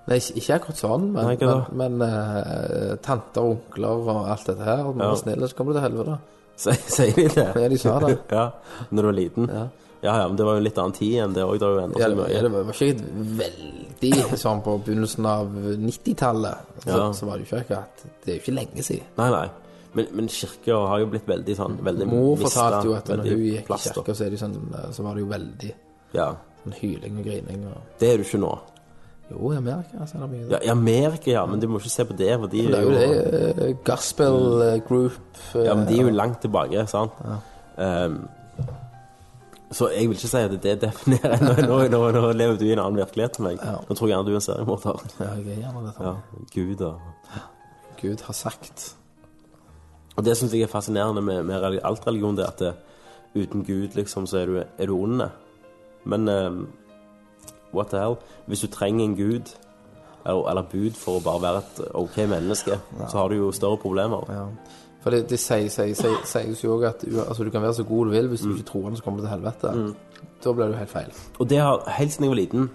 Nei, 0.05 0.17
ikke, 0.21 0.57
akkurat 0.59 0.77
sånn, 0.77 1.05
men, 1.15 1.25
Nei, 1.31 1.37
men, 1.41 1.95
men 1.97 2.03
uh, 2.05 2.91
tanter 3.01 3.41
og 3.41 3.55
onkler 3.55 4.03
og 4.03 4.27
alt 4.29 4.45
dette 4.51 4.67
her, 4.67 4.83
når 4.85 4.99
du 4.99 5.05
Ja. 5.07 5.15
snill, 5.23 5.47
så 5.49 5.55
kommer 5.57 5.73
du 5.73 5.79
til 5.79 5.85
helvete. 5.87 6.17
Sier 6.95 7.15
de 7.15 7.25
det? 7.33 7.47
Ja, 7.63 7.69
de 7.71 7.79
sa 7.81 7.95
det. 8.03 8.11
Ja, 8.37 8.43
når 8.91 9.01
du 9.01 9.07
var 9.09 9.17
liten? 9.17 9.49
Ja. 9.49 9.63
Ja, 10.05 10.13
ja, 10.21 10.27
men 10.29 10.37
det 10.39 10.45
var 10.47 10.55
jo 10.57 10.61
en 10.61 10.67
litt 10.67 10.77
annen 10.81 10.93
tid 10.95 11.15
enn 11.23 11.33
det 11.35 11.43
òg. 11.43 11.57
Det 11.59 11.65
har 11.67 11.75
jo 11.75 11.83
endret 11.87 11.99
Ja, 11.99 12.05
seg 12.07 12.13
det, 12.13 12.17
var, 12.21 12.29
mye. 12.29 12.35
ja, 12.35 12.41
det 12.45 12.51
var 12.53 12.61
ikke 12.75 13.35
veldig 13.41 14.39
sånn 14.45 14.61
på 14.65 14.73
begynnelsen 14.85 15.25
av 15.29 15.53
90-tallet. 15.81 16.73
Så, 16.83 16.89
Ja. 16.93 17.05
så 17.17 17.25
var 17.29 17.37
det 17.37 17.45
jo 17.45 17.49
ikke 17.49 17.61
akkurat 17.65 18.03
Det 18.25 18.31
er 18.31 18.35
jo 18.37 18.41
ikke 18.43 18.55
lenge 18.59 18.83
siden. 18.85 19.07
Nei, 19.17 19.29
nei. 19.31 19.47
Men, 19.95 20.07
men 20.11 20.27
kirka 20.27 20.75
har 20.91 20.99
jo 20.99 21.07
blitt 21.07 21.25
veldig 21.29 21.53
sånn 21.55 21.77
veldig 21.81 22.05
Mor 22.11 22.33
mistet 22.35 22.51
fortalte 22.59 22.87
jo 22.89 22.95
at 22.97 23.07
når 23.07 23.17
veldig 23.21 23.31
hun 23.31 23.43
gikk 23.45 23.69
i 23.71 23.77
kirka, 23.85 24.13
så, 24.13 24.25
er 24.25 24.29
det 24.33 24.39
sånn, 24.41 24.55
så 24.91 25.03
var 25.05 25.15
det 25.15 25.21
jo 25.23 25.29
veldig 25.31 25.73
Ja. 26.17 26.29
sånn 26.63 26.75
hyling 26.81 27.19
og 27.21 27.23
grining. 27.29 27.61
Og... 27.71 27.77
Det 28.01 28.09
er 28.13 28.17
du 28.19 28.23
ikke 28.27 28.41
nå. 28.43 28.53
Jo, 29.31 29.53
i 29.53 29.55
Amerika 29.57 30.05
så 30.05 30.17
er 30.19 30.25
det 30.25 30.29
mye. 30.35 30.49
Ja, 30.51 30.59
I 30.67 30.69
Amerika, 30.69 31.31
ja, 31.31 31.45
men 31.49 31.59
du 31.63 31.67
må 31.71 31.79
ikke 31.79 31.89
se 31.95 32.03
på 32.05 32.13
det, 32.19 32.33
for 32.43 32.51
de 32.51 32.65
det 32.67 32.75
er 32.77 32.83
jo 32.83 32.91
det 32.91 33.63
eh, 33.69 33.71
gospel 33.87 34.35
eh, 34.67 34.75
group 34.85 35.15
eh, 35.55 35.63
Ja, 35.65 35.73
men 35.79 35.87
de 35.87 35.95
er 35.97 36.03
jo 36.09 36.13
langt 36.13 36.41
tilbake, 36.43 36.83
sant? 36.91 37.15
Ehm, 37.81 38.19
så 39.72 39.89
jeg 39.89 40.09
vil 40.09 40.18
ikke 40.18 40.30
si 40.30 40.41
at 40.45 40.53
det 40.61 40.76
definerer 40.82 41.41
Nå, 41.41 41.53
nå, 41.66 41.78
nå, 41.89 42.01
nå 42.13 42.32
lever 42.38 42.59
du 42.59 42.68
i 42.68 42.74
en 42.76 42.84
annen 42.84 42.99
virkelighet 43.01 43.39
enn 43.39 43.47
meg. 43.47 43.57
Ja. 43.63 43.80
Nå 43.82 43.97
tror 43.97 44.09
jeg 44.09 44.13
gjerne 44.13 44.28
du 44.28 44.36
er 44.36 44.39
en 44.39 44.45
seriemorder. 44.45 45.05
Ja, 45.18 45.32
jeg 45.39 45.55
er 45.55 45.63
gjerne 45.63 45.86
det. 45.88 45.95
Ja. 45.99 46.13
Gud 46.53 46.84
og 46.86 46.99
Gud 48.01 48.22
har 48.28 48.38
sagt. 48.38 48.95
Og 50.16 50.24
det 50.26 50.38
syns 50.38 50.53
jeg 50.53 50.68
er 50.68 50.72
fascinerende 50.72 51.22
med, 51.26 51.43
med 51.43 51.80
alt 51.84 52.07
religion, 52.07 52.38
det 52.38 52.45
at 52.47 52.61
det, 52.61 52.74
uten 53.36 53.66
Gud, 53.66 53.95
liksom, 53.95 54.28
så 54.28 54.43
er 54.43 54.45
du, 54.51 54.59
er 54.63 54.86
du 54.88 54.95
ond. 54.95 55.24
Men 56.05 56.30
um, 56.30 56.68
what 57.74 57.91
the 57.91 57.99
hell? 57.99 58.16
Hvis 58.47 58.63
du 58.63 58.68
trenger 58.68 59.05
en 59.05 59.16
gud, 59.16 59.51
eller, 60.26 60.49
eller 60.49 60.61
bud, 60.72 60.95
for 60.99 61.20
å 61.20 61.24
bare 61.26 61.41
være 61.43 61.63
et 61.63 61.82
OK 61.93 62.18
menneske, 62.30 62.80
så 63.09 63.18
har 63.18 63.30
du 63.30 63.39
jo 63.41 63.51
større 63.51 63.82
problemer. 63.82 64.24
Ja. 64.32 64.45
For 65.05 65.13
det, 65.13 65.19
det 65.29 65.37
sies 65.37 66.63
jo 66.65 66.71
òg 66.79 66.87
at 66.89 67.03
du, 67.05 67.19
altså, 67.21 67.45
du 67.45 67.51
kan 67.53 67.61
være 67.61 67.75
så 67.77 67.83
god 67.85 68.07
du 68.09 68.15
vil, 68.15 68.27
hvis 68.31 68.41
du 68.41 68.47
Mm. 68.49 68.55
ikke 68.57 68.69
tror 68.71 68.83
han, 68.89 68.95
så 68.97 69.03
kommer 69.05 69.21
du 69.21 69.27
til 69.27 69.33
helvete. 69.35 69.73
Da 70.43 70.53
blir 70.57 70.71
du 70.71 70.77
helt 70.79 70.89
feil. 70.89 71.11
Og 71.39 71.49
det 71.49 71.59
har, 71.61 71.83
helt 71.99 72.11
siden 72.15 72.25
jeg 72.25 72.31
var 72.33 72.39
liten, 72.41 72.69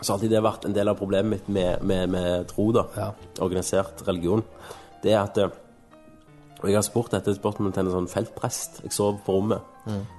så 0.00 0.12
har 0.12 0.18
alltid 0.20 0.30
det 0.30 0.42
vært 0.44 0.64
en 0.68 0.74
del 0.76 0.88
av 0.92 0.96
problemet 1.00 1.30
mitt 1.34 1.48
med, 1.48 1.82
med, 1.82 2.06
med 2.14 2.46
tro, 2.52 2.68
da. 2.72 2.84
Ja. 2.96 3.08
Organisert 3.42 4.04
religion. 4.06 4.44
Det 5.02 5.10
er 5.12 5.24
at 5.24 5.38
eh, 5.42 5.48
Og 6.62 6.68
jeg 6.68 6.76
har 6.76 6.82
spurt 6.84 7.10
dette 7.10 7.32
spørsmålet 7.34 7.74
til 7.74 7.86
en 7.86 7.92
sånn 7.94 8.08
feltprest. 8.12 8.82
Jeg 8.84 8.92
sov 8.92 9.18
på 9.24 9.32
rommet 9.32 9.60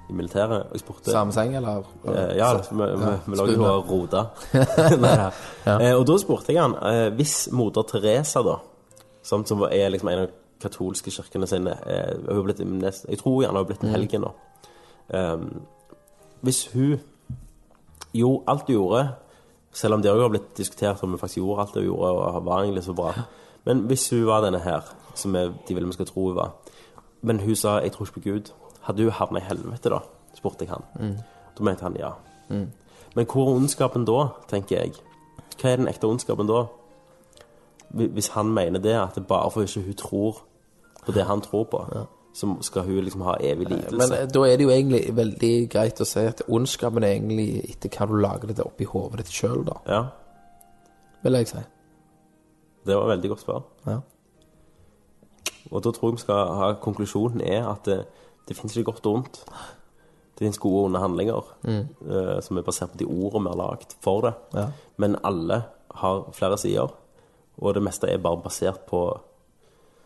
i 0.10 0.14
militæret, 0.18 0.66
og 0.68 0.74
jeg 0.74 0.82
spurte 0.82 1.12
Samme 1.14 1.32
seng, 1.32 1.54
eller? 1.56 1.84
Eh, 2.04 2.32
ja, 2.40 2.48
vi, 2.72 2.82
Ja, 2.82 3.12
vi 3.28 3.38
lagde 3.38 3.54
jo 3.56 3.64
og 3.70 3.92
rota. 3.92 4.24
Ja. 5.70 5.78
Eh, 5.80 5.94
og 5.96 6.04
da 6.10 6.18
spurte 6.18 6.52
jeg 6.52 6.60
han 6.64 6.74
eh, 6.82 7.10
hvis 7.16 7.48
moder 7.54 7.86
Teresa, 7.88 8.42
da, 8.44 8.58
som, 9.24 9.46
som 9.46 9.62
er 9.70 9.90
liksom 9.94 10.10
en 10.10 10.24
av 10.26 10.32
katolske 10.62 11.12
kirkene 11.12 11.48
sine 11.48 11.76
eh, 11.86 12.18
hun 12.30 12.44
blitt, 12.46 12.62
Jeg 13.10 13.20
tror 13.20 13.42
gjerne 13.42 13.58
hun 13.58 13.62
har 13.62 13.70
blitt 13.70 13.84
en 13.84 13.96
helgen 13.96 14.22
nå. 14.26 14.32
Um, 15.14 15.62
hvis 16.42 16.68
hun 16.74 17.00
Jo, 18.14 18.44
alt 18.48 18.68
hun 18.68 18.76
gjorde, 18.76 19.10
selv 19.72 19.94
om 19.94 20.02
det 20.02 20.12
òg 20.12 20.22
har 20.22 20.30
blitt 20.30 20.58
diskutert 20.58 21.04
om 21.04 21.10
hun 21.10 21.20
faktisk 21.20 21.38
gjorde 21.38 21.62
alt 21.62 21.76
hun 21.76 21.84
gjorde, 21.84 22.12
og 22.12 22.46
var 22.46 22.64
egentlig 22.64 22.84
så 22.84 22.94
bra 22.94 23.14
Men 23.66 23.86
hvis 23.88 24.10
hun 24.10 24.26
var 24.28 24.42
denne 24.42 24.60
her, 24.60 24.82
som 25.16 25.36
jeg, 25.36 25.54
de 25.68 25.76
vil 25.76 25.86
vi 25.86 25.94
skal 25.94 26.06
tro 26.06 26.28
hun 26.28 26.36
var 26.36 26.52
Men 27.22 27.40
hun 27.40 27.56
sa 27.56 27.80
'jeg 27.80 27.92
tror 27.92 28.06
ikke 28.06 28.20
på 28.20 28.30
Gud', 28.30 28.52
hadde 28.82 29.04
hun 29.04 29.12
havna 29.12 29.40
i 29.40 29.44
helvete 29.44 29.90
da? 29.90 30.00
spurte 30.34 30.66
jeg 30.66 30.70
han. 30.70 30.84
Da 31.58 31.64
mente 31.64 31.84
han 31.84 31.96
ja. 32.00 32.12
Men 33.16 33.26
hvor 33.26 33.50
er 33.50 33.56
ondskapen 33.56 34.06
da, 34.06 34.28
tenker 34.48 34.80
jeg? 34.80 34.94
Hva 35.62 35.70
er 35.70 35.82
den 35.82 35.90
ekte 35.92 36.08
ondskapen 36.08 36.48
da? 36.48 36.66
Hvis 37.92 38.32
han 38.36 38.54
mener 38.54 38.80
det, 38.80 38.96
at 38.96 39.16
det 39.16 39.28
bare 39.28 39.52
for 39.52 39.62
ikke 39.62 39.82
hun 39.86 39.94
tror 39.94 40.42
på 41.06 41.12
det 41.16 41.26
han 41.26 41.42
tror 41.42 41.64
på, 41.72 41.82
så 42.34 42.48
skal 42.64 42.86
hun 42.88 43.02
liksom 43.04 43.22
ha 43.28 43.34
evig 43.44 43.68
lidelse. 43.70 43.98
Men 43.98 44.14
eh, 44.16 44.28
da 44.32 44.44
er 44.48 44.56
det 44.58 44.64
jo 44.68 44.72
egentlig 44.72 45.02
veldig 45.18 45.54
greit 45.74 46.00
å 46.02 46.08
si 46.08 46.24
at 46.30 46.44
ondskapen 46.48 47.04
er 47.04 47.18
egentlig 47.18 47.64
etter 47.74 47.92
hva 47.98 48.08
du 48.08 48.16
lager 48.24 48.54
det 48.54 48.64
oppi 48.66 48.88
hodet 48.88 49.26
ditt 49.26 49.34
sjøl, 49.36 49.66
da. 49.68 49.80
Ja, 49.88 50.04
Vil 51.24 51.38
jeg 51.38 51.48
si. 51.52 51.60
det 52.86 52.96
var 52.98 53.12
veldig 53.12 53.30
godt 53.30 53.44
svar. 53.44 53.62
Ja. 53.86 54.00
Og 55.72 55.84
da 55.84 55.92
tror 55.92 56.10
jeg 56.10 56.18
vi 56.18 56.24
skal 56.24 56.56
ha 56.58 56.72
konklusjonen 56.82 57.44
er 57.46 57.68
at 57.70 57.86
det, 57.86 58.00
det 58.48 58.56
finnes 58.58 58.74
ikke 58.78 58.92
godt 58.92 59.06
og 59.06 59.20
ondt. 59.20 59.38
Det 60.34 60.48
finnes 60.48 60.58
gode 60.60 60.80
og 60.80 60.88
onde 60.90 61.00
handlinger 61.04 61.52
eh, 61.70 62.40
som 62.42 62.58
er 62.58 62.66
basert 62.66 62.96
på 62.96 62.98
de 63.04 63.06
ordene 63.06 63.46
vi 63.46 63.54
har 63.54 63.60
lagd 63.60 63.94
for 64.02 64.26
det. 64.26 64.34
Ja. 64.58 64.66
Men 64.98 65.20
alle 65.24 65.62
har 66.02 66.24
flere 66.34 66.58
sider, 66.58 66.90
og 67.62 67.76
det 67.76 67.84
meste 67.86 68.10
er 68.10 68.18
bare 68.24 68.42
basert 68.42 68.82
på, 68.90 69.04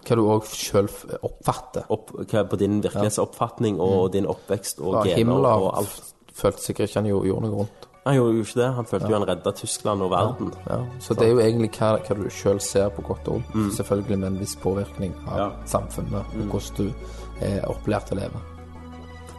Hva 0.05 0.15
du 0.19 0.21
òg 0.29 0.45
sjøl 0.45 0.87
oppfatter. 1.25 1.85
opp, 1.89 2.11
hva, 2.29 2.43
på 2.49 2.57
din 2.61 2.81
virkelighetsoppfatning 2.83 3.79
og 3.81 4.11
din 4.13 4.27
oppvekst 4.29 4.79
og 4.81 4.99
Fra 4.99 5.03
gener 5.09 5.47
og 5.49 5.71
alt. 5.79 6.13
følte 6.35 6.61
sikkert 6.61 6.89
ikke 6.89 6.99
han 7.01 7.09
gjorde, 7.09 7.41
noe 7.41 7.59
rundt. 7.63 7.87
Han 8.05 8.13
gjorde 8.19 8.35
jo 8.37 8.43
ikke 8.45 8.59
det. 8.59 8.67
Han 8.75 8.85
følte 8.85 9.07
jo 9.09 9.17
han 9.17 9.27
redda 9.27 9.51
Tyskland 9.57 10.01
og 10.05 10.11
verden. 10.11 10.51
Ja. 10.69 10.77
Så 11.01 11.15
det 11.17 11.25
er 11.25 11.31
jo 11.31 11.39
egentlig 11.41 11.71
hva, 11.79 11.95
hva 12.05 12.15
du 12.19 12.29
sjøl 12.29 12.59
ser 12.61 12.89
på 12.93 13.01
godt 13.01 13.27
og 13.31 13.39
ondt. 13.39 13.73
Selvfølgelig 13.73 14.19
med 14.19 14.27
en 14.27 14.39
viss 14.39 14.53
påvirkning 14.61 15.15
av 15.27 15.37
Ja. 15.37 15.47
samfunnet 15.65 16.21
og 16.21 16.45
hvordan 16.53 16.75
du 16.77 16.93
er 17.41 17.65
opplært 17.65 18.05
til 18.11 18.17
å 18.17 18.21
leve. 18.21 18.43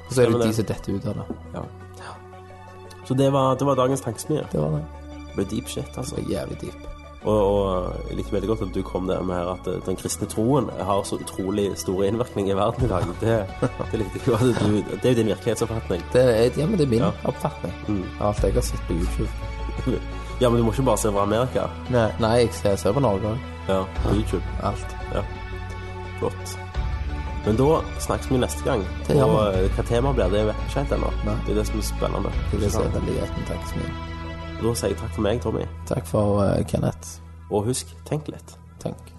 Og 0.09 0.13
så 0.13 0.23
er 0.23 0.31
det, 0.33 0.41
det 0.41 0.49
de 0.49 0.53
som 0.59 0.65
detter 0.65 0.97
ut 0.99 1.07
av 1.07 1.15
det. 1.15 1.37
Ja. 1.55 1.63
Så 3.07 3.15
det 3.15 3.31
var, 3.33 3.55
det 3.55 3.67
var 3.67 3.75
dagens 3.79 4.01
tankesmie. 4.03 4.43
Det 4.51 4.59
var 4.61 4.71
det. 4.71 4.85
Det 5.37 5.49
deep 5.51 5.69
shit, 5.69 5.87
altså. 5.97 6.17
Det 6.17 6.25
var 6.27 6.33
jævlig 6.33 6.61
deep. 6.61 6.96
Og, 7.25 7.39
og 7.43 7.95
jeg 8.09 8.17
likte 8.21 8.33
veldig 8.33 8.49
godt 8.49 8.63
at 8.63 8.75
du 8.75 8.83
kom 8.87 9.07
der 9.09 9.23
med 9.27 9.37
at 9.51 9.67
eh, 9.73 9.81
den 9.87 9.97
kristne 9.99 10.29
troen 10.31 10.69
har 10.79 11.03
så 11.09 11.17
utrolig 11.19 11.71
stor 11.81 12.05
innvirkning 12.07 12.51
i 12.53 12.55
verden 12.55 12.85
i 12.85 12.89
dag. 12.93 13.03
Det, 13.21 13.39
det 13.91 13.99
likte 14.03 14.21
jeg 14.21 14.27
godt. 14.27 14.61
du- 14.61 14.97
Det 14.97 15.05
er 15.05 15.11
jo 15.15 15.19
din 15.23 15.27
virkelighetsoppfatning. 15.33 16.05
Det 16.13 16.23
er, 16.23 16.51
ja, 16.61 16.67
men 16.67 16.79
det 16.79 16.87
er 16.87 16.91
min 16.91 17.03
Ja. 17.07 17.11
oppfatning. 17.25 17.75
Mm. 17.89 18.05
Av 18.21 18.29
alt 18.29 18.43
jeg 18.45 18.55
har 18.55 18.63
sett 18.63 18.87
på 18.89 18.95
YouTube. 18.95 19.29
Ja, 20.41 20.51
men 20.51 20.59
du 20.61 20.65
må 20.67 20.73
ikke 20.75 20.83
bare 20.85 20.99
se 21.01 21.09
fra 21.09 21.23
Amerika. 21.25 21.63
Nei, 21.89 22.11
Nei 22.21 22.31
jeg 22.43 22.51
ser, 22.53 22.75
ser 22.77 22.93
på 22.93 23.01
Norge 23.01 23.25
òg. 23.31 23.39
Ja, 23.71 23.79
på 24.05 24.11
YouTube. 24.19 24.43
Alt. 24.69 24.91
Ja. 25.15 25.23
Flott. 26.19 26.53
Men 27.47 27.57
da 27.57 27.79
snakkes 28.05 28.29
vi 28.31 28.37
neste 28.43 28.65
gang. 28.67 28.83
Og 29.17 29.37
eh, 29.55 29.71
hva 29.79 29.85
tema 29.89 30.13
blir 30.13 30.29
det, 30.35 30.43
vet 30.51 30.59
vi 30.61 30.67
ikke 30.69 30.83
helt 30.83 30.93
ennå. 30.99 31.11
Det 31.47 31.55
er 31.55 31.59
det 31.63 31.67
som 31.71 31.79
er 31.81 31.89
spennende. 31.89 32.33
Det 32.51 32.59
er 32.59 32.65
det 32.67 32.73
som 32.75 32.83
er 32.83 33.01
Ikke 33.01 33.17
Takk 33.23 33.39
med 33.39 33.49
tankesmien. 33.49 33.97
Da 34.57 34.73
sier 34.75 34.95
jeg 34.95 34.99
takk 35.01 35.13
for 35.13 35.27
meg, 35.27 35.43
Tommy. 35.45 35.67
Takk 35.89 36.09
for 36.09 36.41
uh, 36.41 36.63
Kenneth. 36.69 37.21
Og 37.51 37.69
husk, 37.69 37.93
tenk 38.09 38.31
litt. 38.33 38.57
Tenk. 38.83 39.16